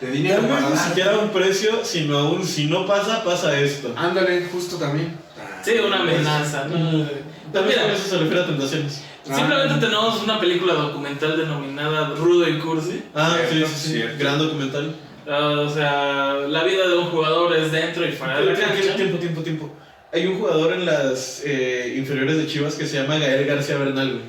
de 0.00 0.10
dinero 0.10 0.40
Tal 0.40 0.50
vez 0.50 0.60
para 0.60 0.70
ni 0.70 0.76
siquiera 0.88 1.18
un 1.18 1.28
precio, 1.30 1.84
sino 1.84 2.18
aún 2.18 2.44
si 2.44 2.66
no 2.66 2.86
pasa, 2.86 3.22
pasa 3.24 3.58
esto. 3.58 3.92
Ándale, 3.96 4.46
justo 4.52 4.76
también. 4.76 5.16
Sí, 5.62 5.72
una 5.86 6.00
amenaza, 6.00 6.66
¿no? 6.68 6.76
Mira, 6.78 7.82
con 7.82 7.90
eso 7.92 8.08
se 8.08 8.18
refiere 8.18 8.42
a 8.42 8.46
tentaciones. 8.46 9.02
Simplemente 9.22 9.74
tenemos 9.86 10.22
una 10.22 10.38
película 10.38 10.74
documental 10.74 11.36
denominada 11.36 12.08
Rudo 12.16 12.46
y 12.48 12.58
Cursi. 12.58 13.02
Ah, 13.14 13.38
sí, 13.48 13.54
Cierto, 13.56 13.68
sí, 13.74 13.80
sí. 13.88 13.92
cierto. 13.94 14.16
Gran 14.18 14.38
documental. 14.38 14.94
Ah, 15.26 15.60
o 15.66 15.70
sea, 15.70 16.34
la 16.48 16.64
vida 16.64 16.86
de 16.88 16.98
un 16.98 17.06
jugador 17.06 17.56
es 17.56 17.72
dentro 17.72 18.06
y 18.06 18.12
fuera 18.12 18.38
de 18.40 18.44
la 18.46 18.54
Tiempo, 18.54 18.74
cancha. 18.76 18.96
tiempo, 18.96 19.18
tiempo, 19.18 19.40
tiempo. 19.42 19.70
Hay 20.12 20.26
un 20.26 20.38
jugador 20.38 20.74
en 20.74 20.84
las 20.84 21.42
eh, 21.46 21.94
inferiores 21.96 22.36
de 22.36 22.46
Chivas 22.46 22.74
que 22.74 22.86
se 22.86 23.00
llama 23.00 23.16
Gael 23.18 23.46
García 23.46 23.78
Bernal, 23.78 24.10
güey. 24.12 24.24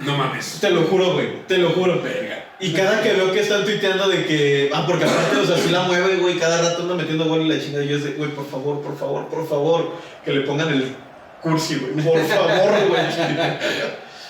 No 0.00 0.16
mames. 0.16 0.58
Te 0.60 0.70
lo 0.70 0.82
juro, 0.84 1.12
güey. 1.12 1.46
Te 1.46 1.58
lo 1.58 1.70
juro. 1.70 2.00
Verga. 2.02 2.43
Y 2.60 2.72
cada 2.72 3.02
que 3.02 3.12
veo 3.12 3.32
que 3.32 3.40
están 3.40 3.64
tuiteando 3.64 4.08
de 4.08 4.24
que. 4.24 4.70
Ah, 4.72 4.84
porque 4.86 5.04
aparte, 5.04 5.36
o 5.36 5.44
sea, 5.46 5.56
si 5.56 5.70
la 5.70 5.82
mueve, 5.82 6.16
güey, 6.16 6.38
cada 6.38 6.62
rato 6.62 6.82
anda 6.82 6.94
metiendo 6.94 7.24
gol 7.24 7.42
y 7.42 7.48
la 7.48 7.60
chingada. 7.60 7.84
Y 7.84 7.88
yo 7.88 7.96
es 7.96 8.04
de, 8.04 8.12
güey, 8.12 8.30
por 8.30 8.48
favor, 8.48 8.80
por 8.80 8.96
favor, 8.96 9.28
por 9.28 9.48
favor, 9.48 9.92
que 10.24 10.32
le 10.32 10.42
pongan 10.42 10.68
el 10.68 10.94
cursi, 11.42 11.76
güey. 11.76 11.94
Por 12.04 12.24
favor, 12.26 12.88
güey. 12.88 13.00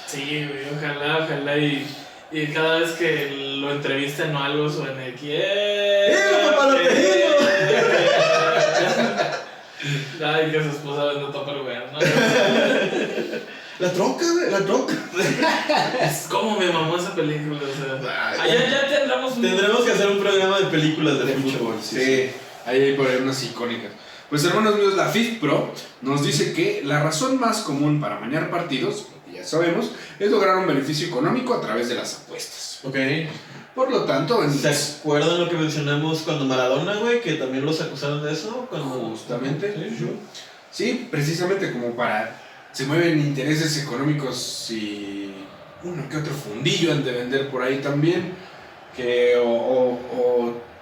Sí, 0.07 0.49
güey, 0.49 0.65
ojalá, 0.77 1.25
ojalá 1.25 1.59
y, 1.59 1.87
y 2.31 2.47
cada 2.49 2.79
vez 2.81 2.93
que 2.93 3.57
lo 3.61 3.73
entrevisten 3.73 4.35
o 4.35 4.43
algo 4.43 4.71
suene 4.71 5.09
aquí. 5.09 5.29
¡Eh! 5.31 6.15
papá, 6.51 6.69
lo 6.69 6.79
Ay, 10.27 10.51
que 10.51 10.63
su 10.63 10.71
esposa 10.71 11.05
vende 11.07 11.27
Tupperware, 11.33 11.93
¿no? 11.93 11.99
La 13.81 13.93
troca, 13.93 14.25
güey, 14.33 14.51
la 14.51 14.61
troca. 14.61 14.95
Es 16.01 16.27
como 16.29 16.59
me 16.59 16.71
mamó 16.73 16.97
esa 16.97 17.15
película, 17.15 17.59
o 17.59 18.01
sea. 18.03 18.31
Ay, 18.41 18.51
Allá 18.53 18.71
ya 18.71 18.89
tendremos 18.89 19.37
un. 19.37 19.43
Tendremos 19.43 19.81
que 19.81 19.93
hacer 19.93 20.09
un 20.09 20.19
programa 20.21 20.59
de 20.61 20.67
películas 20.67 21.19
de, 21.19 21.25
De 21.27 21.35
fútbol. 21.35 21.53
fútbol, 21.59 21.75
sí, 21.83 21.97
sí. 21.97 22.31
Ahí 22.67 22.81
hay 22.83 22.95
por 22.95 23.07
ahí 23.09 23.17
unas 23.21 23.43
icónicas. 23.43 23.91
Pues 24.31 24.45
hermanos 24.45 24.77
míos, 24.77 24.95
la 24.95 25.09
FIF 25.09 25.39
Pro 25.41 25.73
nos 26.03 26.25
dice 26.25 26.53
que 26.53 26.83
la 26.85 27.03
razón 27.03 27.39
más 27.39 27.59
común 27.59 28.01
para 28.01 28.19
mañar 28.21 28.51
partidos, 28.51 29.07
ya 29.33 29.45
sabemos, 29.45 29.91
es 30.19 30.31
lograr 30.31 30.57
un 30.57 30.67
beneficio 30.67 31.09
económico 31.09 31.53
a 31.55 31.61
través 31.61 31.89
de 31.89 31.95
las 31.97 32.15
apuestas. 32.15 32.81
Ok. 32.85 32.97
Por 33.75 33.91
lo 33.91 34.05
tanto, 34.05 34.43
en- 34.45 34.53
¿Se 34.57 34.69
acuerdan 34.69 35.41
lo 35.41 35.49
que 35.49 35.57
mencionamos 35.57 36.21
cuando 36.21 36.45
Maradona, 36.45 36.95
güey? 36.97 37.21
Que 37.21 37.35
también 37.35 37.67
los 37.67 37.81
acusaron 37.81 38.23
de 38.23 38.33
eso. 38.33 38.67
Cuando... 38.71 38.89
Justamente. 39.11 39.75
Sí, 39.77 39.97
sí. 39.99 40.07
sí, 40.71 41.09
precisamente 41.11 41.73
como 41.73 41.91
para... 41.97 42.41
Se 42.75 42.85
mueven 42.87 43.19
intereses 43.21 43.83
económicos 43.83 44.67
y 44.71 45.33
uno 45.85 46.07
que 46.11 46.17
otro 46.19 46.33
fundillo 46.35 46.93
han 46.93 47.03
de 47.05 47.13
vender 47.13 47.49
por 47.49 47.63
ahí 47.63 47.79
también, 47.79 48.35
que 48.97 49.37
o... 49.37 49.49
o, 49.49 49.91
o- 49.93 50.75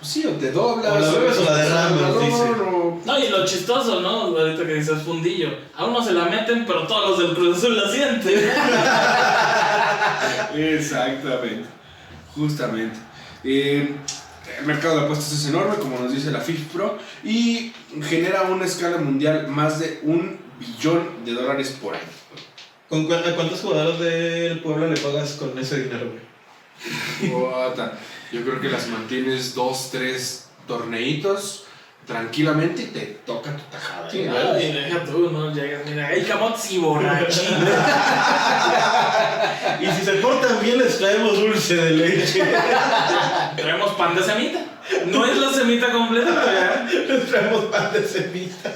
pues 0.00 0.12
sí, 0.12 0.24
o 0.24 0.30
te 0.30 0.50
doblas. 0.50 0.90
O 0.94 0.98
la 0.98 1.10
bebes 1.12 1.36
o 1.38 1.44
la 1.44 1.56
derramas, 1.58 2.00
no, 2.00 2.18
dice. 2.20 2.38
no, 2.56 3.00
No, 3.04 3.18
y 3.18 3.28
lo 3.28 3.44
chistoso, 3.44 4.00
¿no? 4.00 4.34
Ahorita 4.34 4.64
que 4.66 4.72
dices 4.72 5.02
fundillo. 5.02 5.50
A 5.76 5.84
uno 5.84 6.02
se 6.02 6.12
la 6.14 6.24
meten, 6.24 6.64
pero 6.64 6.86
todos 6.86 7.10
los 7.10 7.18
del 7.18 7.36
Cruz 7.36 7.58
Azul 7.58 7.76
la 7.76 7.92
sienten. 7.92 8.50
Exactamente, 10.54 11.68
justamente. 12.34 12.98
Eh, 13.44 13.94
el 14.58 14.66
mercado 14.66 14.96
de 14.98 15.04
apuestas 15.04 15.32
es 15.32 15.46
enorme, 15.48 15.76
como 15.76 15.98
nos 15.98 16.12
dice 16.14 16.30
la 16.30 16.40
FIF 16.40 16.72
Pro, 16.72 16.96
y 17.22 17.72
genera 18.02 18.42
una 18.44 18.64
escala 18.64 18.96
mundial 18.98 19.48
más 19.48 19.80
de 19.80 20.00
un 20.02 20.39
billón 20.60 21.24
de 21.24 21.32
dólares 21.32 21.76
por 21.82 21.94
año. 21.94 22.04
¿Con 22.88 23.06
cu- 23.06 23.14
¿A 23.14 23.34
cuántos 23.34 23.60
jugadores 23.60 23.98
del 24.00 24.60
pueblo 24.60 24.86
le 24.88 24.96
pagas 25.00 25.32
con 25.32 25.58
ese 25.58 25.84
dinero, 25.84 26.06
güey? 26.10 27.30
Yo 28.32 28.42
creo 28.42 28.60
que 28.60 28.68
las 28.68 28.86
mantienes 28.88 29.54
dos, 29.54 29.88
tres 29.90 30.48
torneitos 30.66 31.64
tranquilamente 32.06 32.82
y 32.82 32.86
te 32.86 33.00
toca 33.26 33.54
tu 33.56 33.62
tajada. 33.70 34.10
Sí, 34.10 34.20
¿eh? 34.22 34.28
claro. 34.30 34.52
Ay, 34.54 34.72
deja 34.72 35.04
tú, 35.04 35.30
¿no? 35.30 35.52
Llegas, 35.52 35.82
mira, 35.86 36.06
hay 36.08 36.22
camotes 36.24 36.70
y 36.72 36.78
borrachín. 36.78 37.48
Y 39.80 39.86
si 39.86 40.04
se 40.04 40.12
portan 40.14 40.60
bien, 40.62 40.78
les 40.78 40.98
traemos 40.98 41.38
dulce 41.38 41.74
de 41.76 41.90
leche. 41.92 42.42
Traemos 43.56 43.92
pan 43.92 44.14
de 44.14 44.22
semita. 44.22 44.58
No 45.06 45.24
es 45.24 45.36
la 45.38 45.52
semita 45.52 45.90
completa, 45.92 46.42
pero 46.44 47.08
les 47.18 47.26
traemos 47.30 47.64
pan 47.66 47.92
de 47.92 48.06
semita. 48.06 48.72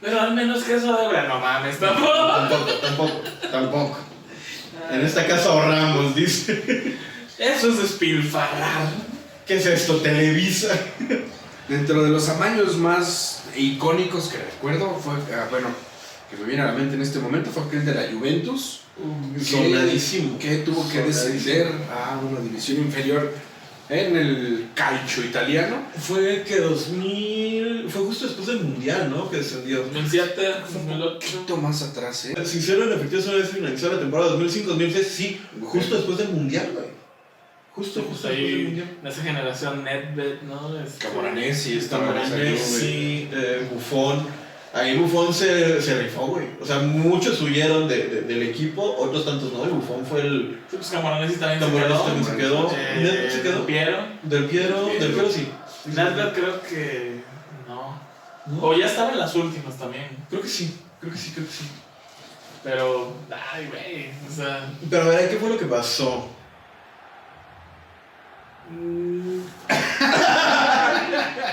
Pero 0.00 0.20
al 0.20 0.34
menos 0.34 0.62
queso 0.64 0.96
de 0.96 1.08
brea. 1.08 1.24
No 1.28 1.38
mames, 1.40 1.78
tampoco. 1.78 2.12
Tampoco, 2.12 2.72
tampoco, 2.80 3.20
tampoco. 3.50 3.98
En 4.90 5.00
esta 5.02 5.26
casa 5.26 5.50
ahorramos, 5.50 6.14
dice. 6.14 6.96
Eso 7.38 7.68
es 7.70 7.78
despilfarrar. 7.82 8.88
¿Qué 9.46 9.56
es 9.56 9.66
esto? 9.66 9.96
Televisa. 9.96 10.68
Dentro 11.68 12.02
de 12.02 12.10
los 12.10 12.28
amaños 12.28 12.76
más 12.76 13.44
icónicos 13.56 14.28
que 14.28 14.38
recuerdo 14.38 14.94
fue, 15.02 15.14
ah, 15.36 15.46
bueno, 15.50 15.68
que 16.30 16.36
me 16.36 16.44
viene 16.44 16.62
a 16.62 16.66
la 16.66 16.72
mente 16.72 16.94
en 16.96 17.02
este 17.02 17.18
momento 17.18 17.50
fue 17.50 17.64
aquel 17.64 17.84
de 17.84 17.94
la 17.94 18.12
Juventus. 18.12 18.80
que- 19.38 19.44
Sonadísimo. 19.44 20.38
Que 20.38 20.56
tuvo 20.58 20.82
que 20.88 20.94
Sonadísimo. 20.98 21.32
descender 21.34 21.72
a 21.92 22.18
una 22.18 22.40
división 22.40 22.78
inferior 22.78 23.32
en 23.90 24.16
el 24.16 24.68
calcio 24.74 25.24
italiano. 25.24 25.76
Fue 25.98 26.42
que 26.46 26.60
2000. 26.60 27.86
Fue 27.88 28.02
justo 28.02 28.26
después 28.26 28.46
del 28.46 28.60
mundial, 28.60 29.10
¿no? 29.10 29.30
Que 29.30 29.38
descendió. 29.38 29.82
2007, 29.84 30.40
Un 30.68 30.86
2008. 30.86 31.18
poquito 31.18 31.56
más 31.56 31.82
atrás, 31.82 32.24
¿eh? 32.26 32.34
Sincero, 32.44 32.84
en 32.84 32.92
efectivo, 32.92 33.20
solo 33.22 33.38
vez 33.38 33.50
finalizó 33.50 33.92
la 33.92 33.98
temporada 34.00 34.36
2005-2006. 34.36 35.02
Sí, 35.04 35.40
justo 35.62 35.96
después 35.96 36.18
del 36.18 36.28
mundial, 36.28 36.70
güey. 36.72 36.86
Justo, 37.72 38.00
Pues 38.02 38.12
justo 38.12 38.28
después 38.28 38.46
del 38.48 38.56
ahí, 38.58 38.64
mundial. 38.64 38.96
en 39.02 39.06
esa 39.08 39.22
generación 39.22 39.84
Netbet, 39.84 40.42
¿no? 40.42 40.80
Este, 40.80 41.06
Camoranesi 41.06 41.78
Camoranesi, 41.88 43.28
eh, 43.32 43.68
Buffon. 43.72 44.26
Ahí 44.72 44.96
Buffon 44.96 45.34
se, 45.34 45.82
se 45.82 46.00
rifó, 46.00 46.28
güey. 46.28 46.46
O 46.60 46.64
sea, 46.64 46.78
muchos 46.78 47.40
huyeron 47.42 47.88
de, 47.88 48.06
de- 48.06 48.20
del 48.22 48.42
equipo, 48.44 48.82
otros 48.98 49.24
tantos 49.24 49.52
no. 49.52 49.64
El 49.64 49.70
Buffon 49.70 50.06
fue 50.06 50.20
el. 50.20 50.60
Sí, 50.70 50.76
pues 50.76 50.90
Camoranesi 50.90 51.40
también 51.40 51.58
Camoranesi 51.58 52.24
se 52.24 52.36
quedó. 52.36 52.66
también 52.66 53.30
se 53.30 53.42
quedó. 53.42 53.56
Eh. 53.56 53.58
Del 53.58 53.58
Piero, 53.64 53.96
Del 54.22 54.44
Piero. 54.44 54.86
del 54.86 55.12
Piero 55.12 55.28
sí. 55.30 55.48
Nedved 55.86 56.32
creo 56.34 56.62
que 56.62 57.20
no. 57.66 57.98
¿No? 58.46 58.62
O 58.62 58.74
ya 58.78 58.86
estaba 58.86 59.10
en 59.10 59.18
las 59.18 59.34
últimas 59.34 59.76
también. 59.76 60.06
Creo 60.28 60.40
que 60.42 60.48
sí, 60.48 60.78
creo 61.00 61.12
que 61.12 61.18
sí, 61.18 61.32
creo 61.34 61.46
que 61.46 61.52
sí. 61.52 61.64
Pero, 62.62 63.14
ay, 63.52 63.66
güey. 63.68 64.10
O 64.28 64.32
sea, 64.32 64.70
Pero 64.88 65.02
a 65.02 65.06
ver, 65.08 65.30
¿qué 65.30 65.36
fue 65.36 65.48
lo 65.48 65.58
que 65.58 65.66
pasó? 65.66 66.28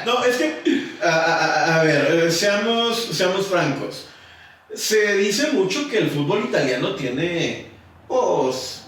No, 0.05 0.23
es 0.23 0.37
que, 0.37 0.61
a, 1.03 1.09
a- 1.09 1.45
a- 1.45 1.79
a 1.79 1.83
ver, 1.83 2.23
eh, 2.27 2.31
seamos, 2.31 2.96
seamos 3.17 3.47
francos. 3.47 4.05
Se 4.73 5.17
dice 5.17 5.51
mucho 5.51 5.89
que 5.89 5.97
el 5.97 6.09
fútbol 6.09 6.45
italiano 6.45 6.93
tiene, 6.95 7.65
pues, 8.07 8.83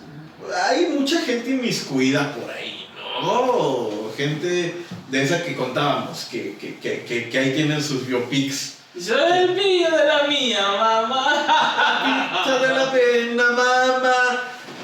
hay 0.66 0.88
mucha 0.88 1.22
gente 1.22 1.50
inmiscuida 1.52 2.34
por 2.36 2.50
ahí, 2.52 2.86
¿no? 3.22 3.90
Gente 4.16 4.76
de 5.10 5.24
esa 5.24 5.44
que 5.44 5.56
contábamos, 5.56 6.28
que, 6.30 6.56
que, 6.58 6.78
que, 6.80 7.30
que, 7.30 7.40
ahí 7.40 7.54
tienen 7.56 7.82
sus 7.82 8.06
biopics. 8.06 8.78
soy 9.00 9.38
el 9.38 9.56
mío 9.56 9.90
de 9.90 10.06
la 10.06 10.28
mía, 10.28 10.68
mamá. 10.68 12.44
Pizza 12.44 12.60
de 12.60 12.74
la 12.74 12.92
pena, 12.92 13.44
mamá. 13.52 14.44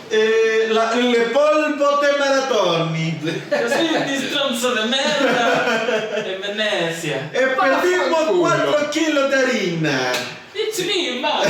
Eh, 0.09 0.44
la, 0.75 0.95
le 0.95 1.21
polvo 1.31 2.01
de 2.01 2.17
maratoni. 2.19 3.17
Soy 3.49 3.87
un 3.95 4.05
distronzo 4.05 4.75
de 4.75 4.85
merda 4.85 6.23
en 6.25 6.41
Venecia. 6.41 7.31
E 7.33 7.47
perdimos 7.55 8.23
culo. 8.27 8.41
4 8.41 8.91
kilos 8.91 9.29
de 9.31 9.37
harina. 9.37 10.11
It's 10.53 10.79
me, 10.85 11.19
ma. 11.21 11.41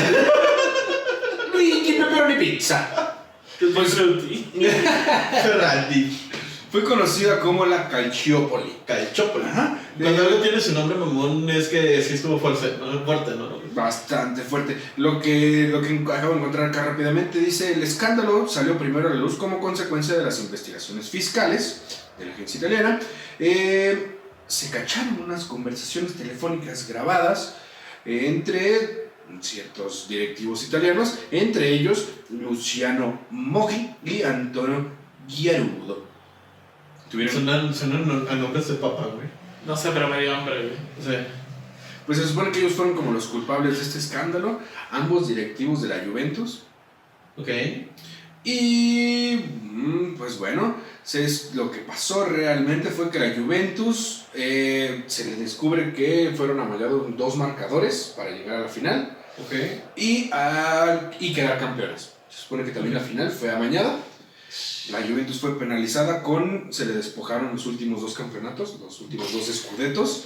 Luigi 1.51 1.93
Pepperoni 1.93 2.35
Pizza. 2.35 3.17
Pues 3.73 3.93
frutti. 3.95 4.45
Ferrari. 5.43 6.21
Fue 6.71 6.83
conocida 6.83 7.39
como 7.39 7.65
la 7.65 7.87
Calciopoli. 7.87 8.77
Calchópolis. 8.85 9.47
Ajá. 9.47 9.79
Cuando 9.99 10.23
algo 10.23 10.37
tiene 10.41 10.59
su 10.59 10.73
nombre 10.73 10.97
mamón 10.97 11.49
es 11.49 11.69
que 11.69 12.01
sí 12.03 12.15
estuvo 12.15 12.37
fuerte, 12.37 12.77
¿no? 12.79 13.05
Fuerte, 13.05 13.31
¿no? 13.31 13.64
Bastante 13.75 14.41
fuerte. 14.41 14.77
Lo 14.97 15.21
que, 15.21 15.67
lo 15.67 15.81
que 15.81 15.99
acabo 16.13 16.33
de 16.33 16.39
encontrar 16.39 16.69
acá 16.69 16.85
rápidamente 16.85 17.39
dice, 17.39 17.73
el 17.73 17.83
escándalo 17.83 18.47
salió 18.47 18.77
primero 18.77 19.09
a 19.09 19.13
la 19.13 19.19
luz 19.19 19.35
como 19.35 19.59
consecuencia 19.59 20.17
de 20.17 20.23
las 20.23 20.39
investigaciones 20.39 21.09
fiscales 21.09 22.05
de 22.17 22.25
la 22.25 22.33
agencia 22.33 22.57
italiana. 22.57 22.99
Eh, 23.37 24.17
se 24.47 24.69
cacharon 24.69 25.21
unas 25.23 25.43
conversaciones 25.43 26.13
telefónicas 26.13 26.87
grabadas 26.87 27.57
eh, 28.05 28.27
entre 28.27 29.05
ciertos 29.41 30.07
directivos 30.07 30.63
italianos, 30.67 31.19
entre 31.31 31.69
ellos 31.69 32.07
Luciano 32.29 33.19
Moggi 33.31 33.93
y 34.05 34.21
Antonio 34.23 34.89
Giarudo. 35.27 36.05
Tuvieron 37.09 37.35
Sonan, 37.35 37.73
sonan 37.73 38.27
a 38.29 38.35
nombres 38.35 38.67
de 38.67 38.75
papá, 38.75 39.07
güey. 39.13 39.27
No 39.65 39.75
sé, 39.75 39.89
pero 39.91 40.07
me 40.07 40.21
dio 40.21 40.35
hambre, 40.35 40.55
güey. 40.55 40.75
Sea, 41.03 41.27
Pues 42.05 42.17
se 42.19 42.27
supone 42.27 42.51
que 42.51 42.59
ellos 42.59 42.73
fueron 42.73 42.95
como 42.95 43.11
los 43.11 43.25
culpables 43.27 43.77
de 43.77 43.83
este 43.83 43.97
escándalo, 43.99 44.59
ambos 44.91 45.27
directivos 45.27 45.81
de 45.81 45.89
la 45.89 46.03
Juventus. 46.05 46.63
ok. 47.37 47.49
Y 48.43 49.39
mm, 49.63 50.15
pues 50.17 50.37
bueno, 50.37 50.75
lo 51.55 51.71
que 51.71 51.79
pasó 51.79 52.25
realmente 52.25 52.89
fue 52.91 53.09
que 53.09 53.17
la 53.19 53.33
Juventus 53.35 54.25
eh, 54.35 55.03
se 55.07 55.25
le 55.25 55.35
descubre 55.37 55.93
que 55.93 56.31
fueron 56.37 56.59
amallados 56.59 57.05
dos 57.17 57.37
marcadores 57.37 58.13
para 58.15 58.29
llegar 58.31 58.57
a 58.57 58.59
la 58.61 58.67
final 58.67 59.17
Ok. 59.43 59.53
y, 59.95 60.29
a- 60.31 61.11
y 61.19 61.33
quedar 61.33 61.57
campeones. 61.59 62.11
Se 62.29 62.43
supone 62.43 62.63
que 62.63 62.71
también 62.71 62.93
la 62.93 62.99
final 63.01 63.31
fue 63.31 63.49
amañada. 63.49 63.97
La 64.91 65.01
Juventus 65.01 65.39
fue 65.39 65.57
penalizada 65.57 66.21
con, 66.21 66.67
se 66.71 66.85
le 66.85 66.93
despojaron 66.93 67.51
los 67.51 67.65
últimos 67.65 68.01
dos 68.01 68.13
campeonatos, 68.13 68.79
los 68.79 69.01
últimos 69.01 69.33
dos 69.33 69.49
escudetos 69.49 70.25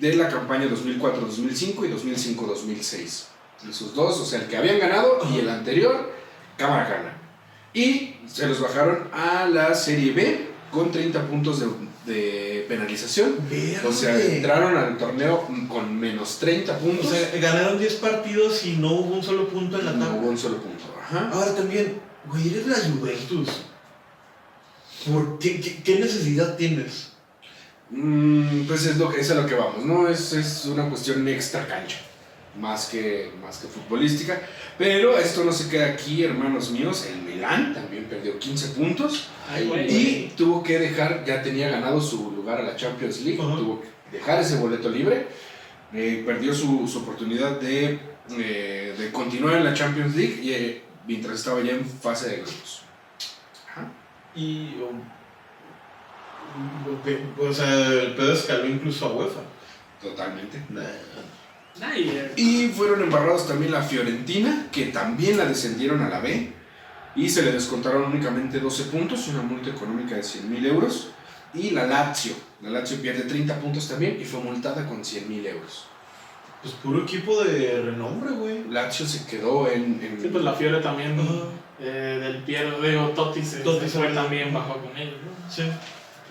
de 0.00 0.14
la 0.16 0.28
campaña 0.28 0.66
2004-2005 0.66 1.86
y 1.86 1.92
2005-2006. 2.36 3.24
Esos 3.68 3.94
dos, 3.94 4.20
o 4.20 4.24
sea, 4.24 4.40
el 4.40 4.46
que 4.46 4.56
habían 4.56 4.78
ganado 4.78 5.18
y 5.34 5.38
el 5.40 5.48
anterior, 5.48 6.12
cámara 6.56 6.88
gana. 6.88 7.18
Y 7.72 8.16
se 8.26 8.46
los 8.46 8.60
bajaron 8.60 9.08
a 9.12 9.46
la 9.46 9.74
Serie 9.74 10.12
B 10.12 10.46
con 10.70 10.90
30 10.92 11.26
puntos 11.28 11.60
de, 11.60 11.66
de 12.12 12.64
penalización. 12.68 13.36
O 13.86 13.92
sea, 13.92 14.18
entraron 14.20 14.76
al 14.76 14.96
torneo 14.98 15.46
con 15.68 15.98
menos 15.98 16.38
30 16.38 16.72
O 16.72 16.78
puntos. 16.78 17.10
sea, 17.10 17.30
ganaron 17.40 17.78
10 17.78 17.94
partidos 17.94 18.64
y 18.66 18.76
no 18.76 18.92
hubo 18.92 19.14
un 19.16 19.22
solo 19.22 19.48
punto 19.48 19.78
en 19.78 19.86
la 19.86 19.92
no 19.92 20.04
tabla. 20.06 20.20
hubo 20.20 20.28
un 20.30 20.38
solo 20.38 20.58
punto. 20.58 20.84
Ajá. 21.02 21.30
Ahora 21.32 21.54
también, 21.54 21.98
güey, 22.26 22.48
eres 22.50 22.66
la 22.66 22.76
Juventus. 22.76 23.48
¿Por 25.10 25.38
qué, 25.38 25.60
qué, 25.60 25.82
qué 25.82 26.00
necesidad 26.00 26.56
tienes? 26.56 27.12
Mm, 27.90 28.66
pues 28.66 28.86
es, 28.86 28.96
lo 28.96 29.08
que, 29.10 29.20
es 29.20 29.30
a 29.30 29.34
lo 29.34 29.46
que 29.46 29.54
vamos, 29.54 29.84
¿no? 29.84 30.08
Es, 30.08 30.32
es 30.32 30.66
una 30.66 30.88
cuestión 30.88 31.26
extra 31.28 31.66
cancha, 31.66 31.98
más 32.58 32.86
que, 32.86 33.30
más 33.40 33.58
que 33.58 33.68
futbolística. 33.68 34.40
Pero 34.76 35.16
esto 35.16 35.44
no 35.44 35.52
se 35.52 35.68
queda 35.68 35.86
aquí, 35.86 36.24
hermanos 36.24 36.70
míos. 36.70 37.06
El 37.08 37.22
Milán 37.22 37.74
también 37.74 38.04
perdió 38.06 38.38
15 38.38 38.68
puntos 38.68 39.28
Ay, 39.48 39.66
güey. 39.68 39.86
y 39.88 40.32
tuvo 40.36 40.62
que 40.62 40.78
dejar, 40.78 41.24
ya 41.24 41.42
tenía 41.42 41.68
ganado 41.68 42.00
su 42.00 42.32
lugar 42.32 42.60
a 42.60 42.64
la 42.64 42.76
Champions 42.76 43.20
League, 43.22 43.38
tuvo 43.38 43.80
que 43.80 43.88
dejar 44.16 44.40
ese 44.40 44.56
boleto 44.56 44.88
libre. 44.88 45.28
Eh, 45.92 46.24
perdió 46.26 46.52
su, 46.52 46.88
su 46.88 46.98
oportunidad 46.98 47.60
de, 47.60 48.00
eh, 48.36 48.94
de 48.98 49.12
continuar 49.12 49.56
en 49.56 49.64
la 49.64 49.72
Champions 49.72 50.16
League 50.16 50.40
y, 50.42 50.52
eh, 50.52 50.82
mientras 51.06 51.38
estaba 51.38 51.62
ya 51.62 51.72
en 51.72 51.86
fase 51.86 52.30
de 52.30 52.36
grupos. 52.38 52.82
Ajá. 53.70 53.92
Y. 54.34 54.74
O, 54.82 55.15
o 57.38 57.52
sea, 57.52 57.86
el 57.88 58.14
pedo 58.14 58.32
escaló 58.32 58.66
incluso 58.66 59.06
a 59.06 59.12
UEFA. 59.12 59.40
Totalmente. 60.02 60.60
Ay, 61.82 62.10
eh, 62.14 62.32
Y 62.36 62.68
fueron 62.68 63.02
embarrados 63.02 63.46
también 63.48 63.72
la 63.72 63.82
Fiorentina, 63.82 64.66
que 64.72 64.86
también 64.86 65.36
la 65.36 65.44
descendieron 65.46 66.00
a 66.02 66.08
la 66.08 66.20
B. 66.20 66.52
Y 67.16 67.28
se 67.30 67.42
le 67.42 67.52
descontaron 67.52 68.04
únicamente 68.04 68.60
12 68.60 68.84
puntos, 68.84 69.26
una 69.28 69.42
multa 69.42 69.70
económica 69.70 70.16
de 70.16 70.22
100 70.22 70.50
mil 70.50 70.64
euros. 70.66 71.08
Y 71.54 71.70
la 71.70 71.86
Lazio. 71.86 72.34
La 72.62 72.70
Lazio 72.70 72.98
pierde 73.00 73.22
30 73.22 73.58
puntos 73.60 73.88
también 73.88 74.18
y 74.20 74.24
fue 74.24 74.40
multada 74.40 74.86
con 74.86 75.04
100 75.04 75.28
mil 75.28 75.46
euros. 75.46 75.86
Pues 76.62 76.74
puro 76.74 77.02
equipo 77.02 77.42
de 77.44 77.80
renombre, 77.82 78.32
güey. 78.32 78.64
Lazio 78.70 79.06
se 79.06 79.26
quedó 79.26 79.70
en... 79.70 80.00
en- 80.02 80.18
Sí, 80.20 80.28
pues 80.30 80.44
la 80.44 80.52
Fiore 80.54 80.80
también. 80.80 81.16
Eh, 81.78 82.18
del 82.22 82.42
Piero, 82.42 82.80
digo, 82.80 83.08
Totti 83.10 83.42
se, 83.44 83.58
Totti 83.60 83.86
se 83.88 83.98
fue 83.98 84.08
se- 84.08 84.14
también 84.14 84.52
bajó 84.52 84.78
con 84.78 84.96
ellos, 84.96 85.16
¿no? 85.24 85.50
Sí. 85.50 85.62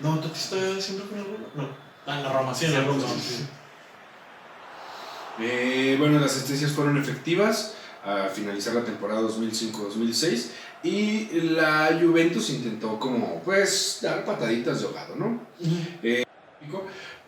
No, 0.00 0.18
Totti 0.18 0.38
está 0.38 0.80
siempre 0.80 1.08
con 1.08 1.18
el 1.18 1.24
Roma. 1.24 1.46
No. 1.54 1.68
Ah, 2.06 2.18
en 2.18 2.22
la 2.22 2.32
Roma, 2.32 2.54
Sí, 2.54 2.66
en 2.66 2.74
la 2.74 2.80
Roma, 2.82 3.02
sí, 3.02 3.20
sí. 3.20 3.34
sí. 3.36 3.46
Eh, 5.40 5.96
bueno, 5.98 6.18
las 6.18 6.32
asistencias 6.32 6.72
fueron 6.72 6.96
efectivas 6.96 7.74
a 8.04 8.28
finalizar 8.28 8.74
la 8.74 8.84
temporada 8.84 9.20
2005-2006 9.22 10.50
y 10.84 11.40
la 11.50 11.98
Juventus 12.00 12.50
intentó 12.50 12.98
como 13.00 13.40
pues 13.42 13.98
dar 14.00 14.24
pataditas 14.24 14.80
de 14.80 14.86
ahogado, 14.86 15.16
¿no? 15.16 15.40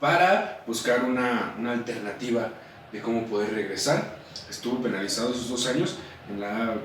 para 0.01 0.63
buscar 0.67 1.05
una, 1.05 1.57
una 1.59 1.73
alternativa 1.73 2.53
de 2.93 3.01
cómo 3.01 3.25
poder 3.25 3.53
regresar. 3.53 4.17
Estuvo 4.49 4.81
penalizado 4.81 5.33
esos 5.33 5.49
dos 5.49 5.67
años 5.67 5.97
en 6.31 6.41
la, 6.41 6.77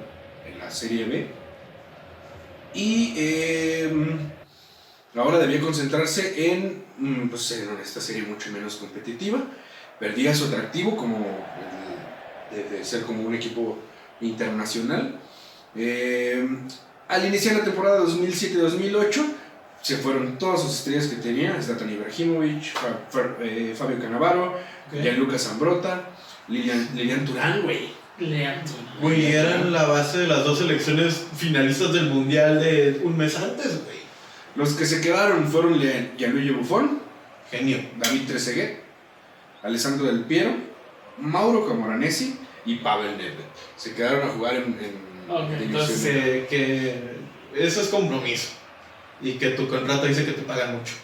en 0.45 0.57
la 0.57 0.71
Serie 0.71 1.05
B. 1.05 1.27
Y 2.73 3.13
eh, 3.15 3.93
ahora 5.15 5.39
debía 5.39 5.61
concentrarse 5.61 6.51
en, 6.51 6.83
mm, 6.97 7.29
pues, 7.29 7.51
en 7.51 7.69
esta 7.81 8.01
serie 8.01 8.23
mucho 8.23 8.51
menos 8.51 8.75
competitiva. 8.75 9.39
Perdía 9.99 10.33
su 10.35 10.45
atractivo 10.45 10.95
como 10.97 11.19
de, 12.51 12.77
de 12.77 12.83
ser 12.85 13.03
como 13.03 13.23
un 13.23 13.33
equipo 13.35 13.77
internacional. 14.21 15.19
Eh, 15.75 16.47
al 17.07 17.25
iniciar 17.25 17.55
la 17.57 17.63
temporada 17.63 18.01
2007-2008, 18.01 19.23
se 19.81 19.97
fueron 19.97 20.37
todas 20.37 20.61
sus 20.61 20.73
estrellas 20.75 21.07
que 21.07 21.17
tenía, 21.17 21.61
Zlatan 21.61 21.91
Ibrahimovic, 21.91 22.73
Fa- 22.73 22.99
Fa- 23.09 23.35
eh, 23.41 23.73
Fabio 23.77 23.99
Cannavaro, 23.99 24.57
Gianluca 24.91 25.37
Zambrota, 25.37 26.09
Lilian, 26.47 26.89
Lilian 26.95 27.25
Turán, 27.25 27.61
güey. 27.63 27.89
Güey, 29.01 29.25
eran 29.33 29.73
la 29.73 29.87
base 29.87 30.19
de 30.19 30.27
las 30.27 30.45
dos 30.45 30.59
selecciones 30.59 31.23
finalistas 31.35 31.91
del 31.93 32.09
mundial 32.11 32.59
de 32.61 33.01
un 33.03 33.17
mes 33.17 33.35
antes, 33.37 33.83
güey. 33.83 34.02
Los 34.55 34.73
que 34.73 34.85
se 34.85 35.01
quedaron 35.01 35.47
fueron 35.47 35.79
Gianluigi 36.17 36.51
Buffon, 36.51 37.01
Genio. 37.49 37.79
David 37.97 38.27
Trezeguet, 38.27 38.81
Alessandro 39.63 40.05
Del 40.05 40.25
Piero, 40.25 40.55
Mauro 41.17 41.67
Camoranesi 41.67 42.37
y 42.65 42.75
Pavel 42.75 43.17
Nedved. 43.17 43.45
Se 43.75 43.93
quedaron 43.93 44.29
a 44.29 44.31
jugar 44.31 44.55
en, 44.55 44.79
en 44.79 45.03
entonces, 45.61 45.99
Que, 46.01 46.47
que 46.49 47.65
eso 47.65 47.81
es 47.81 47.87
compromiso. 47.89 48.49
Y 49.21 49.33
que 49.33 49.51
tu 49.51 49.67
contrato 49.67 50.05
dice 50.05 50.25
que 50.25 50.33
te 50.33 50.41
pagan 50.41 50.77
mucho. 50.77 50.95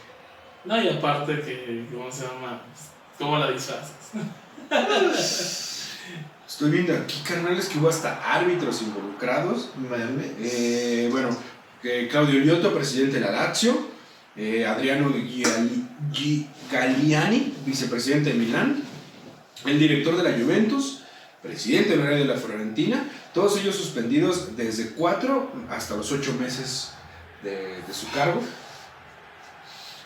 No, 0.65 0.81
y 0.81 0.89
aparte 0.89 1.39
que, 1.41 1.85
¿cómo 1.91 2.11
se 2.11 2.23
llama? 2.23 2.61
¿Cómo 3.17 3.37
la 3.37 3.51
disfrazas? 3.51 4.11
Estoy 6.47 6.71
viendo 6.71 6.93
aquí, 6.97 7.21
carnales, 7.25 7.69
que 7.69 7.77
hubo 7.79 7.89
hasta 7.89 8.19
árbitros 8.33 8.81
involucrados. 8.81 9.69
Eh, 10.39 11.07
bueno, 11.11 11.29
eh, 11.83 12.07
Claudio 12.09 12.39
Liotto, 12.39 12.73
presidente 12.73 13.15
de 13.19 13.21
la 13.25 13.31
Lazio. 13.31 13.87
eh, 14.35 14.65
Adriano 14.65 15.11
Galliani, 16.71 17.53
vicepresidente 17.65 18.31
de 18.31 18.35
Milán. 18.39 18.83
El 19.65 19.77
director 19.79 20.15
de 20.15 20.23
la 20.23 20.37
Juventus, 20.37 21.01
presidente 21.43 21.93
honorario 21.95 22.19
de 22.19 22.33
la 22.33 22.39
Fiorentina. 22.39 23.03
Todos 23.33 23.59
ellos 23.59 23.75
suspendidos 23.75 24.55
desde 24.55 24.91
4 24.91 25.51
hasta 25.69 25.95
los 25.95 26.11
8 26.11 26.33
meses 26.39 26.91
de, 27.43 27.81
de 27.85 27.93
su 27.93 28.09
cargo. 28.11 28.41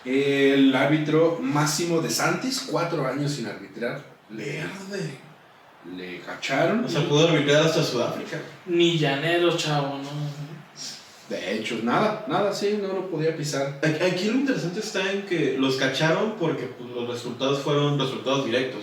El 0.05 0.75
árbitro 0.75 1.39
Máximo 1.41 2.01
de 2.01 2.09
Santis, 2.09 2.67
4 2.69 3.07
años 3.07 3.31
sin 3.31 3.45
arbitrar. 3.47 4.03
Le, 4.31 4.43
Verde. 4.63 5.17
le 5.95 6.19
cacharon. 6.21 6.83
O 6.83 6.89
sea, 6.89 7.07
pudo 7.07 7.27
arbitrar 7.29 7.63
hasta 7.65 7.83
Sudáfrica. 7.83 8.37
Ni 8.65 8.97
llanero, 8.97 9.55
chavo, 9.55 9.99
¿no? 9.99 10.09
De 11.33 11.55
hecho, 11.55 11.79
nada, 11.81 12.25
nada, 12.27 12.53
sí, 12.53 12.79
no 12.79 12.89
lo 12.89 13.09
podía 13.09 13.35
pisar. 13.35 13.79
Aquí 13.83 14.25
lo 14.25 14.33
interesante 14.33 14.79
está 14.79 15.11
en 15.11 15.23
que 15.23 15.55
los 15.57 15.77
cacharon 15.77 16.35
porque 16.39 16.65
pues, 16.65 16.91
los 16.91 17.07
resultados 17.07 17.59
fueron 17.59 17.97
resultados 17.99 18.45
directos. 18.45 18.81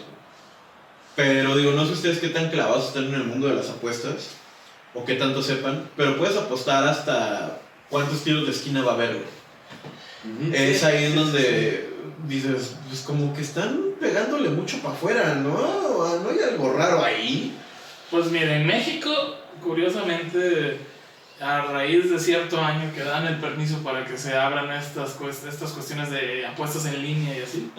Pero 1.15 1.57
digo, 1.57 1.73
no 1.73 1.87
sé 1.87 1.93
ustedes 1.93 2.19
qué 2.19 2.29
tan 2.29 2.51
clavados 2.51 2.89
están 2.89 3.05
en 3.05 3.15
el 3.15 3.25
mundo 3.25 3.47
de 3.47 3.55
las 3.55 3.71
apuestas 3.71 4.31
o 4.95 5.05
qué 5.05 5.15
tanto 5.15 5.43
sepan, 5.43 5.89
pero 5.97 6.17
puedes 6.17 6.37
apostar 6.37 6.89
hasta 6.89 7.61
cuántos 7.89 8.25
tiros 8.25 8.47
de 8.47 8.51
esquina 8.51 8.83
va 8.83 8.93
a 8.93 8.95
haber. 8.95 9.15
güey. 9.15 10.55
Es 10.55 10.83
ahí 10.83 11.05
en 11.05 11.15
donde 11.15 11.89
dices, 12.27 12.77
pues 12.89 13.01
como 13.03 13.33
que 13.33 13.43
están 13.43 13.95
pegándole 14.01 14.51
mucho 14.51 14.79
para 14.79 14.95
afuera, 14.95 15.35
¿no? 15.37 16.19
¿No 16.19 16.31
hay 16.31 16.39
algo 16.51 16.73
raro 16.73 17.05
ahí? 17.05 17.57
Pues 18.11 18.27
mira, 18.27 18.57
en 18.57 18.67
México, 18.67 19.11
curiosamente, 19.63 20.79
a 21.41 21.63
raíz 21.63 22.11
de 22.11 22.19
cierto 22.19 22.61
año 22.63 22.93
que 22.95 23.03
dan 23.03 23.27
el 23.27 23.37
permiso 23.39 23.79
para 23.83 24.05
que 24.05 24.17
se 24.19 24.37
abran 24.37 24.71
estas, 24.73 25.19
cuest- 25.19 25.49
estas 25.49 25.73
cuestiones 25.73 26.11
de 26.11 26.47
apuestas 26.47 26.85
en 26.87 27.03
línea 27.03 27.39
y 27.39 27.43
así, 27.43 27.73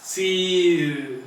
sí 0.00 1.20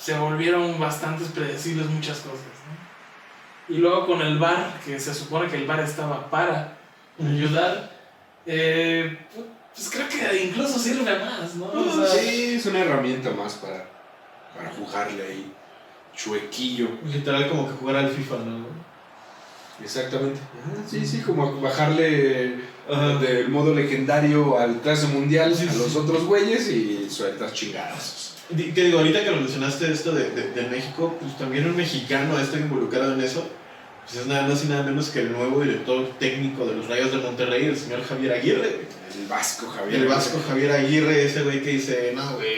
se 0.00 0.18
volvieron 0.18 0.78
bastantes 0.80 1.28
predecibles 1.28 1.86
muchas 1.86 2.18
cosas. 2.18 2.40
¿no? 2.40 3.74
Y 3.74 3.78
luego 3.78 4.06
con 4.06 4.20
el 4.22 4.38
bar, 4.38 4.80
que 4.84 4.98
se 4.98 5.14
supone 5.14 5.48
que 5.48 5.56
el 5.58 5.66
bar 5.66 5.80
estaba 5.80 6.28
para 6.30 6.76
ayudar, 7.20 7.90
eh, 8.46 9.18
pues 9.74 9.90
creo 9.90 10.08
que 10.08 10.44
incluso 10.46 10.78
sirve 10.78 11.18
más, 11.18 11.54
¿no? 11.54 11.66
O 11.66 11.92
sea, 12.06 12.06
Sí, 12.06 12.54
es 12.54 12.66
una 12.66 12.80
herramienta 12.80 13.30
más 13.30 13.54
para, 13.54 13.86
para 14.56 14.70
jugarle 14.70 15.22
ahí. 15.22 15.52
Chuequillo. 16.16 16.88
Literal 17.04 17.48
como 17.48 17.68
que 17.68 17.74
jugar 17.74 17.96
al 17.96 18.10
FIFA, 18.10 18.36
¿no? 18.38 18.66
Exactamente. 19.82 20.40
Ajá, 20.40 20.82
Sí, 20.88 21.04
sí, 21.06 21.18
como 21.20 21.60
bajarle 21.60 22.56
Ajá. 22.90 23.18
del 23.18 23.48
modo 23.48 23.74
legendario 23.74 24.58
al 24.58 24.80
clase 24.80 25.06
mundial 25.06 25.54
a 25.58 25.74
los 25.74 25.96
otros 25.96 26.24
güeyes 26.24 26.68
y 26.68 27.08
sueltas 27.10 27.52
chingadas. 27.54 28.34
Que 28.56 28.84
digo, 28.84 28.98
ahorita 28.98 29.22
que 29.22 29.30
lo 29.30 29.36
mencionaste 29.36 29.92
esto 29.92 30.12
de, 30.12 30.30
de, 30.30 30.50
de 30.50 30.68
México, 30.68 31.16
pues 31.20 31.38
también 31.38 31.66
un 31.66 31.76
mexicano 31.76 32.38
está 32.38 32.58
involucrado 32.58 33.14
en 33.14 33.20
eso. 33.20 33.48
Pues 34.04 34.22
es 34.22 34.26
nada 34.26 34.48
más 34.48 34.64
y 34.64 34.66
nada 34.66 34.82
menos 34.82 35.10
que 35.10 35.20
el 35.20 35.30
nuevo 35.32 35.60
director 35.60 36.08
técnico 36.18 36.66
de 36.66 36.74
los 36.74 36.88
Rayos 36.88 37.12
de 37.12 37.18
Monterrey, 37.18 37.66
el 37.66 37.76
señor 37.76 38.02
Javier 38.02 38.32
Aguirre. 38.32 38.80
El 39.14 39.26
Vasco, 39.28 39.68
Javier. 39.68 40.00
El 40.02 40.08
vasco 40.08 40.42
Javier 40.48 40.72
Aguirre, 40.72 41.24
ese 41.24 41.42
güey 41.42 41.62
que 41.62 41.70
dice, 41.70 42.12
no, 42.14 42.34
güey, 42.34 42.48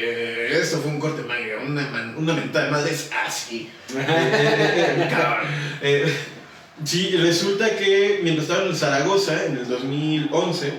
eso 0.50 0.78
fue 0.78 0.90
un 0.92 1.00
corte 1.00 1.22
manga, 1.22 1.62
una, 1.66 2.14
una 2.16 2.32
mentada 2.34 2.66
de 2.66 2.70
madre 2.70 2.92
es 2.92 3.10
así. 3.26 3.70
Cabrón. 5.10 5.46
Eh, 5.82 6.14
sí, 6.84 7.16
resulta 7.16 7.76
que 7.76 8.20
mientras 8.22 8.48
estaba 8.48 8.68
en 8.68 8.76
Zaragoza, 8.76 9.46
en 9.46 9.58
el 9.58 9.68
2011, 9.68 10.72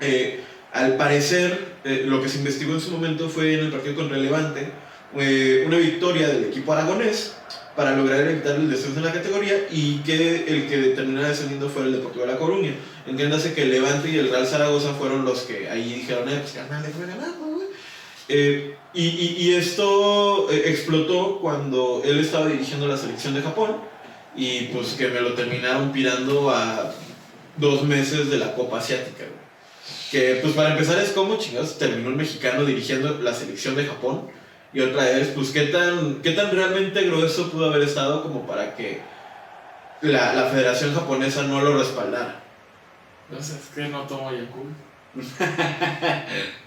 eh, 0.00 0.40
al 0.72 0.96
parecer, 0.96 1.76
eh, 1.84 2.04
lo 2.06 2.20
que 2.20 2.28
se 2.28 2.38
investigó 2.38 2.74
en 2.74 2.80
su 2.80 2.90
momento 2.90 3.28
fue 3.28 3.54
en 3.54 3.60
el 3.60 3.70
partido 3.70 3.94
contra 3.94 4.16
el 4.16 4.24
Levante, 4.24 4.70
eh, 5.16 5.64
una 5.66 5.78
victoria 5.78 6.28
del 6.28 6.44
equipo 6.44 6.72
aragonés 6.72 7.34
para 7.74 7.96
lograr 7.96 8.20
evitar 8.26 8.56
el 8.56 8.68
descenso 8.68 8.98
en 8.98 9.04
la 9.04 9.12
categoría 9.12 9.54
y 9.70 9.98
que 9.98 10.44
el 10.48 10.68
que 10.68 10.94
terminara 10.94 11.28
descendiendo 11.28 11.68
fue 11.68 11.84
el 11.84 11.92
Deportivo 11.92 12.26
de 12.26 12.32
La 12.32 12.38
Coruña. 12.38 12.74
Entiéndase 13.06 13.54
que 13.54 13.62
el 13.62 13.70
Levante 13.70 14.10
y 14.10 14.18
el 14.18 14.30
Real 14.30 14.46
Zaragoza 14.46 14.94
fueron 14.94 15.24
los 15.24 15.42
que 15.42 15.70
ahí 15.70 15.94
dijeron, 15.94 16.28
eh, 16.28 16.42
pues 16.42 16.54
güey. 18.28 18.76
Y, 18.92 19.54
esto 19.54 20.50
explotó 20.50 21.38
cuando 21.40 22.02
él 22.04 22.18
estaba 22.18 22.48
dirigiendo 22.48 22.88
la 22.88 22.96
selección 22.96 23.34
de 23.34 23.42
Japón 23.42 23.76
y 24.36 24.64
pues 24.66 24.94
que 24.94 25.08
me 25.08 25.20
lo 25.20 25.34
terminaron 25.34 25.92
pirando 25.92 26.50
a 26.50 26.92
dos 27.56 27.82
meses 27.82 28.30
de 28.30 28.38
la 28.38 28.54
Copa 28.54 28.78
Asiática. 28.78 29.24
güey. 29.24 29.46
Que 30.10 30.40
pues 30.42 30.54
para 30.54 30.72
empezar 30.72 30.98
es 30.98 31.10
como 31.10 31.36
chingados 31.36 31.78
terminó 31.78 32.10
el 32.10 32.16
mexicano 32.16 32.64
dirigiendo 32.64 33.18
la 33.20 33.34
selección 33.34 33.74
de 33.74 33.86
Japón 33.86 34.28
y 34.72 34.80
otra 34.80 35.10
es 35.10 35.28
pues 35.28 35.50
qué 35.50 35.66
tan, 35.66 36.22
qué 36.22 36.32
tan 36.32 36.50
realmente 36.50 37.04
grueso 37.04 37.50
pudo 37.50 37.66
haber 37.66 37.82
estado 37.82 38.22
como 38.22 38.46
para 38.46 38.76
que 38.76 39.00
la, 40.02 40.34
la 40.34 40.44
Federación 40.44 40.94
Japonesa 40.94 41.44
no 41.44 41.60
lo 41.60 41.78
respaldara. 41.78 42.42
Pues 43.30 43.50
es 43.50 43.68
que 43.74 43.88
no 43.88 44.02
tomo 44.02 44.30
Yakult. 44.30 44.76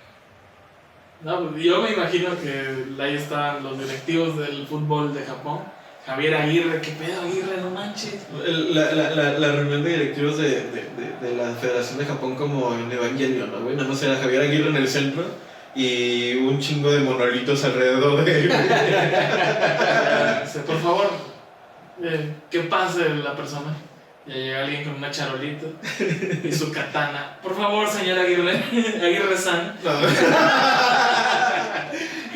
No, 1.22 1.50
pues 1.50 1.64
yo 1.64 1.82
me 1.82 1.92
imagino 1.92 2.30
que 2.42 2.86
ahí 2.98 3.16
estaban 3.16 3.62
los 3.62 3.78
directivos 3.78 4.38
del 4.38 4.66
fútbol 4.66 5.14
de 5.14 5.22
Japón. 5.24 5.60
Javier 6.06 6.34
Aguirre, 6.36 6.82
¿qué 6.82 6.92
pedo 6.92 7.22
Aguirre? 7.22 7.58
No 7.62 7.70
manches. 7.70 8.26
La, 8.74 8.92
la, 8.94 9.10
la, 9.12 9.32
la 9.38 9.52
reunión 9.52 9.84
de 9.84 9.90
directivos 9.92 10.38
de, 10.38 10.50
de, 10.50 10.90
de, 10.98 11.30
de 11.30 11.36
la 11.36 11.54
Federación 11.56 12.00
de 12.00 12.06
Japón 12.06 12.36
como 12.36 12.74
en 12.74 12.92
Evangelion, 12.92 13.52
¿no, 13.52 13.60
güey? 13.62 13.76
Nada 13.76 13.90
más 13.90 14.02
era 14.02 14.16
Javier 14.18 14.42
Aguirre 14.44 14.70
en 14.70 14.76
el 14.78 14.88
centro 14.88 15.26
y 15.76 16.36
un 16.38 16.60
chingo 16.60 16.92
de 16.92 17.02
monolitos 17.02 17.64
alrededor 17.64 18.24
de 18.26 18.40
él. 18.40 18.50
Por 20.66 20.82
favor, 20.82 21.12
eh, 22.04 22.34
que 22.50 22.62
pase 22.62 23.10
la 23.10 23.36
persona. 23.36 23.76
Ya 24.26 24.34
llega 24.36 24.64
alguien 24.64 24.84
con 24.84 24.96
una 24.96 25.12
charolita 25.12 25.66
y 26.44 26.52
su 26.52 26.72
katana. 26.72 27.38
Por 27.42 27.56
favor, 27.56 27.88
señor 27.90 28.20
Aguirre, 28.20 28.58
Aguirre 29.02 29.38
San, 29.38 29.76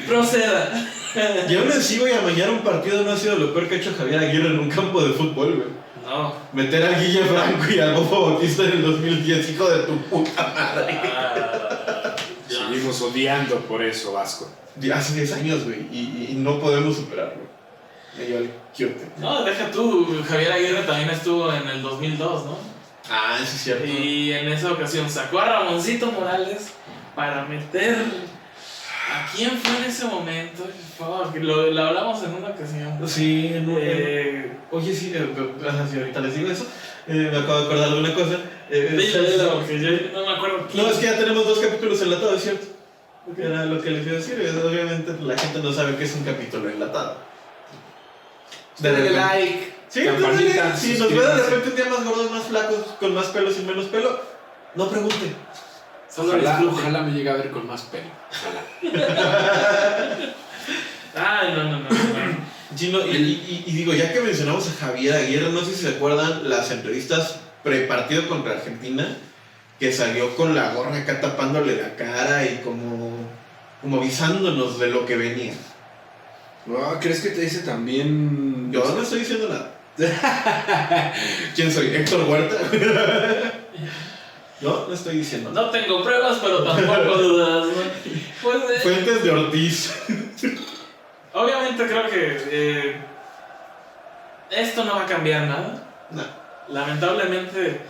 proceda. 0.07 0.71
Y 1.49 1.55
aún 1.55 1.71
así, 1.71 1.99
güey, 1.99 2.13
amañar 2.13 2.49
un 2.49 2.59
partido 2.59 3.03
no 3.03 3.11
ha 3.11 3.17
sido 3.17 3.37
lo 3.37 3.53
peor 3.53 3.67
que 3.67 3.75
ha 3.75 3.77
hecho 3.77 3.93
Javier 3.97 4.19
Aguirre 4.19 4.47
en 4.47 4.59
un 4.59 4.69
campo 4.69 5.03
de 5.03 5.13
fútbol, 5.13 5.55
güey. 5.55 5.83
No. 6.05 6.33
Meter 6.51 6.83
a 6.83 6.99
Guille 6.99 7.23
Franco 7.23 7.71
y 7.71 7.79
al 7.79 7.93
Bobo 7.93 8.31
Bautista 8.31 8.63
en 8.63 8.71
el 8.73 8.81
2010, 8.81 9.49
hijo 9.51 9.69
de 9.69 9.83
tu 9.83 9.97
puta 10.03 10.53
madre. 10.53 10.99
Ah. 11.03 12.15
Seguimos 12.47 13.01
odiando 13.01 13.57
por 13.61 13.81
eso, 13.81 14.13
Vasco. 14.13 14.49
Ya 14.79 14.97
hace 14.97 15.15
10 15.15 15.33
años, 15.33 15.63
güey, 15.63 15.87
y, 15.91 16.29
y 16.31 16.35
no 16.35 16.59
podemos 16.59 16.95
superarlo. 16.95 17.43
Me 18.17 18.25
dio 18.25 18.37
el 18.39 18.51
quiote. 18.75 19.07
No, 19.17 19.43
deja 19.43 19.71
tú, 19.71 20.23
Javier 20.27 20.51
Aguirre 20.51 20.83
también 20.83 21.09
estuvo 21.09 21.51
en 21.53 21.67
el 21.67 21.81
2002, 21.81 22.45
¿no? 22.45 22.57
Ah, 23.09 23.35
eso 23.41 23.55
es 23.55 23.61
cierto. 23.61 23.85
Y 23.85 24.33
en 24.33 24.51
esa 24.51 24.71
ocasión 24.71 25.09
sacó 25.09 25.39
a 25.39 25.45
Ramoncito 25.45 26.11
Morales 26.11 26.73
para 27.15 27.45
meter. 27.45 27.97
¿A 29.11 29.25
quién 29.35 29.51
fue 29.59 29.77
en 29.77 29.83
ese 29.85 30.05
momento? 30.05 30.63
Fuck, 30.97 31.35
lo, 31.41 31.71
lo 31.71 31.83
hablamos 31.83 32.23
en 32.23 32.33
una 32.35 32.47
ocasión. 32.49 32.99
Sí, 33.07 33.51
en 33.53 33.69
un- 33.69 33.77
en- 33.77 33.83
Eh, 33.83 34.57
Oye, 34.71 34.93
sí, 34.95 35.11
eh, 35.15 35.29
ajá, 35.67 35.85
sí, 35.91 35.99
ahorita 35.99 36.19
les 36.21 36.35
digo 36.35 36.49
eso. 36.51 36.65
Eh, 37.07 37.29
me 37.31 37.37
acabo 37.37 37.59
de 37.59 37.65
acordar 37.65 37.89
de 37.91 37.99
una 37.99 38.13
cosa. 38.15 38.37
Eh, 38.71 39.11
yo 40.11 40.19
no 40.19 40.25
me 40.25 40.33
acuerdo 40.35 40.67
quién. 40.71 40.83
No, 40.83 40.89
es 40.91 40.97
que 40.97 41.05
ya 41.05 41.17
tenemos 41.17 41.45
dos 41.45 41.59
capítulos 41.59 42.01
enlatados, 42.01 42.41
¿cierto? 42.41 42.65
Era 43.37 43.65
lo 43.65 43.81
que 43.81 43.91
les 43.91 44.03
iba 44.05 44.13
a 44.15 44.19
decir. 44.19 44.39
es, 44.41 44.55
obviamente 44.55 45.13
la 45.21 45.37
gente 45.37 45.59
no 45.59 45.71
sabe 45.71 45.95
qué 45.95 46.05
es 46.05 46.15
un 46.15 46.23
capítulo 46.23 46.69
enlatado. 46.69 47.17
De 48.79 48.91
Dale 48.91 49.09
like. 49.11 49.73
Sí, 49.89 50.07
entonces, 50.07 50.55
si 50.79 50.97
nos 50.97 51.09
ve 51.13 51.19
de 51.19 51.49
repente 51.49 51.69
un 51.69 51.75
día 51.75 51.85
más 51.85 52.03
gordos, 52.03 52.31
más 52.31 52.43
flacos, 52.45 52.77
con 52.99 53.13
más 53.13 53.27
pelo, 53.27 53.51
sin 53.51 53.67
menos 53.67 53.85
pelo, 53.85 54.19
no 54.73 54.89
pregunte. 54.89 55.35
Solo 56.09 56.29
Ojalá, 56.33 56.61
ojalá 56.67 57.01
me 57.03 57.11
llegue 57.11 57.29
a 57.29 57.33
ver 57.33 57.51
con 57.51 57.67
más 57.67 57.83
pelo. 57.83 58.09
Ojalá. 58.33 58.61
Ay, 61.15 61.53
no, 61.55 61.63
no, 61.65 61.79
no. 61.79 61.89
no. 61.89 62.53
Sí, 62.75 62.89
no, 62.91 63.05
y, 63.05 63.11
y- 63.15 63.63
y 63.67 63.71
digo, 63.71 63.93
ya 63.93 64.11
que 64.11 64.19
mencionamos 64.21 64.67
a 64.67 64.85
Javier 64.87 65.13
Aguirre, 65.13 65.51
no 65.51 65.59
sé 65.63 65.75
si 65.75 65.81
se 65.83 65.89
acuerdan 65.89 66.49
las 66.49 66.71
entrevistas 66.71 67.35
pre-partido 67.63 68.27
contra 68.27 68.53
Argentina, 68.53 69.15
que 69.79 69.91
salió 69.91 70.35
con 70.35 70.55
la 70.55 70.73
gorra 70.73 70.97
acá 70.97 71.21
tapándole 71.21 71.79
la 71.79 71.95
cara 71.95 72.43
y 72.45 72.61
como, 72.63 73.11
como 73.81 73.97
avisándonos 74.01 74.79
de 74.79 74.87
lo 74.87 75.05
que 75.05 75.15
venía. 75.17 75.53
Ah, 76.69 76.97
¿Crees 76.99 77.19
que 77.21 77.29
te 77.29 77.41
dice 77.41 77.59
también.? 77.59 78.71
Yo 78.71 78.83
no 78.83 79.03
estoy 79.03 79.19
diciendo 79.19 79.49
nada. 79.49 79.69
¿Quién 81.55 81.71
soy? 81.71 81.87
¿Héctor 81.95 82.23
Huerta? 82.27 82.57
no, 84.63 84.87
no 84.87 84.93
estoy 84.93 85.17
diciendo 85.17 85.51
nada. 85.51 85.67
No 85.67 85.71
tengo 85.71 86.03
pruebas, 86.03 86.39
pero 86.41 86.63
tampoco 86.63 87.17
dudas. 87.17 87.67
Pues, 88.41 88.57
eh, 88.57 88.79
Fuentes 88.81 89.23
de 89.23 89.31
Ortiz. 89.31 90.03
obviamente 91.33 91.85
creo 91.85 92.09
que 92.09 92.37
eh, 92.51 93.01
esto 94.51 94.83
no 94.85 94.95
va 94.95 95.03
a 95.03 95.07
cambiar 95.07 95.47
nada. 95.47 95.83
No. 96.11 96.23
Lamentablemente, 96.69 97.81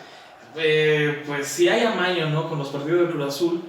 eh, 0.55 1.23
pues 1.25 1.47
si 1.47 1.69
hay 1.69 1.85
amaño, 1.85 2.29
¿no? 2.29 2.49
Con 2.49 2.59
los 2.59 2.69
partidos 2.69 3.07
de 3.07 3.13
Cruz 3.13 3.27
Azul. 3.27 3.63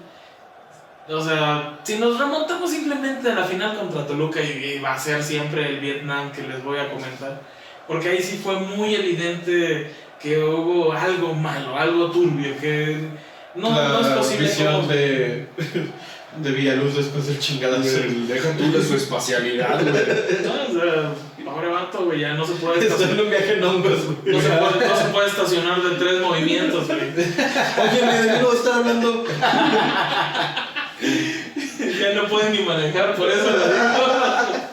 O 1.07 1.21
sea, 1.21 1.81
si 1.83 1.99
nos 1.99 2.19
remontamos 2.19 2.71
simplemente 2.71 3.31
a 3.31 3.35
la 3.35 3.45
final 3.45 3.77
contra 3.77 4.07
Toluca 4.07 4.41
y, 4.41 4.77
y 4.77 4.79
va 4.81 4.95
a 4.95 4.99
ser 4.99 5.23
siempre 5.23 5.69
el 5.69 5.81
Vietnam 5.81 6.33
que 6.33 6.43
les 6.43 6.65
voy 6.65 6.79
a 6.79 6.91
comentar. 6.91 7.41
Porque 7.87 8.09
ahí 8.09 8.23
sí 8.23 8.41
fue 8.43 8.57
muy 8.57 8.95
evidente 8.95 9.93
que 10.21 10.39
hubo 10.39 10.93
algo 10.93 11.35
malo, 11.35 11.77
algo 11.79 12.11
turbio, 12.11 12.57
que 12.61 12.99
no, 13.55 13.71
la 13.71 13.89
no 13.89 14.01
es 14.01 14.07
posible 14.09 14.49
visión 14.49 14.75
como- 14.77 14.89
de, 14.89 15.47
de 16.39 16.51
Villaluz 16.53 16.97
después 16.97 17.27
del 17.27 17.39
chingadazo. 17.39 17.99
Deja 18.29 18.51
tú 18.57 18.73
de 18.73 18.83
su 18.83 18.95
espacialidad, 18.97 19.81
güey. 19.83 19.93
No, 20.45 20.53
o 20.53 20.73
sea, 20.83 21.13
pobre 21.45 21.69
vato, 21.69 22.05
güey, 22.07 22.21
ya 22.21 22.33
no 22.35 22.45
se 22.47 22.55
puede 22.55 22.81
estacionar. 22.87 23.21
un 23.23 23.31
viaje 23.31 23.53
en 23.55 23.65
hongos, 23.65 24.01
güey. 24.07 24.35
No 24.35 24.41
se, 24.41 24.49
puede, 24.49 24.89
no 24.89 24.97
se 24.97 25.05
puede 25.13 25.29
estacionar 25.29 25.83
de 25.83 25.91
tres 25.97 26.21
movimientos, 26.21 26.87
güey. 26.87 27.01
Oye, 27.01 28.07
me 28.07 28.23
debo 28.33 28.53
estar 28.55 28.73
hablando. 28.75 29.25
Ya 31.01 32.15
no 32.15 32.29
puede 32.29 32.51
ni 32.51 32.61
manejar, 32.65 33.15
por 33.15 33.29
eso 33.31 33.45
digo. 33.45 34.65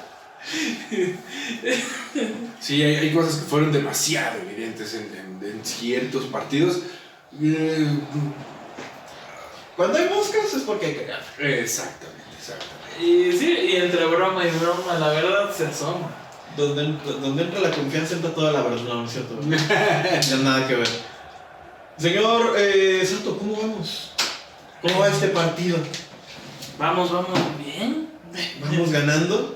Sí, 2.59 2.81
hay, 2.81 2.95
hay 2.95 3.11
cosas 3.13 3.35
que 3.35 3.45
fueron 3.49 3.71
demasiado 3.71 4.37
evidentes 4.49 4.93
en, 4.93 5.01
en- 5.17 5.30
en 5.41 5.59
ciertos 5.65 6.25
partidos. 6.25 6.79
Eh, 7.41 7.87
Cuando 9.75 9.97
hay 9.97 10.09
moscas 10.09 10.53
es 10.53 10.63
porque 10.63 10.87
hay 10.87 10.93
que 10.93 11.05
cagar. 11.05 11.23
exactamente, 11.39 12.23
exactamente. 12.37 13.03
Y 13.03 13.31
sí, 13.37 13.57
y 13.71 13.75
entre 13.77 14.05
broma 14.05 14.45
y 14.45 14.51
broma, 14.51 14.99
la 14.99 15.09
verdad 15.09 15.53
se 15.55 15.65
asoma. 15.67 16.09
Donde, 16.57 16.83
entra- 16.83 17.13
donde 17.13 17.43
entra 17.43 17.61
la 17.61 17.71
confianza 17.71 18.15
entra 18.15 18.31
toda 18.33 18.51
la 18.51 18.61
verdad. 18.61 18.81
No, 18.83 18.95
no 18.95 19.05
es 19.05 19.11
cierto. 19.11 19.39
Ya 20.29 20.35
nada 20.37 20.67
que 20.67 20.75
ver. 20.75 20.87
Señor 21.97 22.55
eh, 22.57 23.05
Sato, 23.05 23.37
¿cómo 23.37 23.55
vamos? 23.61 24.11
¿Cómo 24.81 24.99
va 24.99 25.07
este 25.09 25.27
partido? 25.29 25.77
Vamos, 26.77 27.11
vamos, 27.11 27.39
bien. 27.63 28.09
¿Vamos 28.59 28.91
ganando? 28.91 29.55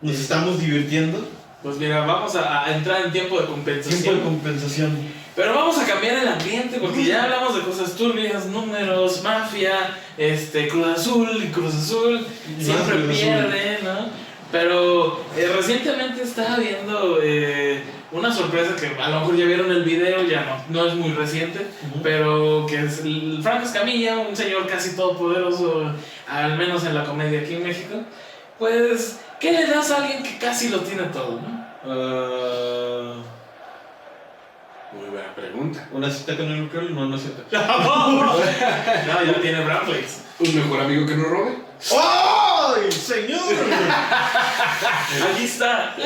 ¿Nos 0.00 0.16
estamos 0.18 0.60
divirtiendo? 0.60 1.26
Pues 1.62 1.76
mira, 1.76 2.06
vamos 2.06 2.34
a, 2.36 2.64
a 2.66 2.74
entrar 2.76 3.04
en 3.04 3.12
tiempo 3.12 3.38
de 3.40 3.46
compensación. 3.46 4.02
Tiempo 4.02 4.18
de 4.18 4.24
compensación. 4.24 5.20
Pero 5.36 5.54
vamos 5.54 5.78
a 5.78 5.86
cambiar 5.86 6.16
el 6.18 6.28
ambiente 6.28 6.78
porque 6.80 7.04
ya 7.04 7.24
hablamos 7.24 7.54
de 7.54 7.62
cosas 7.62 7.94
turbias, 7.94 8.46
números, 8.46 9.22
mafia, 9.22 9.96
este, 10.18 10.68
Cruz 10.68 10.86
Azul 10.98 11.28
y 11.44 11.48
Cruz 11.48 11.74
Azul 11.74 12.26
Y 12.58 12.64
siempre 12.64 12.96
Azul. 12.96 13.10
pierde, 13.10 13.78
¿no? 13.82 14.08
Pero 14.50 15.20
eh, 15.36 15.52
recientemente 15.56 16.22
estaba 16.22 16.56
viendo 16.56 17.20
eh, 17.22 17.82
una 18.10 18.32
sorpresa 18.34 18.74
que 18.74 19.00
a 19.00 19.08
lo 19.08 19.20
mejor 19.20 19.36
ya 19.36 19.44
vieron 19.44 19.70
el 19.70 19.84
video, 19.84 20.24
ya 20.24 20.64
no, 20.68 20.80
no 20.82 20.88
es 20.88 20.94
muy 20.94 21.12
reciente, 21.12 21.66
pero 22.02 22.66
que 22.68 22.84
es 22.84 22.98
el 23.04 23.38
Franco 23.42 23.66
Escamilla, 23.66 24.18
un 24.18 24.34
señor 24.34 24.66
casi 24.66 24.96
todopoderoso, 24.96 25.92
al 26.28 26.58
menos 26.58 26.84
en 26.84 26.94
la 26.96 27.04
comedia 27.04 27.40
aquí 27.40 27.54
en 27.54 27.62
México. 27.62 27.94
Pues, 28.60 29.16
¿qué 29.40 29.52
le 29.52 29.66
das 29.66 29.90
a 29.90 29.96
alguien 30.02 30.22
que 30.22 30.36
casi 30.36 30.68
lo 30.68 30.80
tiene 30.80 31.04
todo, 31.04 31.40
no? 31.40 31.66
Ah, 31.82 33.14
Muy 34.92 35.08
buena 35.08 35.34
pregunta. 35.34 35.88
¿Una 35.90 36.10
cita 36.10 36.36
con 36.36 36.44
el 36.52 36.64
Ucraniano? 36.64 37.00
No, 37.00 37.06
no 37.06 37.16
es 37.16 37.22
cierto. 37.22 37.42
No, 37.50 39.24
ya 39.24 39.40
tiene 39.40 39.64
Bradleys. 39.64 40.24
¿Un 40.40 40.54
mejor 40.56 40.80
amigo 40.82 41.06
que 41.06 41.16
no 41.16 41.24
robe? 41.24 41.56
¡Ay, 41.90 42.92
señor! 42.92 43.40
Aquí 45.32 45.44
está. 45.44 45.96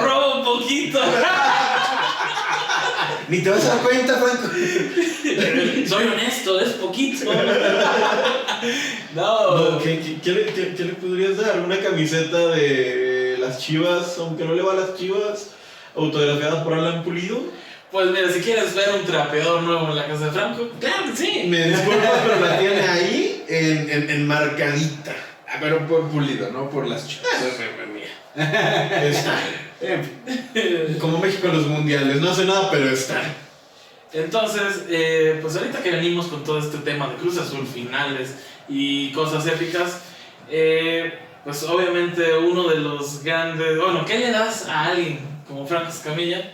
Robo 0.00 0.36
un 0.38 0.44
poquito. 0.44 0.98
Ni 3.28 3.40
te 3.42 3.50
vas 3.50 3.64
a 3.66 3.68
dar 3.74 3.78
cuenta, 3.80 4.14
Franco. 4.14 4.48
Soy 5.88 6.04
honesto, 6.06 6.60
es 6.60 6.70
poquito. 6.74 7.30
No, 9.14 9.70
No. 9.72 9.78
¿qué, 9.82 9.98
qué- 10.00 10.18
qué 10.22 10.32
le, 10.32 10.44
qué- 10.46 10.74
qué 10.76 10.84
le 10.84 10.92
podrías 10.94 11.36
dar? 11.36 11.60
¿Una 11.60 11.78
camiseta 11.80 12.48
de 12.48 13.36
las 13.40 13.58
chivas, 13.58 14.16
aunque 14.18 14.44
no 14.44 14.54
le 14.54 14.62
va 14.62 14.72
a 14.72 14.76
las 14.76 14.96
chivas, 14.96 15.50
autografiada 15.94 16.62
por 16.64 16.74
Alan 16.74 17.02
Pulido? 17.04 17.40
Pues 17.92 18.10
mira, 18.10 18.30
si 18.30 18.40
quieres 18.40 18.74
ver 18.74 18.88
un 18.98 19.04
trapeador 19.06 19.62
nuevo 19.62 19.88
en 19.88 19.96
la 19.96 20.06
casa 20.06 20.26
de 20.26 20.30
Franco, 20.32 20.68
claro 20.80 21.04
que 21.10 21.16
sí. 21.16 21.44
Me 21.48 21.68
disculpas, 21.68 22.10
pero 22.26 22.40
la 22.40 22.58
tiene 22.58 22.80
ahí 22.80 23.44
en, 23.48 23.90
en, 23.90 24.10
enmarcadita. 24.10 25.14
Ah, 25.48 25.58
pero 25.60 25.86
por 25.86 26.08
pulido, 26.08 26.50
no 26.50 26.68
por 26.68 26.86
las 26.86 27.06
chivas. 27.08 27.26
Está. 28.34 29.38
En 29.80 30.04
fin. 30.04 30.98
Como 30.98 31.18
México 31.18 31.46
en 31.46 31.56
los 31.58 31.66
mundiales, 31.66 32.20
no 32.20 32.30
hace 32.30 32.44
nada, 32.44 32.70
pero 32.70 32.90
está. 32.90 33.22
Entonces, 34.16 34.86
eh, 34.88 35.38
pues 35.42 35.56
ahorita 35.56 35.82
que 35.82 35.90
venimos 35.90 36.28
con 36.28 36.42
todo 36.42 36.58
este 36.58 36.78
tema 36.78 37.06
de 37.06 37.16
Cruz 37.16 37.36
Azul 37.36 37.66
finales 37.66 38.34
y 38.66 39.12
cosas 39.12 39.46
épicas, 39.46 40.00
eh, 40.50 41.18
pues 41.44 41.62
obviamente 41.64 42.34
uno 42.38 42.66
de 42.66 42.76
los 42.76 43.22
grandes, 43.22 43.78
bueno, 43.78 44.06
¿qué 44.06 44.18
le 44.18 44.30
das 44.30 44.66
a 44.68 44.86
alguien 44.86 45.18
como 45.46 45.66
Franco 45.66 45.90
Escamilla? 45.90 46.50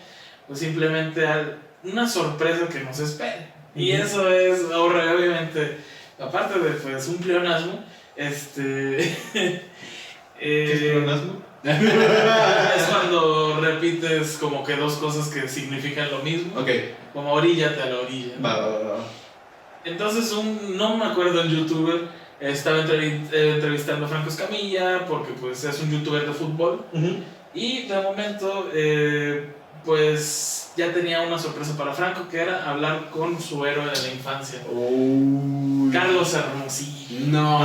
Pues 0.49 0.59
simplemente 0.59 1.25
a 1.25 1.57
una 1.85 2.09
sorpresa 2.09 2.69
que 2.69 2.81
nos 2.81 2.99
espera. 2.99 3.55
Y 3.77 3.95
Ujú. 3.95 4.03
eso 4.03 4.29
es, 4.29 4.65
obviamente, 4.65 5.77
aparte 6.19 6.59
de 6.59 6.71
pues 6.73 7.07
un 7.07 7.19
pleonasmo, 7.19 7.85
este... 8.17 9.17
¿Qué 9.33 10.73
es 10.73 10.83
eh, 10.83 10.91
pleonasmo? 10.91 11.52
es 12.77 12.83
cuando 12.91 13.61
repites 13.61 14.37
como 14.39 14.65
que 14.65 14.77
dos 14.77 14.95
cosas 14.95 15.29
que 15.29 15.49
significan 15.49 16.11
lo 16.11 16.19
mismo, 16.19 16.61
Ok, 16.61 16.69
como 17.13 17.33
oríllate 17.33 17.83
a 17.83 17.87
la 17.87 18.01
orilla. 18.01 18.35
va, 18.45 18.57
va, 18.67 18.79
va. 18.79 18.97
Entonces, 19.85 20.33
un, 20.33 20.77
no 20.77 20.97
me 20.97 21.07
acuerdo 21.07 21.43
el 21.43 21.57
youtuber, 21.57 22.09
estaba 22.41 22.79
eh, 22.81 23.21
entrevistando 23.55 24.07
a 24.07 24.09
Franco 24.09 24.29
Escamilla, 24.29 25.07
porque 25.07 25.33
pues 25.41 25.63
es 25.65 25.81
un 25.81 25.91
youtuber 25.91 26.27
de 26.27 26.33
fútbol, 26.33 26.85
y 27.55 27.83
de 27.87 28.01
momento, 28.01 28.71
eh, 28.75 29.53
pues 29.85 30.71
ya 30.77 30.93
tenía 30.93 31.21
una 31.23 31.39
sorpresa 31.39 31.77
para 31.77 31.93
Franco, 31.93 32.29
que 32.31 32.39
era 32.41 32.71
hablar 32.71 33.11
con 33.11 33.41
su 33.41 33.65
héroe 33.67 33.85
de 33.87 34.01
la 34.03 34.09
infancia, 34.13 34.61
Uy. 34.73 35.91
Carlos 35.93 36.33
Hermosillo. 36.35 37.27
No. 37.27 37.59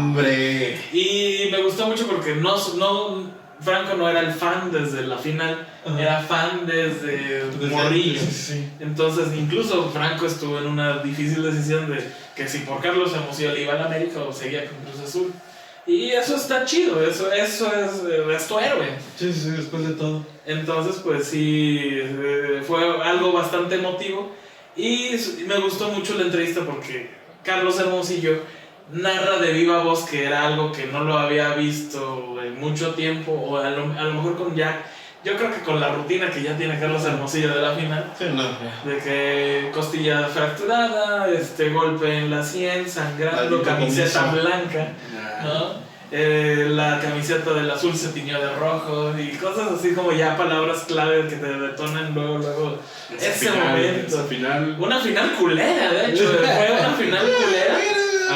¡Hombre! 0.00 0.80
Y 0.92 1.48
me 1.50 1.62
gustó 1.62 1.86
mucho 1.86 2.06
porque 2.06 2.34
no, 2.36 2.54
no, 2.76 3.30
Franco 3.60 3.96
no 3.96 4.08
era 4.08 4.20
el 4.20 4.32
fan 4.32 4.70
desde 4.72 5.06
la 5.06 5.18
final, 5.18 5.66
Ajá. 5.86 6.00
era 6.00 6.20
fan 6.20 6.66
desde, 6.66 7.44
Desde- 7.50 8.18
sí, 8.18 8.30
sí. 8.30 8.68
Entonces, 8.80 9.28
incluso 9.36 9.90
Franco 9.90 10.26
estuvo 10.26 10.58
en 10.58 10.66
una 10.66 10.98
difícil 11.02 11.42
decisión 11.42 11.90
de 11.90 12.02
que 12.34 12.48
si 12.48 12.58
por 12.60 12.80
Carlos 12.80 13.12
Hermosillo 13.14 13.52
le 13.52 13.62
iba 13.62 13.74
al 13.74 13.82
América 13.82 14.20
o 14.26 14.32
seguía 14.32 14.64
con 14.66 14.78
Cruz 14.78 15.06
Azul. 15.08 15.32
Y 15.86 16.10
eso 16.10 16.36
está 16.36 16.64
chido, 16.64 17.04
eso, 17.04 17.30
eso 17.30 17.66
es, 17.66 18.02
eh, 18.10 18.34
es 18.34 18.48
tu 18.48 18.58
héroe. 18.58 18.88
Sí, 19.18 19.32
sí, 19.32 19.50
después 19.50 19.86
de 19.86 19.94
todo. 19.94 20.24
Entonces, 20.46 21.00
pues 21.04 21.26
sí, 21.26 21.78
eh, 21.92 22.62
fue 22.66 23.02
algo 23.02 23.32
bastante 23.32 23.74
emotivo. 23.74 24.32
Y 24.76 25.10
me 25.46 25.58
gustó 25.60 25.88
mucho 25.90 26.14
la 26.16 26.22
entrevista 26.22 26.62
porque 26.62 27.10
Carlos 27.42 27.78
Hermosillo 27.78 28.38
narra 28.92 29.38
de 29.38 29.52
viva 29.52 29.82
voz 29.82 30.04
que 30.04 30.24
era 30.24 30.46
algo 30.46 30.72
que 30.72 30.86
no 30.86 31.04
lo 31.04 31.16
había 31.16 31.54
visto 31.54 32.42
en 32.42 32.58
mucho 32.58 32.94
tiempo, 32.94 33.32
o 33.32 33.58
a 33.58 33.70
lo, 33.70 33.84
a 33.98 34.04
lo 34.04 34.14
mejor 34.14 34.36
con 34.36 34.56
ya, 34.56 34.84
yo 35.24 35.36
creo 35.36 35.52
que 35.52 35.60
con 35.60 35.80
la 35.80 35.88
rutina 35.88 36.30
que 36.30 36.42
ya 36.42 36.56
tiene 36.56 36.78
Carlos 36.78 37.04
Hermosillo 37.04 37.54
de 37.54 37.62
la 37.62 37.72
final. 37.72 38.12
Sí, 38.18 38.26
no, 38.34 38.42
ya. 38.42 38.82
De 38.90 38.98
que 38.98 39.70
costilla 39.72 40.28
fracturada, 40.28 41.28
este 41.30 41.70
golpe 41.70 42.18
en 42.18 42.30
la 42.30 42.42
sien, 42.44 42.88
sangrando, 42.88 43.62
camiseta 43.62 44.32
blanca, 44.32 44.88
¿no? 45.42 45.82
Eh, 46.16 46.66
la 46.70 47.00
camiseta 47.00 47.54
del 47.54 47.68
azul 47.68 47.96
se 47.96 48.08
tiñó 48.10 48.38
de 48.40 48.54
rojo 48.54 49.12
y 49.18 49.30
cosas 49.36 49.72
así 49.72 49.94
como 49.94 50.12
ya 50.12 50.36
palabras 50.36 50.84
clave 50.86 51.26
que 51.26 51.36
te 51.36 51.46
detonan 51.46 52.14
luego, 52.14 52.38
luego. 52.38 52.78
Ese 53.16 53.30
Ese 53.30 53.50
final, 53.50 53.68
momento. 53.68 54.18
ese 54.18 54.28
final. 54.28 54.76
Una 54.78 55.00
final 55.00 55.32
culera, 55.32 55.90
de 55.92 56.12
hecho, 56.12 56.24
fue 56.38 56.76
una 56.78 56.90
final 56.94 57.26
culera 57.26 57.78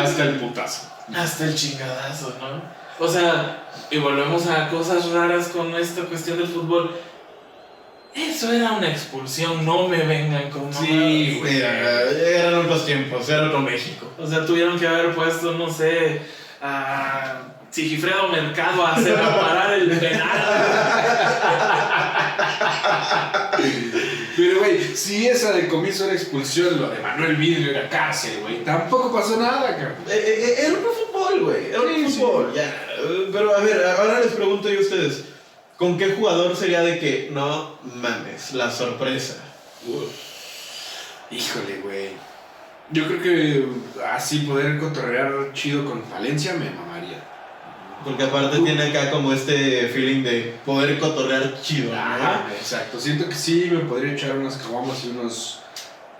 Hasta 0.02 0.24
el 0.24 0.34
putazo. 0.36 0.88
hasta 1.14 1.44
el 1.44 1.54
chingadazo, 1.54 2.34
¿no? 2.40 2.78
O 3.04 3.06
sea, 3.08 3.67
y 3.90 3.98
volvemos 3.98 4.46
a 4.46 4.68
cosas 4.68 5.10
raras 5.10 5.48
con 5.48 5.74
esta 5.74 6.02
cuestión 6.02 6.38
del 6.38 6.48
fútbol. 6.48 6.94
Eso 8.14 8.52
era 8.52 8.72
una 8.72 8.88
expulsión, 8.88 9.64
no 9.64 9.86
me 9.86 9.98
vengan 9.98 10.50
con 10.50 10.72
Sí, 10.72 11.36
güey. 11.38 11.54
Mira, 11.54 12.02
eran 12.10 12.54
otros 12.54 12.84
tiempos, 12.84 13.28
era 13.28 13.46
otro 13.46 13.60
México. 13.60 14.10
O 14.18 14.26
sea, 14.26 14.44
tuvieron 14.44 14.78
que 14.78 14.88
haber 14.88 15.14
puesto, 15.14 15.52
no 15.52 15.70
sé, 15.70 16.22
a 16.60 17.42
Sigifredo 17.70 18.28
Mercado 18.28 18.84
a 18.86 18.94
hacer 18.94 19.18
a 19.18 19.40
parar 19.40 19.72
el 19.74 19.90
penal. 19.98 20.28
Pero, 24.38 24.60
güey, 24.60 24.80
si 24.94 25.26
esa 25.26 25.50
de 25.50 25.66
comienzo 25.66 26.04
era 26.04 26.12
expulsión, 26.14 26.80
lo 26.80 26.90
de 26.90 27.00
Manuel 27.00 27.34
Vidrio 27.34 27.72
era 27.72 27.88
cárcel, 27.88 28.38
güey. 28.42 28.62
Tampoco 28.62 29.12
pasó 29.12 29.36
nada, 29.36 29.74
cabrón. 29.76 29.96
Eh, 30.08 30.12
eh, 30.14 30.44
eh, 30.44 30.54
era 30.66 30.78
otro 30.78 30.92
fútbol, 30.92 31.40
güey. 31.42 31.66
Era 31.70 31.80
Sí, 31.80 32.08
sí. 32.08 32.20
fútbol. 32.20 32.52
Ya, 32.54 32.86
Pero 33.32 33.56
a 33.56 33.60
ver, 33.60 33.84
ahora 33.84 34.20
les 34.20 34.32
pregunto 34.32 34.68
yo 34.68 34.78
a 34.78 34.82
ustedes, 34.82 35.24
¿con 35.76 35.98
qué 35.98 36.12
jugador 36.12 36.54
sería 36.54 36.82
de 36.82 37.00
que 37.00 37.30
no 37.32 37.80
mames, 37.96 38.52
la 38.54 38.70
sorpresa? 38.70 39.38
Híjole, 41.32 41.80
güey. 41.82 42.10
Yo 42.92 43.06
creo 43.08 43.20
que 43.20 43.68
así 44.14 44.38
poder 44.40 44.78
cotorrear 44.78 45.52
chido 45.52 45.84
con 45.84 46.08
Valencia 46.08 46.54
me 46.54 46.70
mamaría. 46.70 46.87
Porque 48.04 48.22
aparte 48.22 48.58
tiene 48.60 48.82
acá 48.84 49.10
como 49.10 49.32
este 49.32 49.88
feeling 49.88 50.22
de 50.22 50.54
poder 50.64 50.98
cotorrear 50.98 51.60
chido, 51.60 51.92
Ajá, 51.94 52.46
¿no? 52.48 52.54
exacto. 52.54 52.98
Siento 53.00 53.28
que 53.28 53.34
sí 53.34 53.68
me 53.72 53.80
podría 53.80 54.12
echar 54.12 54.36
unas 54.38 54.56
caguamas 54.56 55.04
y 55.04 55.08
unos. 55.08 55.60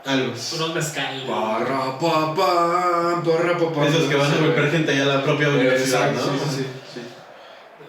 Algo. 0.05 0.33
Unos 0.55 0.74
mezcal. 0.74 1.24
Parra, 1.26 1.99
pa, 1.99 2.35
pa, 2.35 3.22
parra, 3.24 3.59
pa, 3.59 3.72
pa. 3.72 3.87
Esos 3.87 4.05
que 4.09 4.14
van 4.16 4.33
a 4.33 4.37
golpear 4.37 4.70
gente 4.70 4.93
allá 4.93 5.03
a 5.05 5.16
la 5.18 5.22
propia 5.24 5.49
universidad, 5.51 6.11
Exacto, 6.11 6.33
¿no? 6.33 6.39
sí, 6.51 6.57
sí, 6.57 6.66
sí. 6.95 7.01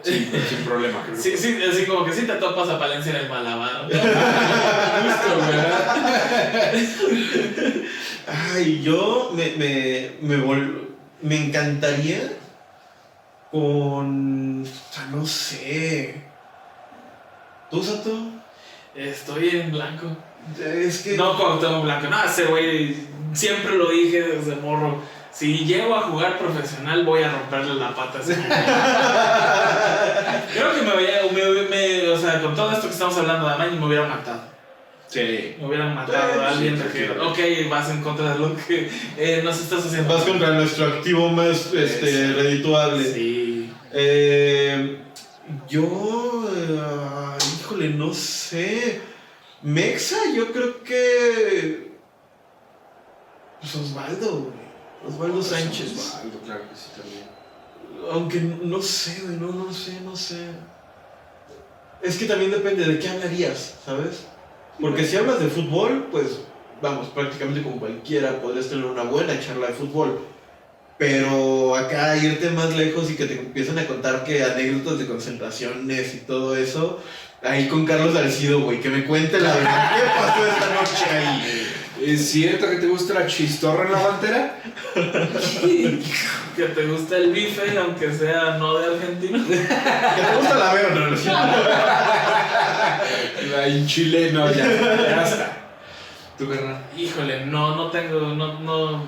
Sí, 0.02 0.32
sin 0.50 0.66
problema, 0.66 1.04
creo. 1.06 1.16
Sí, 1.22 1.36
sí, 1.38 1.58
así 1.70 1.86
como 1.86 2.06
que 2.06 2.14
sí 2.14 2.22
te 2.28 2.34
topas 2.34 2.70
a 2.70 2.80
Palencia 2.80 3.12
en 3.12 3.18
el 3.18 3.30
malabar. 3.30 3.84
Justo, 3.90 5.38
¿verdad? 5.48 6.74
Ay, 8.56 8.82
yo 8.84 9.32
me, 9.34 9.52
me, 9.58 10.12
me, 10.22 10.38
vol- 10.44 10.90
me 11.22 11.46
encantaría 11.46 12.32
con... 13.52 14.64
no 14.64 15.26
sé. 15.26 16.22
¿Tú, 17.72 17.84
Sato? 17.84 18.12
Estoy 18.96 19.50
en 19.50 19.72
blanco. 19.72 20.08
Es 20.60 21.00
que... 21.04 21.18
No, 21.18 21.38
Cuauhtémoc 21.38 21.84
Blanco. 21.84 22.08
No, 22.10 22.24
ese 22.24 22.46
güey, 22.46 22.96
siempre 23.34 23.78
lo 23.78 23.90
dije 23.90 24.22
desde 24.22 24.56
morro. 24.56 25.02
Si 25.32 25.60
llego 25.66 25.96
a 25.96 26.02
jugar 26.02 26.38
profesional, 26.40 27.06
voy 27.06 27.22
a 27.24 27.32
romperle 27.32 27.76
la 27.76 27.94
pata 27.96 28.20
a. 28.20 28.36
Creo 30.54 30.74
que 30.74 30.82
me 30.82 30.96
hubiera, 30.96 31.22
me, 31.32 31.62
me- 31.70 32.10
o 32.10 32.18
sea, 32.18 32.42
con 32.42 32.56
todo 32.56 32.72
esto 32.72 32.88
que 32.88 32.94
estamos 32.94 33.16
hablando 33.18 33.48
de 33.48 33.54
Amaño, 33.54 33.80
me 33.80 33.86
hubiera 33.86 34.08
matado. 34.08 34.42
Sí. 35.10 35.56
Me 35.60 35.66
hubieran 35.66 35.96
matado 35.96 36.34
Sí, 36.34 36.40
a 36.40 36.50
alguien 36.50 36.78
sí, 36.78 36.84
que, 36.84 36.90
tranquilo. 37.06 37.30
ok, 37.32 37.40
vas 37.72 37.90
en 37.90 38.02
contra 38.04 38.34
de 38.34 38.40
lo 38.40 38.56
que 38.56 38.90
eh, 39.18 39.42
nos 39.44 39.60
estás 39.60 39.84
haciendo. 39.86 40.14
Vas 40.14 40.24
contra 40.24 40.52
nuestro 40.52 40.86
activo 40.86 41.30
más 41.30 41.74
este, 41.74 42.34
redituable. 42.34 43.04
Sí. 43.12 43.74
Eh, 43.92 45.00
yo, 45.68 46.48
eh, 46.56 47.38
híjole, 47.60 47.90
no 47.90 48.14
sé. 48.14 49.02
Mexa, 49.64 50.18
yo 50.36 50.52
creo 50.54 50.84
que. 50.84 51.92
Pues 53.62 53.76
Osvaldo, 53.76 54.32
güey. 54.44 54.60
Osvaldo 55.08 55.42
Sánchez. 55.42 55.92
Osvaldo, 55.98 56.40
claro 56.42 56.62
que 56.70 56.76
sí, 56.76 56.90
también. 56.96 57.24
Aunque 58.12 58.40
no 58.42 58.82
sé, 58.82 59.22
güey, 59.24 59.38
no, 59.38 59.52
no 59.52 59.74
sé, 59.74 60.00
no 60.02 60.16
sé. 60.16 60.46
Es 62.02 62.18
que 62.18 62.26
también 62.26 62.52
depende 62.52 62.86
de 62.86 63.00
qué 63.00 63.10
hablarías, 63.10 63.76
¿sabes? 63.84 64.26
Porque 64.80 65.06
si 65.06 65.18
hablas 65.18 65.40
de 65.40 65.48
fútbol, 65.48 66.08
pues 66.12 66.42
vamos, 66.82 67.08
prácticamente 67.10 67.62
como 67.62 67.80
cualquiera 67.80 68.42
podrías 68.42 68.70
tener 68.70 68.86
una 68.86 69.04
buena 69.04 69.40
charla 69.40 69.68
de 69.68 69.74
fútbol. 69.74 70.20
Pero 70.98 71.76
acá 71.76 72.18
irte 72.18 72.50
más 72.50 72.76
lejos 72.76 73.10
y 73.10 73.16
que 73.16 73.26
te 73.26 73.40
empiecen 73.40 73.80
a 73.80 73.86
contar 73.88 74.24
que 74.24 74.44
anécdotas 74.44 75.00
de 75.00 75.08
concentraciones 75.08 76.14
y 76.14 76.18
todo 76.20 76.56
eso, 76.56 77.02
ahí 77.42 77.68
con 77.68 77.86
Carlos 77.86 78.16
Alcido, 78.16 78.62
güey, 78.62 78.82
que 78.82 78.90
me 78.90 79.06
cuente 79.06 79.40
la 79.40 79.56
verdad. 79.56 79.92
¿Qué 79.96 80.02
pasó 80.20 80.46
esta 80.46 80.74
noche 80.74 81.06
ahí? 81.10 81.68
¿Es 82.02 82.32
cierto 82.32 82.70
que 82.70 82.78
te 82.78 82.88
gusta 82.88 83.14
la 83.14 83.28
chistorra 83.28 83.86
en 83.86 83.92
la 83.92 84.00
guantera? 84.00 84.62
Que 86.56 86.66
te 86.66 86.88
gusta 86.88 87.16
el 87.16 87.32
bife, 87.32 87.78
aunque 87.78 88.12
sea 88.14 88.58
no 88.58 88.78
de 88.78 88.94
argentino. 88.94 89.38
¿Que 89.48 89.56
te 89.56 90.36
gusta 90.38 90.58
la 90.58 90.74
veo? 90.74 90.90
No, 90.90 91.08
no, 91.08 91.16
sí. 91.16 91.30
La 93.52 93.68
en 93.68 93.88
Chile, 93.88 94.32
no, 94.32 94.52
ya, 94.52 94.66
ya 94.68 95.24
está. 95.24 95.58
¿Tu 96.38 96.48
carnal? 96.48 96.78
Híjole, 96.96 97.46
no, 97.46 97.76
no 97.76 97.90
tengo, 97.90 98.20
no, 98.20 98.60
no, 98.60 99.04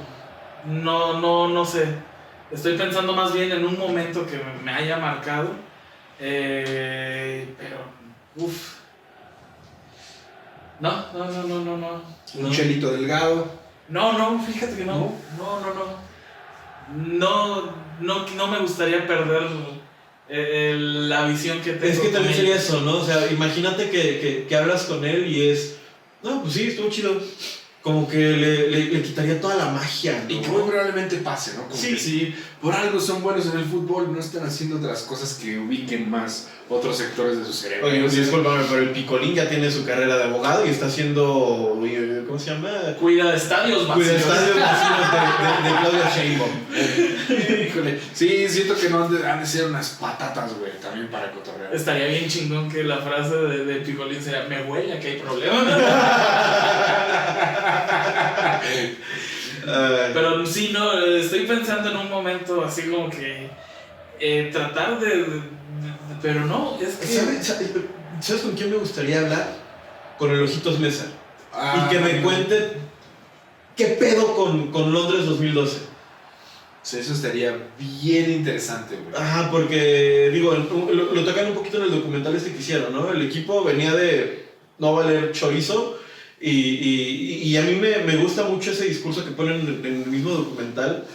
no, 0.66 1.20
no, 1.20 1.48
no 1.48 1.66
sé. 1.66 1.86
Estoy 2.52 2.78
pensando 2.78 3.14
más 3.14 3.34
bien 3.34 3.52
en 3.52 3.66
un 3.66 3.78
momento 3.78 4.26
que 4.26 4.42
me, 4.64 4.72
haya 4.72 4.98
marcado. 4.98 5.52
Eh, 6.20 7.56
pero, 7.58 7.78
uff. 8.36 8.80
No, 10.80 10.92
no, 11.14 11.26
no, 11.26 11.44
no, 11.44 11.60
no, 11.60 11.78
no. 11.78 12.02
Un 12.36 12.44
No. 12.44 12.52
chelito 12.52 12.92
delgado. 12.92 13.48
No, 13.88 14.18
no, 14.18 14.42
fíjate 14.44 14.76
que 14.78 14.86
no. 14.86 15.14
No, 15.38 15.60
no, 15.60 15.74
no. 15.74 16.12
No, 16.94 17.74
no, 18.00 18.28
no 18.36 18.48
me 18.48 18.60
gustaría 18.60 19.06
perder 19.08 19.48
el- 20.32 21.10
la 21.10 21.26
visión 21.28 21.62
que 21.62 21.74
tengo. 21.74 21.94
Es 21.94 22.00
que 22.00 22.10
también 22.10 22.34
sería 22.34 22.56
eso, 22.56 22.82
¿no? 22.82 22.98
O 22.98 23.06
sea, 23.06 23.32
imagínate 23.32 23.90
que, 23.90 24.20
que, 24.20 24.46
que 24.48 24.56
hablas 24.56 24.84
con 24.84 25.04
él 25.06 25.28
y 25.28 25.50
es. 25.50 25.76
No, 26.24 26.42
pues 26.42 26.54
sí, 26.54 26.68
estuvo 26.68 26.90
chido. 26.90 27.22
Como 27.82 28.08
que 28.08 28.18
le, 28.18 28.68
le, 28.70 28.86
le 28.92 29.02
quitaría 29.02 29.42
toda 29.42 29.56
la 29.56 29.66
magia, 29.70 30.24
¿no? 30.28 30.32
Y 30.32 30.40
que 30.40 30.50
muy 30.50 30.70
probablemente 30.70 31.18
pase, 31.18 31.54
¿no? 31.56 31.64
Como 31.64 31.76
Sí. 31.76 31.94
que 31.96 31.98
sí, 32.00 32.36
por 32.62 32.76
algo 32.76 33.00
son 33.00 33.24
buenos 33.24 33.48
en 33.48 33.58
el 33.58 33.66
fútbol, 33.66 34.14
no 34.14 34.20
están 34.20 34.46
haciendo 34.46 34.78
otras 34.78 35.02
cosas 35.02 35.34
que 35.42 35.58
ubiquen 35.58 36.08
más 36.10 36.50
otros 36.70 36.96
sectores 36.98 37.40
de 37.40 37.44
su 37.46 37.52
cerebro. 37.54 37.88
Oye, 37.88 38.08
sea, 38.08 38.20
discúlpame, 38.22 38.64
pero 38.70 38.84
el 38.84 38.92
Picolín 38.92 39.34
ya 39.34 39.50
tiene 39.50 39.70
su 39.72 39.84
carrera 39.84 40.16
de 40.18 40.24
abogado 40.26 40.64
y 40.66 40.70
está 40.70 40.86
haciendo. 40.86 41.76
¿Cómo 42.28 42.40
se 42.40 42.52
llama? 42.52 42.70
Cuida 43.00 43.32
de 43.32 43.38
estadios 43.38 43.80
Cuida 43.88 43.96
vacíos. 44.14 44.22
estadios 44.22 44.56
vacíos 44.60 45.12
de, 45.12 45.68
de, 45.68 45.70
de 45.70 45.80
Claudia 45.80 46.16
Sheinbaum. 46.16 46.52
Híjole, 47.68 48.00
sí, 48.14 48.48
siento 48.48 48.76
que 48.76 48.90
no 48.90 49.04
han 49.06 49.12
de, 49.18 49.28
han 49.28 49.40
de 49.42 49.46
ser 49.46 49.66
unas 49.66 49.90
patatas, 50.00 50.54
güey, 50.60 50.72
también 50.80 51.10
para 51.10 51.32
cotorrear. 51.32 51.74
Estaría 51.76 52.06
bien 52.08 52.28
chingón 52.30 52.70
que 52.70 52.84
la 52.84 52.98
frase 52.98 53.36
de, 53.36 53.66
de 53.66 53.76
Picolín 53.82 54.22
sea, 54.22 54.46
me 54.48 54.62
huele 54.64 54.94
a 54.94 55.00
que 55.00 55.08
hay 55.10 55.20
problemas. 55.20 55.66
Pero 60.14 60.46
sí, 60.46 60.72
no, 60.74 60.94
estoy 61.06 61.46
pensando 61.46 61.92
en 61.92 61.98
un 61.98 62.10
momento 62.10 62.64
así 62.64 62.84
como 62.84 63.10
que 63.10 63.50
eh, 64.20 64.50
tratar 64.52 65.00
de, 65.00 65.08
de- 65.10 65.24
de- 65.26 65.42
Pero 66.22 66.46
no, 66.46 66.78
es 66.82 66.96
que... 66.96 67.08
¿sabes, 68.22 68.42
con 68.44 68.52
quién 68.54 68.72
me 68.72 68.78
gustaría 68.78 69.20
hablar? 69.22 69.56
Con 70.18 70.32
el 70.32 70.44
Ojitos 70.44 70.80
Mesa. 70.80 71.06
Ah, 71.54 71.88
y 71.88 71.94
que 71.94 72.00
me 72.00 72.22
cuente 72.22 72.74
qué 73.76 73.86
pedo 74.00 74.36
con, 74.36 74.72
con 74.72 74.94
Londres 74.94 75.26
2012. 75.26 75.80
Sí, 76.84 76.98
eso 77.00 77.14
estaría 77.14 77.56
bien 77.78 78.32
interesante, 78.32 78.96
güey. 78.96 79.22
Ajá, 79.22 79.52
porque, 79.52 80.30
digo, 80.34 80.54
lo, 80.54 81.14
lo 81.14 81.26
tocan 81.26 81.48
un 81.48 81.54
poquito 81.54 81.78
en 81.78 81.84
el 81.84 81.92
documental 81.92 82.36
este 82.36 82.52
que 82.52 82.60
hicieron, 82.60 82.92
¿no? 82.94 83.12
El 83.12 83.22
equipo 83.24 83.64
venía 83.64 83.94
de 83.94 84.50
no 84.80 84.96
valer 84.96 85.32
chorizo 85.32 86.00
y, 86.42 86.50
y, 86.50 87.44
y 87.44 87.58
a 87.58 87.62
mí 87.62 87.76
me, 87.76 88.00
me 88.00 88.18
gusta 88.18 88.44
mucho 88.44 88.72
ese 88.72 88.86
discurso 88.86 89.24
que 89.24 89.32
ponen 89.32 89.62
en 89.62 89.86
el 89.86 90.06
mismo 90.08 90.32
documental 90.32 91.06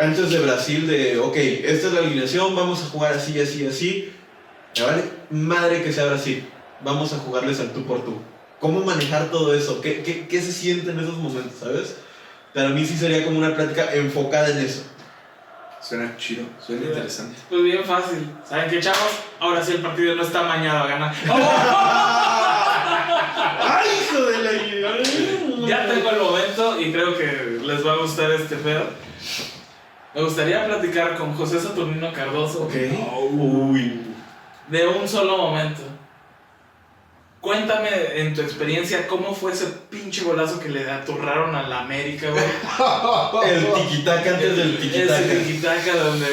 antes 0.00 0.30
de 0.30 0.38
Brasil 0.40 0.86
de, 0.86 1.18
ok, 1.18 1.36
esta 1.36 1.88
es 1.88 1.92
la 1.92 2.00
alineación, 2.00 2.56
vamos 2.56 2.82
a 2.82 2.86
jugar 2.86 3.14
así, 3.14 3.38
así, 3.40 3.66
así. 3.66 4.12
Me 4.78 4.84
vale 4.84 5.04
madre 5.30 5.82
que 5.82 5.92
sea 5.92 6.06
Brasil, 6.06 6.48
vamos 6.82 7.12
a 7.12 7.18
jugarles 7.18 7.60
al 7.60 7.72
tú 7.72 7.84
por 7.84 8.04
tú. 8.04 8.20
¿Cómo 8.58 8.80
manejar 8.80 9.30
todo 9.30 9.54
eso? 9.54 9.80
¿Qué, 9.80 10.02
qué, 10.02 10.26
qué 10.28 10.40
se 10.40 10.52
siente 10.52 10.90
en 10.90 11.00
esos 11.00 11.18
momentos, 11.18 11.58
sabes? 11.58 11.96
Para 12.54 12.70
mí 12.70 12.86
sí 12.86 12.96
sería 12.96 13.24
como 13.24 13.38
una 13.38 13.54
plática 13.54 13.92
enfocada 13.94 14.48
en 14.50 14.58
eso. 14.58 14.84
Suena 15.80 16.16
chido, 16.16 16.44
suena 16.64 16.86
interesante. 16.86 17.36
Pues 17.50 17.62
bien 17.64 17.84
fácil. 17.84 18.30
¿Saben 18.48 18.70
qué, 18.70 18.80
chavos? 18.80 19.10
Ahora 19.40 19.64
sí 19.64 19.72
el 19.72 19.82
partido 19.82 20.14
no 20.14 20.22
está 20.22 20.42
mañado 20.44 20.84
a 20.84 20.86
ganar. 20.86 21.14
¡Ay, 23.60 23.88
hijo 24.02 24.22
de 24.22 24.38
la... 24.38 25.68
Ya 25.68 25.86
tengo 25.86 26.10
el 26.10 26.20
momento 26.20 26.80
y 26.80 26.92
creo 26.92 27.16
que 27.16 27.60
les 27.64 27.86
va 27.86 27.92
a 27.92 27.96
gustar 27.96 28.30
este 28.32 28.56
pedo. 28.56 28.84
Me 30.14 30.22
gustaría 30.22 30.64
platicar 30.66 31.16
con 31.16 31.34
José 31.34 31.58
Saturnino 31.60 32.12
Cardoso 32.12 32.64
Ok. 32.64 32.74
Uy. 33.32 34.00
de 34.68 34.86
un 34.86 35.08
solo 35.08 35.38
momento. 35.38 35.82
Cuéntame 37.42 37.90
en 38.14 38.34
tu 38.34 38.40
experiencia 38.40 39.08
cómo 39.08 39.34
fue 39.34 39.50
ese 39.50 39.66
pinche 39.90 40.22
golazo 40.22 40.60
que 40.60 40.68
le 40.68 40.88
aturraron 40.88 41.52
a 41.56 41.66
la 41.66 41.80
América, 41.80 42.28
güey. 42.30 42.44
El 43.52 43.66
tiquitaca 43.74 44.30
antes 44.30 44.56
del 44.56 44.78
tiquitaca. 44.78 45.18
Ese 45.18 45.36
tiquitaca 45.40 45.96
donde 45.96 46.26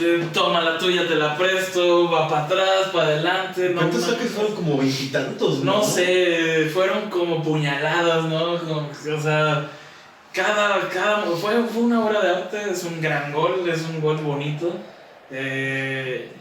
eh, 0.00 0.28
toma 0.32 0.60
la 0.60 0.76
tuya, 0.76 1.06
te 1.06 1.14
la 1.14 1.36
presto, 1.38 2.10
va 2.10 2.28
para 2.28 2.46
atrás, 2.46 2.88
para 2.92 3.06
adelante. 3.10 3.68
No, 3.68 3.76
¿Cuántos 3.76 4.02
saques 4.02 4.28
fueron? 4.32 4.56
Como 4.56 4.76
veintitantos, 4.76 5.62
no 5.62 5.84
sé, 5.84 6.68
fueron 6.74 7.08
como 7.10 7.44
puñaladas, 7.44 8.24
¿no? 8.24 8.58
Como, 8.58 8.88
o 8.90 9.20
sea, 9.22 9.68
cada, 10.32 10.88
cada, 10.88 11.22
fue, 11.26 11.62
fue 11.72 11.82
una 11.82 12.04
obra 12.04 12.20
de 12.22 12.28
arte, 12.28 12.58
es 12.72 12.82
un 12.82 13.00
gran 13.00 13.32
gol, 13.32 13.70
es 13.72 13.82
un 13.82 14.00
gol 14.00 14.16
bonito. 14.16 14.74
eh, 15.30 16.32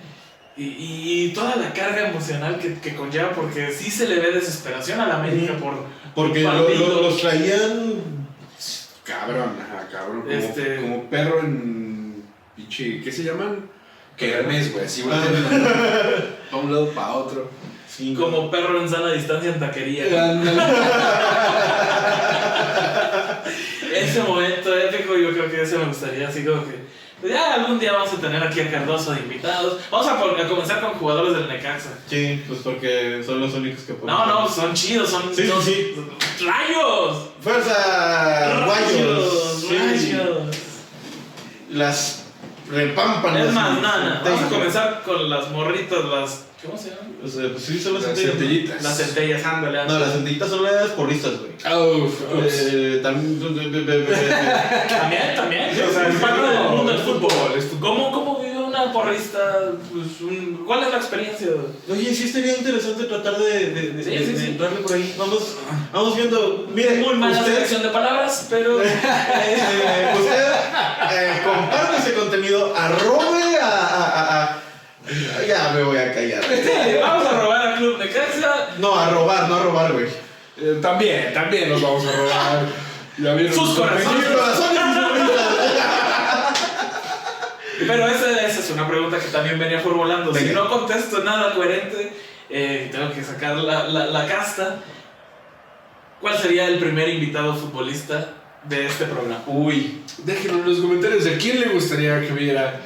y, 0.63 1.25
y 1.25 1.29
toda 1.33 1.55
la 1.55 1.71
carga 1.73 2.09
emocional 2.09 2.59
que, 2.59 2.73
que 2.75 2.95
conlleva, 2.95 3.31
porque 3.31 3.71
sí 3.71 3.89
se 3.89 4.07
le 4.07 4.19
ve 4.19 4.31
desesperación 4.31 4.99
a 4.99 5.07
la 5.07 5.15
América 5.19 5.53
por... 5.57 5.73
Porque 6.15 6.41
lo- 6.41 6.67
lo- 6.69 7.01
los 7.03 7.21
traían. 7.21 7.93
Cabrón, 9.03 9.53
ajá, 9.61 9.87
cabrón. 9.91 10.21
Como, 10.21 10.31
Este- 10.33 10.75
como 10.81 11.03
perro 11.09 11.39
en. 11.39 12.23
Pinche. 12.55 13.01
¿Qué 13.01 13.11
se 13.11 13.23
llaman? 13.23 13.69
Kermés, 14.17 14.73
güey, 14.73 14.85
así, 14.85 15.01
güey. 15.03 15.17
Para 16.51 16.63
un 16.63 16.73
lado, 16.73 16.89
para 16.89 17.13
otro. 17.13 17.49
Sí, 17.87 18.13
Como 18.13 18.51
perro 18.51 18.81
en 18.81 18.89
sana 18.89 19.11
distancia 19.13 19.51
en 19.51 19.59
taquería. 19.59 20.05
Ese 23.93 24.21
momento 24.23 24.77
épico, 24.77 25.15
yo 25.17 25.31
creo 25.31 25.49
que 25.49 25.61
ese 25.63 25.77
me 25.77 25.85
gustaría, 25.85 26.27
así 26.27 26.43
como 26.45 26.63
que. 26.65 26.75
Ya 27.23 27.53
algún 27.55 27.79
día 27.79 27.93
vamos 27.93 28.13
a 28.13 28.17
tener 28.17 28.41
aquí 28.43 28.61
a 28.61 28.71
Cardoso 28.71 29.11
de 29.11 29.19
invitados. 29.19 29.81
Vamos 29.91 30.07
a, 30.07 30.19
por- 30.19 30.39
a 30.39 30.47
comenzar 30.47 30.81
con 30.81 30.91
jugadores 30.93 31.33
del 31.35 31.47
Necaxa. 31.47 31.89
Sí, 32.07 32.43
pues 32.47 32.59
porque 32.63 33.21
son 33.25 33.41
los 33.41 33.53
únicos 33.53 33.83
que 33.83 33.93
pueden. 33.93 34.15
No, 34.15 34.25
no, 34.25 34.47
son 34.49 34.73
chidos, 34.73 35.09
son. 35.09 35.23
Sí, 35.35 35.43
sí, 35.43 35.47
son- 35.47 35.63
sí. 35.63 35.95
¡Rayos! 36.45 37.29
¡Fuerza! 37.41 38.63
¡Guayos! 38.65 39.65
Sí. 39.67 39.77
¡Rayos! 39.77 40.55
Las 41.71 42.23
repámpanas. 42.71 43.47
Es 43.47 43.53
más, 43.53 43.81
nada. 43.81 44.21
Vamos 44.23 44.41
a 44.43 44.49
comenzar 44.49 45.01
con 45.05 45.29
las 45.29 45.49
morritas, 45.51 46.03
las. 46.05 46.45
¿Cómo 46.65 46.77
se 46.77 46.89
llaman? 46.89 47.15
O 47.23 47.27
sea, 47.27 47.49
pues 47.51 47.63
sí, 47.63 47.79
son 47.79 47.93
las 47.93 48.03
Las 48.03 48.11
centellas. 48.17 48.37
centellitas. 48.37 48.83
Las 48.83 48.97
centellas, 48.97 49.45
ándale. 49.45 49.85
No, 49.87 49.99
las 49.99 50.11
centellitas 50.11 50.49
son 50.49 50.63
las 50.63 50.87
porristas, 50.89 51.31
güey. 51.39 51.51
Uf, 52.01 52.21
ups. 52.33 52.53
Eh, 52.73 52.99
también. 53.01 53.39
También, 54.89 55.35
también. 55.35 55.73
Sí, 55.73 55.81
o 55.81 55.93
sea, 55.93 56.09
es 56.09 56.15
parte 56.15 56.41
no, 56.41 56.47
del 56.51 56.63
mundo 56.75 56.91
del 56.91 57.01
fútbol. 57.01 57.31
¿Cómo, 57.79 58.11
¿Cómo 58.11 58.39
vive 58.41 58.57
una 58.57 58.91
porrista? 58.91 59.39
Pues, 59.91 60.19
un- 60.21 60.63
¿Cuál 60.65 60.83
es 60.83 60.91
la 60.91 60.97
experiencia? 60.97 61.47
Oye, 61.89 62.13
sí 62.13 62.25
estaría 62.25 62.57
interesante 62.57 63.05
tratar 63.05 63.37
de, 63.39 63.69
de, 63.69 63.91
de, 63.91 64.03
Sí, 64.03 64.09
de- 64.09 64.25
sí, 64.25 64.31
de 64.33 64.39
sí. 64.39 64.45
entrarle 64.47 64.79
por 64.81 64.93
ahí. 64.93 65.15
Vamos, 65.17 65.55
vamos 65.93 66.15
viendo. 66.17 66.67
Miren, 66.73 66.99
Muy 67.01 67.15
mala 67.15 67.39
usted, 67.39 67.53
selección 67.53 67.83
de 67.83 67.89
palabras, 67.89 68.47
pero. 68.49 68.81
eh, 68.83 70.13
usted 70.13 70.45
eh, 71.11 71.41
comparte 71.45 71.97
ese 71.99 72.13
contenido, 72.13 72.75
arrobe 72.75 73.57
a, 73.61 73.69
a, 73.69 74.03
a- 74.03 74.43
a- 74.43 74.63
Ya 75.47 75.71
me 75.73 75.83
voy 75.83 75.97
a 75.97 76.13
callar. 76.13 76.41
Vamos 77.01 77.25
a 77.27 77.39
robar 77.41 77.67
al 77.67 77.75
Club 77.77 77.97
Necaxa. 77.97 78.69
No, 78.77 78.95
a 78.95 79.09
robar, 79.09 79.49
no 79.49 79.55
a 79.55 79.63
robar, 79.63 79.93
güey. 79.93 80.05
Eh, 80.57 80.77
también, 80.81 81.33
también 81.33 81.69
nos 81.69 81.81
vamos 81.81 82.05
a 82.05 82.11
robar. 82.11 82.65
Ya 83.17 83.33
vieron 83.33 83.53
Sus 83.55 83.77
corazones. 83.77 84.07
pequeño- 84.07 84.37
corazones 84.37 84.79
y 84.81 84.93
sus 84.93 85.13
vidas. 85.13 85.47
Pero 87.87 88.07
esa, 88.07 88.45
esa 88.45 88.59
es 88.59 88.69
una 88.71 88.87
pregunta 88.87 89.17
que 89.19 89.27
también 89.27 89.57
venía 89.57 89.79
formulando. 89.79 90.33
Si 90.35 90.45
no 90.45 90.69
contesto 90.69 91.23
nada 91.23 91.53
coherente, 91.55 92.13
eh, 92.49 92.89
tengo 92.91 93.11
que 93.13 93.23
sacar 93.23 93.55
la, 93.57 93.87
la, 93.87 94.05
la 94.07 94.27
casta. 94.27 94.77
¿Cuál 96.21 96.37
sería 96.37 96.67
el 96.67 96.77
primer 96.79 97.07
invitado 97.09 97.55
futbolista 97.55 98.33
de 98.65 98.85
este 98.85 99.05
programa? 99.05 99.41
Uy, 99.47 100.01
déjenos 100.19 100.57
en 100.61 100.69
los 100.69 100.79
comentarios 100.79 101.25
a 101.25 101.37
quién 101.37 101.61
le 101.61 101.67
gustaría 101.69 102.19
que 102.19 102.33
viera 102.33 102.81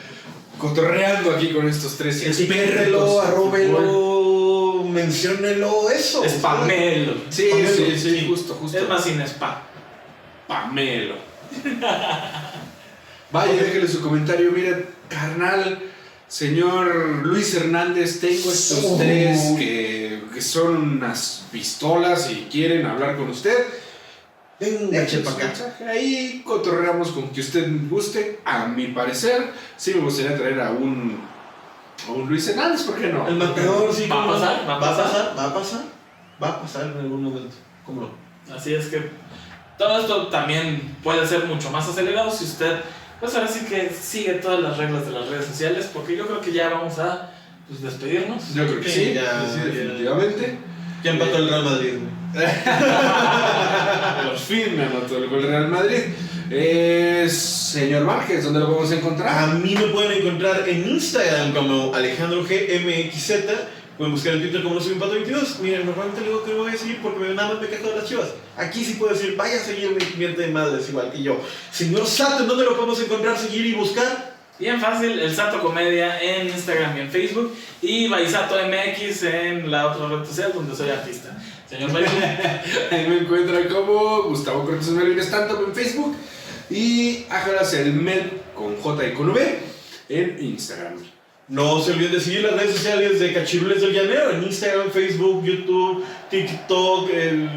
cotorreando 0.64 1.36
aquí 1.36 1.50
con 1.50 1.68
estos 1.68 1.98
tres 1.98 2.22
Espérrelo, 2.22 3.20
arróbelo, 3.20 4.86
menciónelo, 4.86 5.90
eso. 5.90 6.24
Spamelo. 6.28 7.16
Sí, 7.30 7.50
Pamelo, 7.52 7.70
sí, 7.70 8.00
sí, 8.00 8.20
sí. 8.20 8.26
justo, 8.30 8.54
justo. 8.54 8.78
Es 8.78 8.88
más 8.88 9.04
sin 9.04 9.20
spa. 9.24 9.62
Pamelo. 10.48 11.16
Vaya, 13.32 13.54
déjele 13.62 13.90
su 13.90 14.00
comentario. 14.00 14.54
Miren, 14.54 14.86
carnal, 15.10 15.80
señor 16.30 16.96
Luis 17.24 17.54
Hernández, 17.56 18.22
tengo 18.22 18.50
estos 18.50 18.98
tres 18.98 19.56
que, 19.58 20.24
que 20.34 20.42
son 20.42 20.78
unas 20.94 21.44
pistolas 21.52 22.32
y 22.32 22.48
quieren 22.50 22.86
hablar 22.86 23.18
con 23.18 23.30
usted. 23.30 23.66
Acá. 24.64 25.48
mensaje 25.48 25.86
Ahí 25.86 26.42
cotorreamos 26.46 27.10
con 27.10 27.30
que 27.30 27.42
usted 27.42 27.68
guste. 27.90 28.40
A 28.46 28.68
mi 28.68 28.88
parecer, 28.88 29.52
sí 29.78 29.94
me 29.94 30.02
gustaría 30.02 30.36
traer 30.38 30.60
a 30.62 30.72
un, 30.72 31.20
a 32.08 32.12
un 32.12 32.28
Luis 32.30 32.48
Hernández, 32.48 32.84
¿por 32.84 33.00
qué 33.00 33.08
no? 33.08 33.28
El 33.28 33.36
matador, 33.36 33.94
sí. 33.94 34.08
¿Va 34.08 34.24
a 34.24 34.28
pasar? 34.28 34.66
¿Va 34.68 34.76
a 34.76 34.80
¿Va 34.80 34.88
a 34.88 34.96
pasar? 34.98 35.34
¿Va 35.38 35.46
a 35.46 35.54
pasar? 35.54 35.82
Va 36.42 36.50
a 36.50 36.62
pasar 36.62 36.84
en 36.88 37.00
algún 37.00 37.24
momento. 37.24 37.56
¿Cómo 37.86 38.02
no? 38.02 38.56
Así 38.56 38.74
es 38.74 38.88
que 38.88 39.10
todo 39.78 40.00
esto 40.00 40.28
también 40.28 40.98
puede 41.04 41.26
ser 41.28 41.46
mucho 41.46 41.70
más 41.72 41.88
acelerado 41.88 42.32
si 42.32 42.46
usted, 42.46 42.80
pues 43.20 43.34
ahora 43.36 43.48
sí 43.48 43.66
que 43.66 43.90
sigue 43.90 44.34
todas 44.34 44.60
las 44.62 44.78
reglas 44.78 45.06
de 45.06 45.12
las 45.12 45.28
redes 45.30 45.46
sociales, 45.46 45.90
porque 45.94 46.16
yo 46.16 46.28
creo 46.28 46.42
que 46.42 46.52
ya 46.52 46.70
vamos 46.70 47.00
a 47.00 47.32
pues, 47.68 47.82
despedirnos. 47.82 48.54
Yo 48.54 48.66
creo 48.68 48.82
que 48.82 48.90
Sí, 48.90 49.06
sí, 49.06 49.14
ya, 49.14 49.46
sí, 49.50 49.60
definitivamente. 49.60 50.58
Ya 51.04 51.12
empató 51.12 51.38
el 51.38 51.50
Real 51.50 51.64
Madrid, 51.64 51.94
güey. 52.00 52.23
Por 54.26 54.38
fin 54.40 54.76
me 54.76 54.84
anotó 54.84 55.18
el 55.18 55.30
gol 55.30 55.44
Real 55.44 55.68
Madrid. 55.68 56.00
Es 56.50 57.34
señor 57.34 58.06
Márquez, 58.06 58.44
¿dónde 58.44 58.60
lo 58.60 58.68
podemos 58.68 58.92
A 58.92 58.96
encontrar? 58.96 59.56
mí 59.56 59.76
me 59.76 59.88
pueden 59.88 60.14
encontrar 60.22 60.68
en 60.68 60.90
Instagram 60.90 61.54
como 61.54 61.94
Alejandro 61.94 62.44
GMXZ. 62.44 63.32
Pueden 63.98 64.14
buscar 64.14 64.34
en 64.34 64.42
Twitter 64.42 64.64
como 64.64 64.76
no 64.76 64.82
soy 64.82 64.94
un 64.94 65.00
pato 65.00 65.14
22. 65.14 65.60
Miren, 65.60 65.86
normalmente 65.86 66.22
le 66.22 66.28
digo 66.30 66.44
que 66.44 66.52
no 66.54 66.64
voy 66.64 66.72
a 66.72 66.78
seguir 66.78 67.00
porque 67.04 67.20
me, 67.20 67.34
nada 67.36 67.54
más 67.54 67.62
me 67.62 67.68
quejo 67.68 67.90
de 67.90 67.96
las 67.98 68.06
chivas. 68.06 68.30
Aquí 68.58 68.84
sí 68.84 68.96
puedo 68.96 69.14
decir, 69.14 69.36
vaya 69.38 69.56
a 69.56 69.60
seguirme 69.64 70.00
y 70.02 70.18
miente 70.18 70.42
de 70.42 70.48
madres 70.48 70.90
igual 70.90 71.12
que 71.12 71.22
yo. 71.22 71.40
Señor 71.72 72.08
Sato, 72.08 72.42
¿en 72.42 72.48
dónde 72.48 72.66
lo 72.66 72.76
podemos 72.76 73.00
encontrar, 73.00 73.38
seguir 73.38 73.68
y 73.68 73.74
buscar? 73.74 74.33
Bien 74.60 74.80
fácil, 74.80 75.20
el 75.20 75.36
Sato 75.36 75.62
Comedia 75.62 76.22
en 76.22 76.48
Instagram 76.48 76.96
y 76.98 77.02
en 77.02 77.10
Facebook, 77.10 77.56
y 77.82 78.08
Baisato 78.08 78.56
MX 78.56 79.24
en 79.24 79.72
la 79.72 79.88
otra 79.88 80.08
red 80.08 80.26
social 80.26 80.52
donde 80.54 80.76
soy 80.76 80.90
artista. 80.90 81.36
Señor 81.68 81.90
Ahí 82.92 83.08
me 83.08 83.18
encuentran 83.18 83.68
como 83.68 84.24
Gustavo 84.24 84.64
Cortés 84.64 84.90
Melvin 84.90 85.20
Stanton 85.20 85.66
en 85.66 85.74
Facebook 85.74 86.16
y 86.70 87.26
Ájaras 87.30 87.74
el 87.74 87.94
Mel 87.94 88.42
con 88.54 88.76
J 88.78 89.08
y 89.08 89.14
con 89.14 89.30
V 89.30 89.60
en 90.10 90.38
Instagram. 90.40 91.13
No 91.50 91.82
se 91.82 91.92
olviden 91.92 92.14
de 92.14 92.22
seguir 92.22 92.42
las 92.42 92.54
redes 92.54 92.76
sociales 92.78 93.20
de 93.20 93.34
Cachirules 93.34 93.82
del 93.82 93.92
Llanero 93.94 94.32
en 94.32 94.44
Instagram, 94.44 94.90
Facebook, 94.92 95.44
YouTube, 95.44 96.04
TikTok, 96.32 97.10
el 97.10 97.50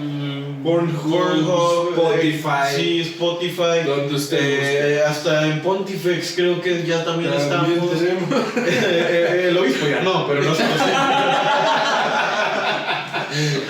Pornhub, 0.65 1.91
Spotify. 1.95 2.49
eh, 2.49 2.75
sí, 2.77 3.01
Spotify. 3.03 3.85
Donde 3.87 4.15
usted 4.17 4.39
Eh, 4.99 5.03
hasta 5.05 5.47
en 5.47 5.63
Pontifex 5.63 6.33
creo 6.35 6.61
que 6.61 6.85
ya 6.85 7.05
también, 7.05 7.31
También 7.31 7.79
estamos. 7.79 7.99
tenemos. 7.99 8.29
Eh, 8.57 9.07
eh, 9.09 9.47
el 9.51 9.57
obispo 9.59 9.87
ya 9.87 10.01
no, 10.01 10.27
pero 10.27 10.43
no 10.43 10.53
sé. 10.55 10.65
no 10.65 10.75
sé. 10.85 10.93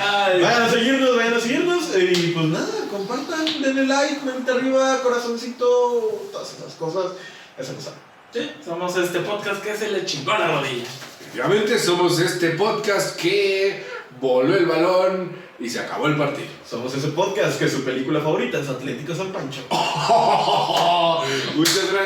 Ay, 0.00 0.40
Vayan 0.40 0.62
a 0.62 0.70
seguirnos, 0.70 1.16
vayan 1.16 1.34
a 1.34 1.40
seguirnos. 1.40 1.94
eh, 1.94 2.12
y 2.16 2.26
pues 2.28 2.46
nada, 2.46 2.66
compartan, 2.90 3.44
denle 3.62 3.86
like, 3.86 4.20
mente 4.24 4.50
arriba, 4.50 4.98
corazoncito, 5.02 6.28
todas 6.32 6.54
esas 6.54 6.72
cosas. 6.74 7.12
Esa 7.58 7.74
cosa. 7.74 7.90
Sí, 8.36 8.50
somos 8.64 8.96
este 8.96 9.20
podcast 9.20 9.62
que 9.62 9.76
se 9.76 9.90
le 9.90 10.04
chingó 10.04 10.32
a 10.32 10.38
la 10.38 10.48
rodilla. 10.48 10.84
Efectivamente, 11.20 11.78
somos 11.78 12.18
este 12.18 12.50
podcast 12.50 13.16
que 13.16 13.82
voló 14.20 14.54
el 14.54 14.66
balón 14.66 15.32
y 15.58 15.70
se 15.70 15.80
acabó 15.80 16.06
el 16.06 16.16
partido. 16.16 16.48
Somos 16.68 16.94
ese 16.94 17.08
podcast 17.08 17.58
que 17.58 17.68
su 17.68 17.82
película 17.82 18.20
favorita 18.20 18.58
es 18.58 18.68
Atlético 18.68 19.14
San 19.14 19.32
Pancho. 19.32 19.62
Muchas 21.56 21.92
gracias. 21.92 21.96